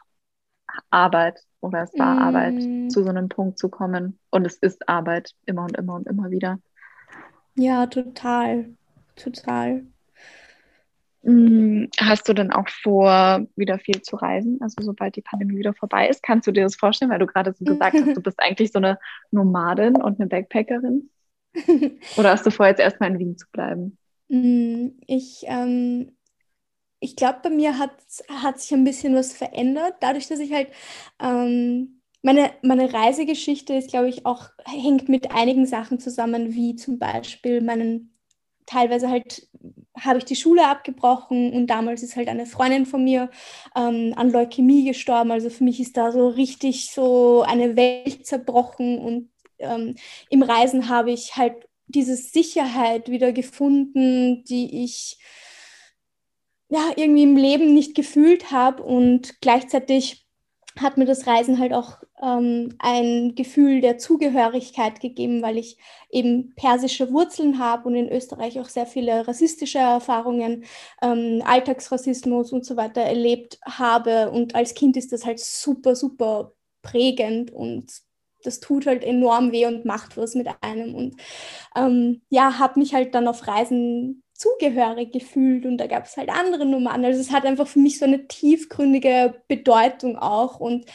Arbeit 0.91 1.41
oder 1.61 1.83
es 1.83 1.99
war 1.99 2.15
mm. 2.15 2.19
Arbeit, 2.19 2.93
zu 2.93 3.03
so 3.03 3.09
einem 3.09 3.29
Punkt 3.29 3.59
zu 3.59 3.69
kommen. 3.69 4.19
Und 4.31 4.47
es 4.47 4.57
ist 4.57 4.89
Arbeit, 4.89 5.33
immer 5.47 5.65
und 5.65 5.77
immer 5.77 5.95
und 5.95 6.07
immer 6.07 6.31
wieder. 6.31 6.59
Ja, 7.55 7.87
total. 7.87 8.75
Total. 9.17 9.85
Mm, 11.23 11.85
hast 12.01 12.29
du 12.29 12.33
denn 12.33 12.51
auch 12.51 12.69
vor, 12.69 13.47
wieder 13.55 13.79
viel 13.79 14.03
zu 14.03 14.17
reisen? 14.17 14.59
Also 14.61 14.83
sobald 14.83 15.15
die 15.15 15.23
Pandemie 15.23 15.59
wieder 15.59 15.73
vorbei 15.73 16.09
ist, 16.09 16.23
kannst 16.23 16.49
du 16.49 16.53
dir 16.53 16.65
das 16.65 16.75
vorstellen, 16.75 17.11
weil 17.11 17.21
du 17.21 17.27
gerade 17.27 17.53
so 17.53 17.65
gesagt 17.65 17.95
hast, 17.95 18.17
du 18.17 18.23
bist 18.23 18.41
eigentlich 18.41 18.73
so 18.73 18.79
eine 18.79 18.99
Nomadin 19.31 19.97
und 19.97 20.19
eine 20.19 20.29
Backpackerin? 20.29 21.11
Oder 22.17 22.31
hast 22.31 22.45
du 22.47 22.51
vor, 22.51 22.67
jetzt 22.67 22.81
erstmal 22.81 23.11
in 23.11 23.19
Wien 23.19 23.39
zu 23.39 23.47
bleiben? 23.53 23.99
Mm, 24.29 24.89
ich 25.07 25.45
ähm, 25.47 26.17
ich 27.03 27.17
glaube, 27.17 27.41
bei 27.43 27.51
mir 27.51 27.79
hat, 27.79 27.91
hat 28.29 28.61
sich 28.61 28.73
ein 28.73 28.85
bisschen 28.85 29.15
was 29.15 29.33
verändert, 29.33 29.97
dadurch, 30.01 30.29
dass 30.29 30.39
ich 30.39 30.53
halt 30.53 30.69
ähm, 31.21 32.01
meine, 32.23 32.53
meine 32.63 32.93
Reisegeschichte 32.93 33.75
ist, 33.75 33.91
glaube 33.91 34.09
ich, 34.09 34.25
auch 34.25 34.51
hängt 34.65 35.09
mit 35.09 35.33
einigen 35.33 35.67
Sachen 35.67 35.99
zusammen, 35.99 36.55
wie 36.55 36.77
zum 36.77 37.01
Beispiel 37.01 37.61
meinen, 37.61 38.17
teilweise 38.67 39.11
halt 39.11 39.49
habe 39.99 40.19
ich 40.19 40.25
die 40.25 40.37
Schule 40.37 40.67
abgebrochen 40.67 41.53
und 41.53 41.67
damals 41.67 42.03
ist 42.05 42.17
halt 42.17 42.29
eine 42.29 42.47
Freundin 42.47 42.87
von 42.87 43.03
mir 43.03 43.31
ähm, 43.77 44.15
an 44.17 44.31
Leukämie 44.31 44.85
gestorben. 44.85 45.33
Also 45.33 45.51
für 45.51 45.65
mich 45.65 45.81
ist 45.81 45.97
da 45.97 46.13
so 46.13 46.29
richtig 46.29 46.93
so 46.93 47.43
eine 47.43 47.77
Welt 47.77 48.25
zerbrochen 48.25 48.99
und 48.99 49.31
ähm, 49.59 49.97
im 50.31 50.43
Reisen 50.43 50.89
habe 50.89 51.11
ich 51.11 51.37
halt 51.37 51.69
diese 51.89 52.17
Sicherheit 52.17 53.11
wieder 53.11 53.33
gefunden, 53.33 54.45
die 54.45 54.85
ich 54.85 55.19
ja, 56.73 56.91
irgendwie 56.97 57.25
im 57.25 57.37
Leben 57.37 57.75
nicht 57.75 57.95
gefühlt 57.95 58.51
habe 58.51 58.83
und 58.83 59.43
gleichzeitig 59.43 60.27
hat 60.81 60.97
mir 60.97 61.05
das 61.05 61.27
Reisen 61.27 61.59
halt 61.59 61.75
auch 61.75 61.99
ähm, 62.23 62.75
ein 62.79 63.35
Gefühl 63.35 63.83
der 63.83 63.99
Zugehörigkeit 63.99 65.01
gegeben, 65.01 65.43
weil 65.43 65.59
ich 65.59 65.77
eben 66.09 66.55
persische 66.55 67.13
Wurzeln 67.13 67.59
habe 67.59 67.89
und 67.89 67.95
in 67.95 68.11
Österreich 68.11 68.59
auch 68.59 68.71
sehr 68.71 68.87
viele 68.87 69.29
rassistische 69.29 69.81
Erfahrungen, 69.81 70.65
ähm, 71.03 71.43
Alltagsrassismus 71.45 72.53
und 72.53 72.65
so 72.65 72.79
weiter 72.79 73.03
erlebt 73.03 73.59
habe. 73.67 74.31
Und 74.31 74.55
als 74.55 74.73
Kind 74.73 74.97
ist 74.97 75.13
das 75.13 75.27
halt 75.27 75.41
super, 75.41 75.95
super 75.95 76.55
prägend 76.81 77.51
und 77.51 77.93
das 78.45 78.61
tut 78.61 78.87
halt 78.87 79.05
enorm 79.05 79.53
weh 79.53 79.67
und 79.67 79.85
macht 79.85 80.17
was 80.17 80.35
mit 80.35 80.49
einem. 80.63 80.95
Und 80.95 81.17
ähm, 81.77 82.23
ja, 82.31 82.59
habe 82.59 82.81
mich 82.81 82.95
halt 82.95 83.15
dann 83.15 83.29
auf 83.29 83.47
Reisen 83.47 84.22
zugehörig 84.43 85.13
gefühlt 85.13 85.65
und 85.67 85.79
da 85.79 85.87
gab 85.87 86.05
es 86.07 86.17
halt 86.17 86.29
andere 86.29 86.67
Nummern. 86.67 87.05
Also 87.05 87.21
es 87.21 87.31
hat 87.31 87.45
einfach 87.45 87.67
für 87.67 87.79
mich 87.79 87.99
so 87.99 88.05
eine 88.05 88.27
tiefgründige 88.27 89.43
Bedeutung 89.49 90.19
auch. 90.19 90.59
Und 90.59 90.87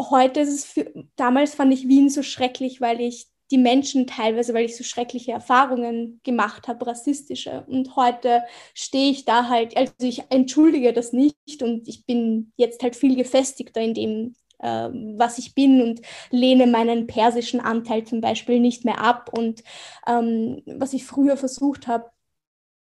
heute 0.00 0.40
ist 0.40 0.54
es 0.54 0.64
für, 0.64 0.92
damals 1.16 1.54
fand 1.54 1.72
ich 1.72 1.88
Wien 1.88 2.08
so 2.08 2.22
schrecklich, 2.22 2.80
weil 2.80 3.00
ich 3.00 3.26
die 3.50 3.58
Menschen 3.58 4.06
teilweise, 4.06 4.54
weil 4.54 4.64
ich 4.64 4.76
so 4.76 4.84
schreckliche 4.84 5.32
Erfahrungen 5.32 6.20
gemacht 6.24 6.66
habe, 6.68 6.86
rassistische. 6.86 7.64
Und 7.68 7.96
heute 7.96 8.42
stehe 8.74 9.10
ich 9.10 9.24
da 9.24 9.48
halt, 9.48 9.76
also 9.76 9.92
ich 10.00 10.22
entschuldige 10.30 10.92
das 10.92 11.12
nicht 11.12 11.62
und 11.62 11.88
ich 11.88 12.06
bin 12.06 12.52
jetzt 12.56 12.82
halt 12.82 12.96
viel 12.96 13.16
gefestigter 13.16 13.80
in 13.80 13.94
dem, 13.94 14.34
äh, 14.60 14.88
was 15.16 15.38
ich 15.38 15.54
bin 15.54 15.82
und 15.82 16.00
lehne 16.30 16.66
meinen 16.66 17.06
persischen 17.06 17.60
Anteil 17.60 18.04
zum 18.04 18.20
Beispiel 18.20 18.60
nicht 18.60 18.84
mehr 18.84 19.00
ab. 19.00 19.30
Und 19.36 19.62
ähm, 20.06 20.62
was 20.66 20.94
ich 20.94 21.04
früher 21.04 21.36
versucht 21.36 21.86
habe, 21.86 22.06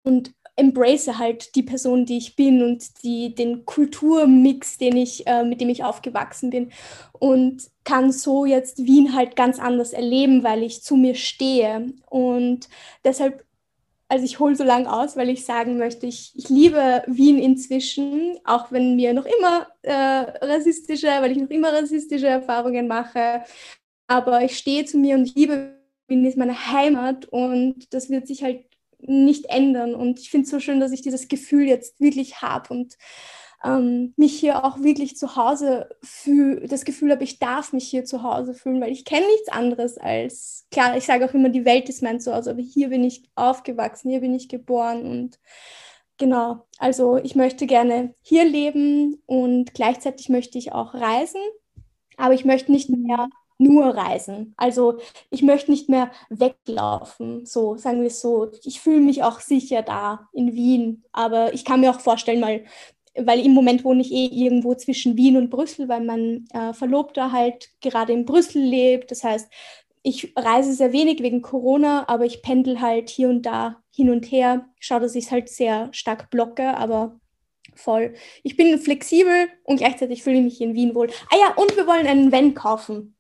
und 0.03 0.32
embrace 0.57 1.18
halt 1.18 1.55
die 1.55 1.62
Person, 1.62 2.05
die 2.05 2.18
ich 2.18 2.36
bin 2.36 2.62
und 2.62 3.03
die, 3.03 3.34
den 3.34 3.64
Kulturmix, 3.64 4.78
den 4.78 4.96
ich, 4.96 5.26
äh, 5.26 5.44
mit 5.44 5.61
dem 5.61 5.68
ich 5.68 5.84
aufgewachsen 5.84 6.50
bin. 6.50 6.70
Und 7.12 7.70
kann 7.84 8.12
so 8.12 8.44
jetzt 8.44 8.84
Wien 8.84 9.14
halt 9.14 9.34
ganz 9.36 9.59
anders 9.59 9.92
erleben, 9.92 10.44
weil 10.44 10.62
ich 10.62 10.82
zu 10.82 10.96
mir 10.96 11.14
stehe. 11.14 11.92
Und 12.11 12.68
deshalb, 13.05 13.44
also 14.09 14.24
ich 14.24 14.38
hole 14.40 14.55
so 14.55 14.64
lange 14.64 14.92
aus, 14.92 15.16
weil 15.16 15.30
ich 15.30 15.44
sagen 15.44 15.78
möchte, 15.78 16.07
ich, 16.07 16.32
ich 16.36 16.48
liebe 16.50 17.03
Wien 17.07 17.38
inzwischen, 17.38 18.38
auch 18.44 18.70
wenn 18.70 18.96
mir 18.96 19.14
noch 19.14 19.26
immer 19.26 19.68
äh, 19.82 19.92
rassistische, 19.92 21.07
weil 21.07 21.32
ich 21.32 21.38
noch 21.38 21.50
immer 21.50 21.72
rassistische 21.72 22.28
Erfahrungen 22.28 22.88
mache. 22.88 23.42
Aber 24.07 24.42
ich 24.44 24.59
stehe 24.59 24.84
zu 24.84 24.98
mir 24.98 25.16
und 25.16 25.34
liebe 25.34 25.78
Wien 26.09 26.26
ist 26.26 26.36
meine 26.36 26.66
Heimat 26.72 27.24
und 27.26 27.92
das 27.94 28.11
wird 28.11 28.26
sich 28.26 28.42
halt 28.42 28.64
nicht 29.03 29.46
ändern. 29.46 29.94
Und 29.94 30.20
ich 30.20 30.30
finde 30.30 30.44
es 30.44 30.50
so 30.50 30.61
schön, 30.61 30.80
dass 30.80 30.92
ich 30.92 31.03
dieses 31.03 31.28
Gefühl 31.28 31.66
jetzt 31.66 32.00
wirklich 32.00 32.42
habe 32.42 32.72
und 32.72 32.96
ähm, 33.64 34.12
mich 34.16 34.38
hier 34.38 34.64
auch 34.64 34.82
wirklich 34.82 35.16
zu 35.16 35.36
Hause 35.36 35.88
fühle, 36.03 36.66
das 36.66 36.84
Gefühl 36.84 37.12
habe, 37.12 37.24
ich 37.24 37.38
darf 37.38 37.72
mich 37.72 37.88
hier 37.88 38.05
zu 38.05 38.22
Hause 38.22 38.55
fühlen, 38.55 38.80
weil 38.80 38.90
ich 38.92 39.05
kenne 39.05 39.26
nichts 39.26 39.48
anderes 39.48 39.98
als, 39.98 40.66
klar, 40.70 40.96
ich 40.96 41.05
sage 41.05 41.24
auch 41.24 41.34
immer, 41.34 41.48
die 41.48 41.64
Welt 41.64 41.88
ist 41.88 42.03
mein 42.03 42.20
Zuhause, 42.20 42.50
aber 42.50 42.62
hier 42.62 42.88
bin 42.88 43.05
ich 43.05 43.30
aufgewachsen, 43.34 44.11
hier 44.11 44.20
bin 44.20 44.34
ich 44.34 44.48
geboren 44.48 45.05
und 45.05 45.38
genau, 46.18 46.66
also 46.78 47.16
ich 47.16 47.34
möchte 47.36 47.66
gerne 47.66 48.14
hier 48.20 48.44
leben 48.44 49.22
und 49.26 49.74
gleichzeitig 49.74 50.28
möchte 50.28 50.59
ich 50.59 50.72
auch 50.72 50.94
reisen, 50.94 51.40
aber 52.16 52.34
ich 52.34 52.44
möchte 52.44 52.72
nicht 52.72 52.90
mehr 52.90 53.28
nur 53.62 53.86
reisen. 53.86 54.54
Also 54.56 54.98
ich 55.30 55.42
möchte 55.42 55.70
nicht 55.70 55.88
mehr 55.88 56.10
weglaufen, 56.28 57.46
so 57.46 57.76
sagen 57.76 58.00
wir 58.00 58.08
es 58.08 58.20
so. 58.20 58.50
Ich 58.64 58.80
fühle 58.80 59.00
mich 59.00 59.22
auch 59.22 59.40
sicher 59.40 59.82
da 59.82 60.28
in 60.32 60.54
Wien, 60.54 61.04
aber 61.12 61.54
ich 61.54 61.64
kann 61.64 61.80
mir 61.80 61.90
auch 61.90 62.00
vorstellen, 62.00 62.40
mal, 62.40 62.64
weil 63.14 63.44
im 63.44 63.52
Moment 63.52 63.84
wohne 63.84 64.00
ich 64.00 64.12
eh 64.12 64.26
irgendwo 64.26 64.74
zwischen 64.74 65.16
Wien 65.16 65.36
und 65.36 65.50
Brüssel, 65.50 65.88
weil 65.88 66.04
mein 66.04 66.46
äh, 66.52 66.72
Verlobter 66.72 67.32
halt 67.32 67.70
gerade 67.80 68.12
in 68.12 68.24
Brüssel 68.24 68.62
lebt. 68.62 69.10
Das 69.10 69.22
heißt, 69.22 69.50
ich 70.02 70.32
reise 70.36 70.72
sehr 70.72 70.92
wenig 70.92 71.22
wegen 71.22 71.42
Corona, 71.42 72.08
aber 72.08 72.24
ich 72.24 72.42
pendel 72.42 72.80
halt 72.80 73.08
hier 73.08 73.28
und 73.28 73.42
da 73.42 73.82
hin 73.94 74.10
und 74.10 74.24
her. 74.24 74.66
Schaue, 74.80 75.00
dass 75.00 75.14
ich 75.14 75.26
es 75.26 75.30
halt 75.30 75.48
sehr 75.48 75.88
stark 75.92 76.30
blocke, 76.30 76.76
aber 76.76 77.20
voll. 77.74 78.14
Ich 78.42 78.56
bin 78.56 78.78
flexibel 78.78 79.48
und 79.64 79.76
gleichzeitig 79.76 80.22
fühle 80.22 80.38
ich 80.38 80.44
mich 80.44 80.60
in 80.60 80.74
Wien 80.74 80.94
wohl. 80.94 81.08
Ah 81.30 81.36
ja, 81.38 81.54
und 81.54 81.76
wir 81.76 81.86
wollen 81.86 82.06
einen 82.06 82.32
Van 82.32 82.54
kaufen. 82.54 83.14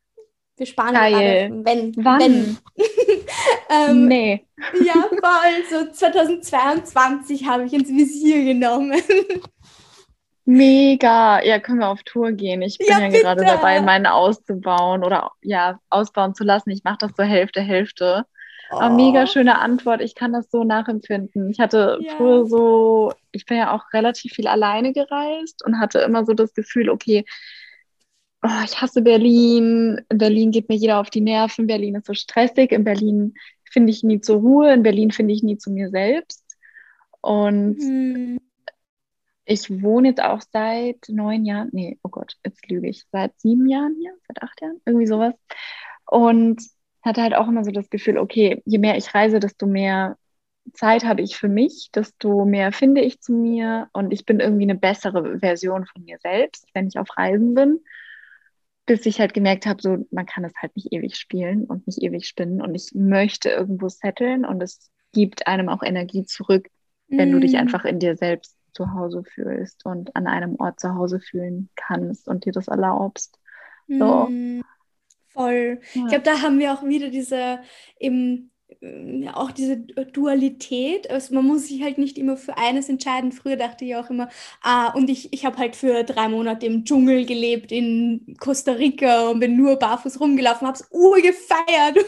Wir 0.56 0.66
sparen 0.66 0.94
Geil. 0.94 1.48
gerade, 1.48 1.64
wenn. 1.64 1.96
Wann? 1.96 2.20
Wenn. 2.20 2.58
ähm, 3.70 4.06
nee. 4.06 4.46
Ja, 4.84 4.94
voll. 4.94 5.64
So 5.68 5.90
2022 5.90 7.46
habe 7.48 7.64
ich 7.64 7.72
ins 7.72 7.88
Visier 7.88 8.44
genommen. 8.44 9.00
Mega. 10.44 11.42
Ja, 11.42 11.58
können 11.58 11.80
wir 11.80 11.88
auf 11.88 12.02
Tour 12.04 12.32
gehen. 12.32 12.62
Ich 12.62 12.78
bin 12.78 12.86
ja, 12.88 13.00
ja 13.00 13.08
gerade 13.08 13.44
dabei, 13.44 13.80
meinen 13.80 14.06
auszubauen 14.06 15.02
oder 15.02 15.32
ja, 15.40 15.80
ausbauen 15.90 16.34
zu 16.34 16.44
lassen. 16.44 16.70
Ich 16.70 16.84
mache 16.84 16.98
das 17.00 17.12
so 17.16 17.22
Hälfte, 17.22 17.60
Hälfte. 17.60 18.24
Oh. 18.70 18.76
Aber 18.76 18.94
mega 18.94 19.26
schöne 19.26 19.58
Antwort. 19.58 20.00
Ich 20.00 20.14
kann 20.14 20.32
das 20.32 20.50
so 20.50 20.64
nachempfinden. 20.64 21.50
Ich 21.50 21.60
hatte 21.60 21.98
ja. 22.00 22.16
früher 22.16 22.46
so, 22.46 23.12
ich 23.30 23.44
bin 23.46 23.58
ja 23.58 23.74
auch 23.74 23.92
relativ 23.92 24.32
viel 24.32 24.46
alleine 24.46 24.92
gereist 24.92 25.64
und 25.64 25.78
hatte 25.78 26.00
immer 26.00 26.24
so 26.24 26.32
das 26.32 26.54
Gefühl, 26.54 26.88
okay, 26.88 27.24
oh, 28.42 28.62
ich 28.64 28.80
hasse 28.80 29.02
Berlin. 29.02 30.00
In 30.08 30.18
Berlin 30.18 30.50
geht 30.50 30.68
mir 30.68 30.76
jeder 30.76 31.00
auf 31.00 31.10
die 31.10 31.20
Nerven. 31.20 31.66
Berlin 31.66 31.96
ist 31.96 32.06
so 32.06 32.14
stressig. 32.14 32.72
In 32.72 32.84
Berlin 32.84 33.34
finde 33.70 33.90
ich 33.90 34.02
nie 34.02 34.20
zur 34.20 34.40
Ruhe. 34.40 34.72
In 34.72 34.82
Berlin 34.82 35.10
finde 35.10 35.34
ich 35.34 35.42
nie 35.42 35.58
zu 35.58 35.70
mir 35.70 35.90
selbst. 35.90 36.44
Und 37.20 37.78
mhm. 37.78 38.38
ich 39.44 39.82
wohne 39.82 40.08
jetzt 40.08 40.22
auch 40.22 40.42
seit 40.52 41.08
neun 41.08 41.44
Jahren, 41.44 41.70
nee, 41.72 41.98
oh 42.02 42.08
Gott, 42.08 42.36
jetzt 42.44 42.68
lüge 42.68 42.88
ich, 42.88 43.04
seit 43.12 43.38
sieben 43.40 43.68
Jahren 43.68 43.94
hier, 43.98 44.12
seit 44.26 44.42
acht 44.42 44.60
Jahren, 44.60 44.80
irgendwie 44.84 45.06
sowas. 45.06 45.34
Und 46.06 46.60
hatte 47.02 47.22
halt 47.22 47.34
auch 47.34 47.48
immer 47.48 47.64
so 47.64 47.70
das 47.70 47.90
Gefühl, 47.90 48.18
okay, 48.18 48.62
je 48.64 48.78
mehr 48.78 48.96
ich 48.96 49.14
reise, 49.14 49.40
desto 49.40 49.66
mehr 49.66 50.16
Zeit 50.74 51.04
habe 51.04 51.22
ich 51.22 51.36
für 51.36 51.48
mich, 51.48 51.90
desto 51.92 52.44
mehr 52.44 52.72
finde 52.72 53.00
ich 53.00 53.20
zu 53.20 53.32
mir 53.32 53.88
und 53.92 54.12
ich 54.12 54.24
bin 54.24 54.38
irgendwie 54.38 54.62
eine 54.62 54.76
bessere 54.76 55.40
Version 55.40 55.86
von 55.86 56.04
mir 56.04 56.18
selbst, 56.22 56.68
wenn 56.74 56.86
ich 56.86 56.98
auf 56.98 57.16
Reisen 57.16 57.54
bin. 57.54 57.80
Bis 58.86 59.06
ich 59.06 59.20
halt 59.20 59.34
gemerkt 59.34 59.66
habe, 59.66 59.80
so 59.80 60.06
man 60.10 60.26
kann 60.26 60.44
es 60.44 60.52
halt 60.56 60.74
nicht 60.76 60.92
ewig 60.92 61.16
spielen 61.16 61.64
und 61.64 61.86
nicht 61.86 62.02
ewig 62.02 62.26
spinnen 62.26 62.60
und 62.60 62.74
ich 62.74 62.90
möchte 62.94 63.48
irgendwo 63.48 63.88
setteln 63.88 64.44
und 64.44 64.60
es 64.62 64.90
gibt 65.12 65.46
einem 65.46 65.68
auch 65.68 65.82
Energie 65.82 66.24
zurück, 66.24 66.68
wenn 67.08 67.30
mm. 67.30 67.32
du 67.32 67.40
dich 67.40 67.52
mm. 67.52 67.56
einfach 67.56 67.84
in 67.84 68.00
dir 68.00 68.16
selbst 68.16 68.56
zu 68.72 68.92
Hause 68.94 69.22
fühlst 69.22 69.84
und 69.84 70.16
an 70.16 70.26
einem 70.26 70.56
Ort 70.56 70.80
zu 70.80 70.94
Hause 70.94 71.20
fühlen 71.20 71.68
kannst 71.76 72.26
und 72.26 72.44
dir 72.44 72.52
das 72.52 72.68
erlaubst. 72.68 73.38
So. 73.86 74.26
Mm. 74.28 74.62
Voll. 75.28 75.80
Ja. 75.94 76.02
Ich 76.02 76.08
glaube, 76.08 76.24
da 76.24 76.42
haben 76.42 76.58
wir 76.58 76.72
auch 76.72 76.82
wieder 76.82 77.08
diese 77.08 77.60
eben 77.98 78.51
ja, 78.80 79.36
auch 79.36 79.50
diese 79.50 79.76
Dualität. 79.76 81.10
Also 81.10 81.34
man 81.34 81.46
muss 81.46 81.68
sich 81.68 81.82
halt 81.82 81.98
nicht 81.98 82.18
immer 82.18 82.36
für 82.36 82.56
eines 82.56 82.88
entscheiden. 82.88 83.32
Früher 83.32 83.56
dachte 83.56 83.84
ich 83.84 83.96
auch 83.96 84.10
immer, 84.10 84.28
ah, 84.62 84.92
und 84.92 85.10
ich, 85.10 85.32
ich 85.32 85.44
habe 85.44 85.58
halt 85.58 85.76
für 85.76 86.04
drei 86.04 86.28
Monate 86.28 86.66
im 86.66 86.84
Dschungel 86.84 87.26
gelebt 87.26 87.72
in 87.72 88.36
Costa 88.40 88.72
Rica 88.72 89.28
und 89.28 89.40
bin 89.40 89.56
nur 89.56 89.76
barfuß 89.76 90.20
rumgelaufen, 90.20 90.66
habe 90.66 90.78
es 90.78 90.88
urgefeiert. 90.90 91.96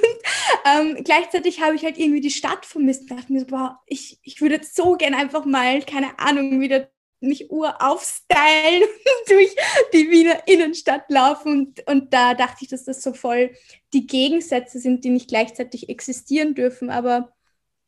Und 0.65 0.97
ähm, 0.97 1.05
gleichzeitig 1.05 1.61
habe 1.61 1.75
ich 1.75 1.85
halt 1.85 1.99
irgendwie 1.99 2.21
die 2.21 2.31
Stadt 2.31 2.65
vermisst. 2.65 3.11
Dachte 3.11 3.33
mir 3.33 3.41
so, 3.41 3.47
boah, 3.47 3.81
ich, 3.87 4.19
ich 4.23 4.41
würde 4.41 4.57
jetzt 4.57 4.77
so 4.77 4.97
gern 4.97 5.15
einfach 5.15 5.45
mal, 5.45 5.83
keine 5.83 6.19
Ahnung, 6.19 6.61
wieder 6.61 6.89
mich 7.25 7.51
ur 7.51 7.83
aufstylen 7.83 8.89
durch 9.29 9.55
die 9.93 10.11
Wiener 10.11 10.47
Innenstadt 10.47 11.05
laufen. 11.09 11.53
Und, 11.53 11.87
und 11.89 12.15
da 12.15 12.35
dachte 12.35 12.59
ich, 12.63 12.69
dass 12.69 12.85
das 12.85 13.03
so 13.03 13.13
voll 13.13 13.51
die 13.93 14.07
Gegensätze 14.07 14.79
sind, 14.79 15.05
die 15.05 15.11
nicht 15.11 15.29
gleichzeitig 15.29 15.89
existieren 15.89 16.55
dürfen. 16.55 16.91
Aber 16.91 17.33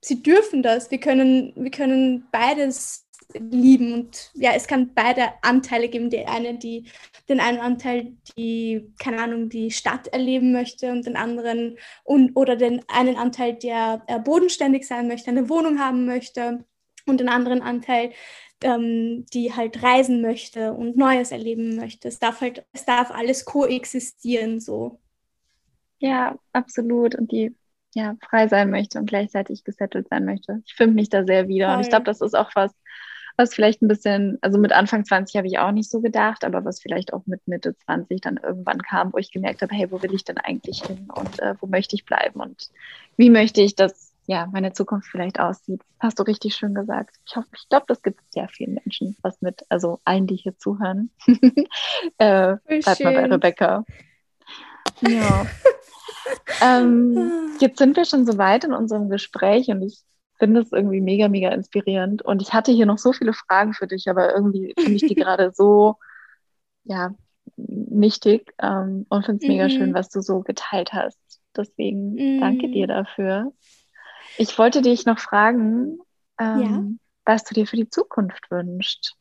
sie 0.01 0.23
dürfen 0.23 0.63
das. 0.63 0.91
Wir 0.91 1.01
können, 1.01 1.53
wir 1.57 1.71
können 1.71 2.27
beides 2.31 3.07
lieben 3.35 3.93
und 3.93 4.31
ja, 4.35 4.53
es 4.55 4.67
kann 4.67 4.95
beide 4.95 5.33
Anteile 5.43 5.89
geben. 5.89 6.11
Die 6.11 6.27
eine, 6.27 6.59
die 6.59 6.87
den 7.29 7.41
einen 7.41 7.59
Anteil, 7.59 8.17
die, 8.37 8.93
keine 8.99 9.21
Ahnung, 9.23 9.49
die 9.49 9.71
Stadt 9.71 10.09
erleben 10.09 10.53
möchte 10.53 10.93
und 10.93 11.07
den 11.07 11.17
anderen 11.17 11.77
und 12.05 12.37
oder 12.37 12.57
den 12.57 12.83
einen 12.89 13.17
Anteil, 13.17 13.55
der 13.55 14.03
bodenständig 14.25 14.87
sein 14.87 15.09
möchte, 15.09 15.31
eine 15.31 15.49
Wohnung 15.49 15.81
haben 15.81 16.07
möchte 16.07 16.65
und 17.07 17.21
den 17.21 17.29
anderen 17.29 17.63
Anteil, 17.63 18.13
ähm, 18.63 19.27
die 19.33 19.53
halt 19.53 19.83
reisen 19.83 20.23
möchte 20.23 20.73
und 20.73 20.97
Neues 20.97 21.31
erleben 21.31 21.77
möchte. 21.77 22.09
Es 22.09 22.19
darf 22.19 22.41
halt, 22.41 22.65
es 22.73 22.85
darf 22.85 23.11
alles 23.11 23.45
koexistieren 23.45 24.61
so. 24.61 25.01
Ja, 25.99 26.39
absolut. 26.53 27.15
Und 27.15 27.33
die 27.33 27.55
ja 27.95 28.15
frei 28.29 28.47
sein 28.47 28.71
möchte 28.71 28.99
und 28.99 29.07
gleichzeitig 29.07 29.65
gesettelt 29.65 30.09
sein 30.11 30.25
möchte. 30.25 30.63
Ich 30.67 30.75
finde 30.75 30.95
mich 30.95 31.09
da 31.09 31.25
sehr 31.25 31.49
wieder. 31.49 31.69
Voll. 31.69 31.77
Und 31.77 31.81
ich 31.83 31.89
glaube, 31.89 32.05
das 32.05 32.21
ist 32.21 32.37
auch 32.37 32.51
was, 32.55 32.73
was 33.37 33.55
vielleicht 33.55 33.83
ein 33.83 33.89
bisschen, 33.89 34.39
also 34.43 34.59
mit 34.59 34.73
Anfang 34.73 35.05
20 35.05 35.37
habe 35.37 35.47
ich 35.47 35.59
auch 35.59 35.73
nicht 35.73 35.91
so 35.91 36.01
gedacht, 36.01 36.45
aber 36.45 36.65
was 36.65 36.81
vielleicht 36.81 37.13
auch 37.13 37.27
mit 37.27 37.47
Mitte 37.49 37.77
20 37.77 38.21
dann 38.21 38.39
irgendwann 38.43 38.83
kam, 38.83 39.13
wo 39.13 39.19
ich 39.19 39.33
gemerkt 39.33 39.63
habe, 39.63 39.75
hey, 39.75 39.91
wo 39.91 40.03
will 40.03 40.15
ich 40.15 40.25
denn 40.25 40.39
eigentlich 40.39 40.83
hin 40.85 41.09
und 41.15 41.41
äh, 41.41 41.55
wo 41.61 41.67
möchte 41.67 41.97
ich 41.97 42.05
bleiben 42.05 42.41
und 42.41 42.71
wie 43.17 43.31
möchte 43.31 43.61
ich 43.63 43.75
das 43.75 44.06
ja, 44.27 44.49
meine 44.53 44.73
Zukunft 44.73 45.09
vielleicht 45.09 45.39
aussieht. 45.39 45.83
Hast 46.01 46.19
du 46.19 46.25
richtig 46.25 46.55
schön 46.55 46.75
gesagt. 46.75 47.17
Ich 47.27 47.37
hoffe, 47.37 47.49
ich 47.57 47.69
glaube, 47.69 47.87
das 47.89 48.03
gibt 48.03 48.21
sehr 48.31 48.49
vielen 48.49 48.75
Menschen 48.75 49.17
was 49.23 49.41
mit, 49.41 49.65
also 49.69 50.01
allen, 50.05 50.27
die 50.27 50.37
hier 50.37 50.59
zuhören. 50.59 51.11
äh, 52.19 52.57
bleib 52.67 53.01
mal 53.01 53.15
bei 53.15 53.27
Rebecca. 53.27 53.85
Ja. 55.03 55.47
ähm, 56.61 57.51
jetzt 57.61 57.79
sind 57.79 57.97
wir 57.97 58.05
schon 58.05 58.27
so 58.27 58.37
weit 58.37 58.65
in 58.65 58.73
unserem 58.73 59.09
Gespräch 59.09 59.69
und 59.69 59.83
ich 59.83 60.01
finde 60.39 60.61
es 60.61 60.73
irgendwie 60.73 61.01
mega, 61.01 61.29
mega 61.29 61.51
inspirierend. 61.51 62.23
Und 62.23 62.43
ich 62.43 62.53
hatte 62.53 62.73
hier 62.73 62.87
noch 62.87 62.99
so 62.99 63.13
viele 63.13 63.33
Fragen 63.33 63.75
für 63.75 63.87
dich, 63.87 64.09
aber 64.09 64.35
irgendwie 64.35 64.75
finde 64.77 64.95
ich 64.95 65.07
die 65.07 65.15
gerade 65.15 65.53
so, 65.55 65.97
ja, 66.83 67.15
wichtig 67.57 68.53
ähm, 68.61 69.07
und 69.09 69.25
finde 69.25 69.45
es 69.45 69.49
mega 69.49 69.71
schön, 69.71 69.91
mhm. 69.91 69.95
was 69.95 70.09
du 70.09 70.21
so 70.21 70.41
geteilt 70.41 70.93
hast. 70.93 71.19
Deswegen 71.57 72.15
mm. 72.37 72.41
danke 72.41 72.69
dir 72.69 72.87
dafür. 72.87 73.51
Ich 74.39 74.59
wollte 74.59 74.83
dich 74.83 75.07
noch 75.07 75.19
fragen, 75.19 75.99
ähm, 76.39 76.61
ja? 76.61 76.85
was 77.25 77.45
du 77.45 77.55
dir 77.55 77.67
für 77.67 77.77
die 77.77 77.89
Zukunft 77.89 78.51
wünschst. 78.51 79.15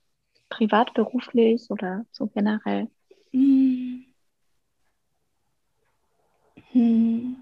Privat, 0.50 0.94
beruflich 0.94 1.70
oder 1.70 2.06
so 2.12 2.28
generell? 2.28 2.90
Hm. 3.32 4.06
Hm. 6.72 7.38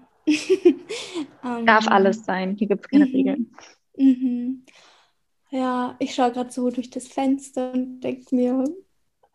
um, 1.42 1.66
Darf 1.66 1.88
alles 1.88 2.24
sein, 2.24 2.56
hier 2.56 2.68
gibt 2.68 2.84
es 2.84 2.90
keine 2.90 3.06
mhm. 3.06 3.12
Regeln. 3.12 3.56
Mhm. 3.96 4.64
Ja, 5.50 5.96
ich 5.98 6.14
schaue 6.14 6.32
gerade 6.32 6.50
so 6.50 6.70
durch 6.70 6.90
das 6.90 7.06
Fenster 7.06 7.72
und 7.72 8.00
denke 8.00 8.34
mir, 8.34 8.64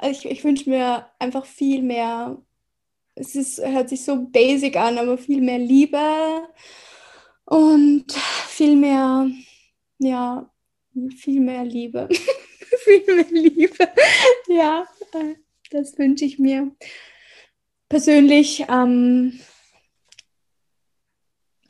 ich, 0.02 0.26
ich 0.26 0.44
wünsche 0.44 0.70
mir 0.70 1.06
einfach 1.20 1.46
viel 1.46 1.82
mehr, 1.82 2.42
es 3.16 3.36
ist, 3.36 3.60
hört 3.66 3.90
sich 3.90 4.04
so 4.04 4.26
basic 4.28 4.76
an, 4.78 4.98
aber 4.98 5.18
viel 5.18 5.42
mehr 5.42 5.60
Liebe, 5.60 6.48
und 7.50 8.12
viel 8.12 8.76
mehr, 8.76 9.28
ja, 9.98 10.48
viel 11.18 11.40
mehr 11.40 11.66
Liebe. 11.66 12.08
viel 12.84 13.04
mehr 13.16 13.26
Liebe. 13.32 13.90
ja, 14.48 14.86
äh, 15.14 15.36
das 15.72 15.98
wünsche 15.98 16.26
ich 16.26 16.38
mir. 16.38 16.72
Persönlich 17.90 18.66
ähm, 18.70 19.40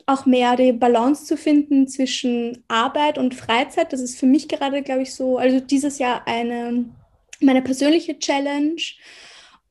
auch 0.04 0.26
mehr 0.26 0.54
die 0.56 0.72
Balance 0.72 1.24
zu 1.24 1.38
finden 1.38 1.88
zwischen 1.88 2.62
Arbeit 2.68 3.16
und 3.16 3.34
Freizeit. 3.34 3.94
Das 3.94 4.02
ist 4.02 4.18
für 4.18 4.26
mich 4.26 4.48
gerade, 4.48 4.82
glaube 4.82 5.02
ich, 5.02 5.14
so, 5.14 5.38
also 5.38 5.60
dieses 5.60 5.98
Jahr 5.98 6.26
eine, 6.26 6.94
meine 7.40 7.62
persönliche 7.62 8.18
Challenge. 8.18 8.82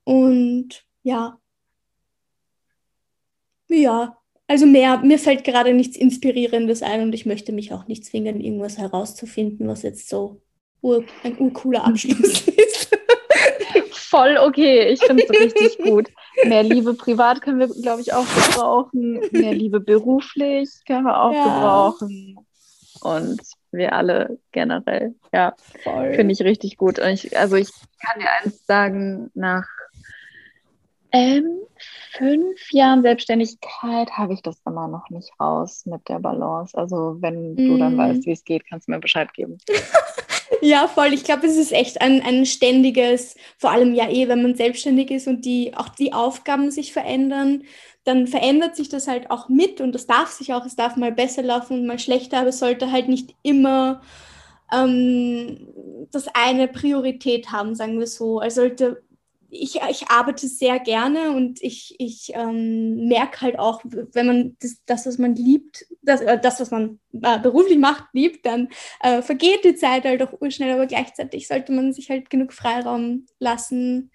Und 0.06 0.84
ja, 1.04 1.40
ja, 3.68 4.18
also 4.50 4.66
mehr, 4.66 4.98
mir 4.98 5.20
fällt 5.20 5.44
gerade 5.44 5.76
nichts 5.76 5.96
Inspirierendes 5.96 6.82
ein 6.82 7.04
und 7.04 7.14
ich 7.14 7.28
möchte 7.28 7.52
mich 7.52 7.72
auch 7.72 7.88
nicht 7.88 8.04
zwingen, 8.04 8.42
irgendwas 8.42 8.80
herauszufinden, 8.80 9.68
was 9.68 9.84
jetzt 9.84 10.10
so 10.10 10.42
ur, 10.82 11.04
ein 11.24 11.38
urcooler 11.38 11.86
Abschluss 11.86 12.48
ist. 12.48 12.98
Voll 13.92 14.38
okay, 14.44 14.90
ich 14.90 15.04
finde 15.04 15.24
es 15.24 15.30
richtig 15.30 15.78
gut. 15.86 16.10
Mehr 16.46 16.64
Liebe 16.64 16.96
privat 16.96 17.44
können 17.44 17.60
wir, 17.60 17.68
glaube 17.68 18.02
ich, 18.02 18.12
auch 18.12 18.26
gebrauchen. 18.26 19.22
Mehr 19.32 19.54
Liebe 19.54 19.80
beruflich 19.80 20.70
können 20.88 21.06
wir 21.06 21.22
auch 21.22 21.32
ja. 21.32 21.44
gebrauchen. 21.44 22.38
Und 23.02 23.42
wir 23.72 23.94
alle 23.94 24.40
generell. 24.52 25.14
Ja, 25.32 25.54
finde 25.84 26.34
ich 26.34 26.42
richtig 26.42 26.78
gut. 26.78 26.98
Und 26.98 27.10
ich, 27.10 27.38
also 27.38 27.56
ich 27.56 27.70
kann 28.04 28.20
dir 28.20 28.30
eins 28.42 28.66
sagen, 28.66 29.30
nach 29.36 29.68
ähm, 31.12 31.60
fünf 32.18 32.72
Jahren 32.72 33.02
Selbstständigkeit 33.02 34.12
habe 34.12 34.34
ich 34.34 34.42
das 34.42 34.58
immer 34.66 34.88
noch 34.88 35.10
nicht 35.10 35.32
raus 35.40 35.86
mit 35.86 36.08
der 36.08 36.20
Balance. 36.20 36.78
Also 36.78 37.18
wenn 37.20 37.56
du 37.56 37.78
dann 37.78 37.96
mm. 37.96 37.98
weißt, 37.98 38.26
wie 38.26 38.32
es 38.32 38.44
geht, 38.44 38.68
kannst 38.68 38.88
du 38.88 38.92
mir 38.92 39.00
Bescheid 39.00 39.34
geben. 39.34 39.58
ja, 40.62 40.88
voll. 40.88 41.14
Ich 41.14 41.24
glaube, 41.24 41.48
es 41.48 41.58
ist 41.58 41.72
echt 41.72 42.02
ein, 42.02 42.22
ein 42.22 42.46
ständiges, 42.46 43.36
vor 43.58 43.72
allem 43.72 43.96
ja 43.96 44.10
eh, 44.10 44.28
wenn 44.28 44.44
man 44.44 44.56
selbstständig 44.56 45.10
ist 45.12 45.28
und 45.28 45.46
die, 45.46 45.74
auch 45.76 45.90
die 45.90 46.14
Aufgaben 46.14 46.70
sich 46.70 46.94
verändern, 46.94 47.64
dann 48.04 48.28
verändert 48.28 48.76
sich 48.76 48.90
das 48.90 49.08
halt 49.08 49.30
auch 49.32 49.50
mit 49.50 49.82
und 49.82 49.94
das 49.94 50.08
darf 50.08 50.30
sich 50.30 50.54
auch, 50.54 50.66
es 50.66 50.76
darf 50.76 50.96
mal 50.96 51.12
besser 51.12 51.44
laufen 51.44 51.80
und 51.80 51.88
mal 51.88 52.00
schlechter, 52.00 52.40
aber 52.40 52.50
es 52.50 52.60
sollte 52.60 52.92
halt 52.92 53.08
nicht 53.08 53.36
immer 53.44 54.02
ähm, 54.72 55.68
das 56.12 56.28
eine 56.34 56.68
Priorität 56.68 57.52
haben, 57.52 57.76
sagen 57.76 58.00
wir 58.00 58.08
so. 58.08 58.42
Es 58.42 58.56
sollte 58.56 59.04
ich, 59.52 59.80
ich 59.90 60.10
arbeite 60.10 60.48
sehr 60.48 60.80
gerne 60.80 61.32
und 61.32 61.62
ich, 61.62 61.96
ich 61.98 62.32
ähm, 62.34 63.08
merke 63.08 63.42
halt 63.42 63.60
auch, 63.60 63.82
wenn 63.84 64.28
man 64.28 64.58
das, 64.62 64.78
das 64.86 65.06
was 65.06 65.18
man 65.18 65.36
liebt, 65.36 65.86
das, 66.02 66.22
äh, 66.22 66.40
das 66.40 66.60
was 66.60 66.72
man 66.72 67.00
äh, 67.14 67.40
beruflich 67.40 67.78
macht, 67.78 68.06
liebt, 68.14 68.46
dann 68.46 68.70
äh, 69.02 69.22
vergeht 69.22 69.64
die 69.64 69.76
Zeit 69.76 70.06
halt 70.06 70.22
auch 70.22 70.40
urschnell, 70.40 70.74
aber 70.74 70.86
gleichzeitig 70.86 71.48
sollte 71.48 71.72
man 71.72 71.94
sich 71.94 72.10
halt 72.10 72.30
genug 72.30 72.54
Freiraum 72.54 73.26
lassen 73.40 74.12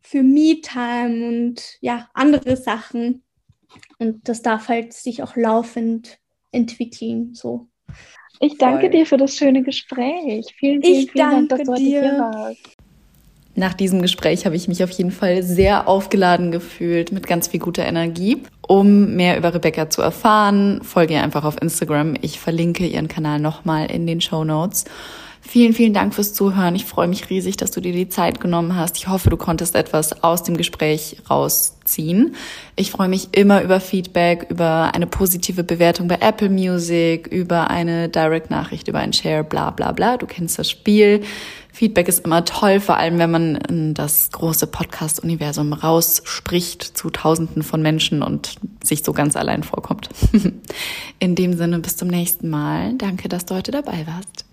für 0.00 0.22
Me-Time 0.22 1.28
und 1.28 1.78
ja, 1.80 2.08
andere 2.14 2.56
Sachen. 2.56 3.22
Und 3.98 4.28
das 4.28 4.42
darf 4.42 4.68
halt 4.68 4.92
sich 4.92 5.22
auch 5.22 5.36
laufend 5.36 6.18
entwickeln. 6.50 7.34
So. 7.34 7.68
Ich 8.40 8.58
danke 8.58 8.82
Voll. 8.82 8.90
dir 8.90 9.06
für 9.06 9.16
das 9.16 9.36
schöne 9.36 9.62
Gespräch. 9.62 10.46
Vielen, 10.56 10.82
vielen, 10.82 10.82
ich 10.82 11.12
vielen 11.12 11.30
Dank, 11.30 11.48
dass 11.50 11.62
du 11.62 11.72
heute 11.72 11.82
dir. 11.82 12.00
hier 12.02 12.18
warst. 12.18 12.76
Nach 13.54 13.74
diesem 13.74 14.00
Gespräch 14.00 14.46
habe 14.46 14.56
ich 14.56 14.66
mich 14.66 14.82
auf 14.82 14.90
jeden 14.90 15.10
Fall 15.10 15.42
sehr 15.42 15.86
aufgeladen 15.86 16.52
gefühlt 16.52 17.12
mit 17.12 17.26
ganz 17.26 17.48
viel 17.48 17.60
guter 17.60 17.84
Energie. 17.84 18.42
Um 18.66 19.14
mehr 19.14 19.36
über 19.36 19.52
Rebecca 19.52 19.90
zu 19.90 20.00
erfahren, 20.00 20.80
folge 20.82 21.14
ihr 21.14 21.22
einfach 21.22 21.44
auf 21.44 21.60
Instagram. 21.60 22.14
Ich 22.22 22.40
verlinke 22.40 22.86
ihren 22.86 23.08
Kanal 23.08 23.40
nochmal 23.40 23.90
in 23.90 24.06
den 24.06 24.22
Show 24.22 24.44
Notes. 24.44 24.84
Vielen, 25.44 25.74
vielen 25.74 25.92
Dank 25.92 26.14
fürs 26.14 26.34
Zuhören. 26.34 26.76
Ich 26.76 26.84
freue 26.84 27.08
mich 27.08 27.28
riesig, 27.28 27.56
dass 27.56 27.72
du 27.72 27.80
dir 27.80 27.92
die 27.92 28.08
Zeit 28.08 28.40
genommen 28.40 28.76
hast. 28.76 28.96
Ich 28.96 29.08
hoffe, 29.08 29.28
du 29.28 29.36
konntest 29.36 29.74
etwas 29.74 30.22
aus 30.22 30.44
dem 30.44 30.56
Gespräch 30.56 31.16
rausziehen. 31.28 32.36
Ich 32.76 32.92
freue 32.92 33.08
mich 33.08 33.30
immer 33.32 33.60
über 33.62 33.80
Feedback, 33.80 34.46
über 34.50 34.94
eine 34.94 35.08
positive 35.08 35.64
Bewertung 35.64 36.06
bei 36.06 36.18
Apple 36.20 36.48
Music, 36.48 37.26
über 37.26 37.70
eine 37.70 38.08
Direct-Nachricht, 38.08 38.86
über 38.86 39.00
ein 39.00 39.12
Share, 39.12 39.42
bla 39.42 39.70
bla 39.70 39.90
bla. 39.90 40.16
Du 40.16 40.26
kennst 40.26 40.60
das 40.60 40.70
Spiel. 40.70 41.22
Feedback 41.72 42.06
ist 42.06 42.24
immer 42.26 42.44
toll, 42.44 42.80
vor 42.80 42.98
allem 42.98 43.18
wenn 43.18 43.30
man 43.30 43.56
in 43.56 43.94
das 43.94 44.30
große 44.30 44.66
Podcast-Universum 44.66 45.72
rausspricht 45.72 46.82
zu 46.82 47.08
Tausenden 47.08 47.62
von 47.62 47.80
Menschen 47.80 48.22
und 48.22 48.56
sich 48.84 49.02
so 49.02 49.12
ganz 49.14 49.36
allein 49.36 49.62
vorkommt. 49.62 50.10
In 51.18 51.34
dem 51.34 51.56
Sinne, 51.56 51.78
bis 51.78 51.96
zum 51.96 52.08
nächsten 52.08 52.50
Mal. 52.50 52.94
Danke, 52.98 53.28
dass 53.28 53.46
du 53.46 53.54
heute 53.54 53.70
dabei 53.70 54.06
warst. 54.06 54.44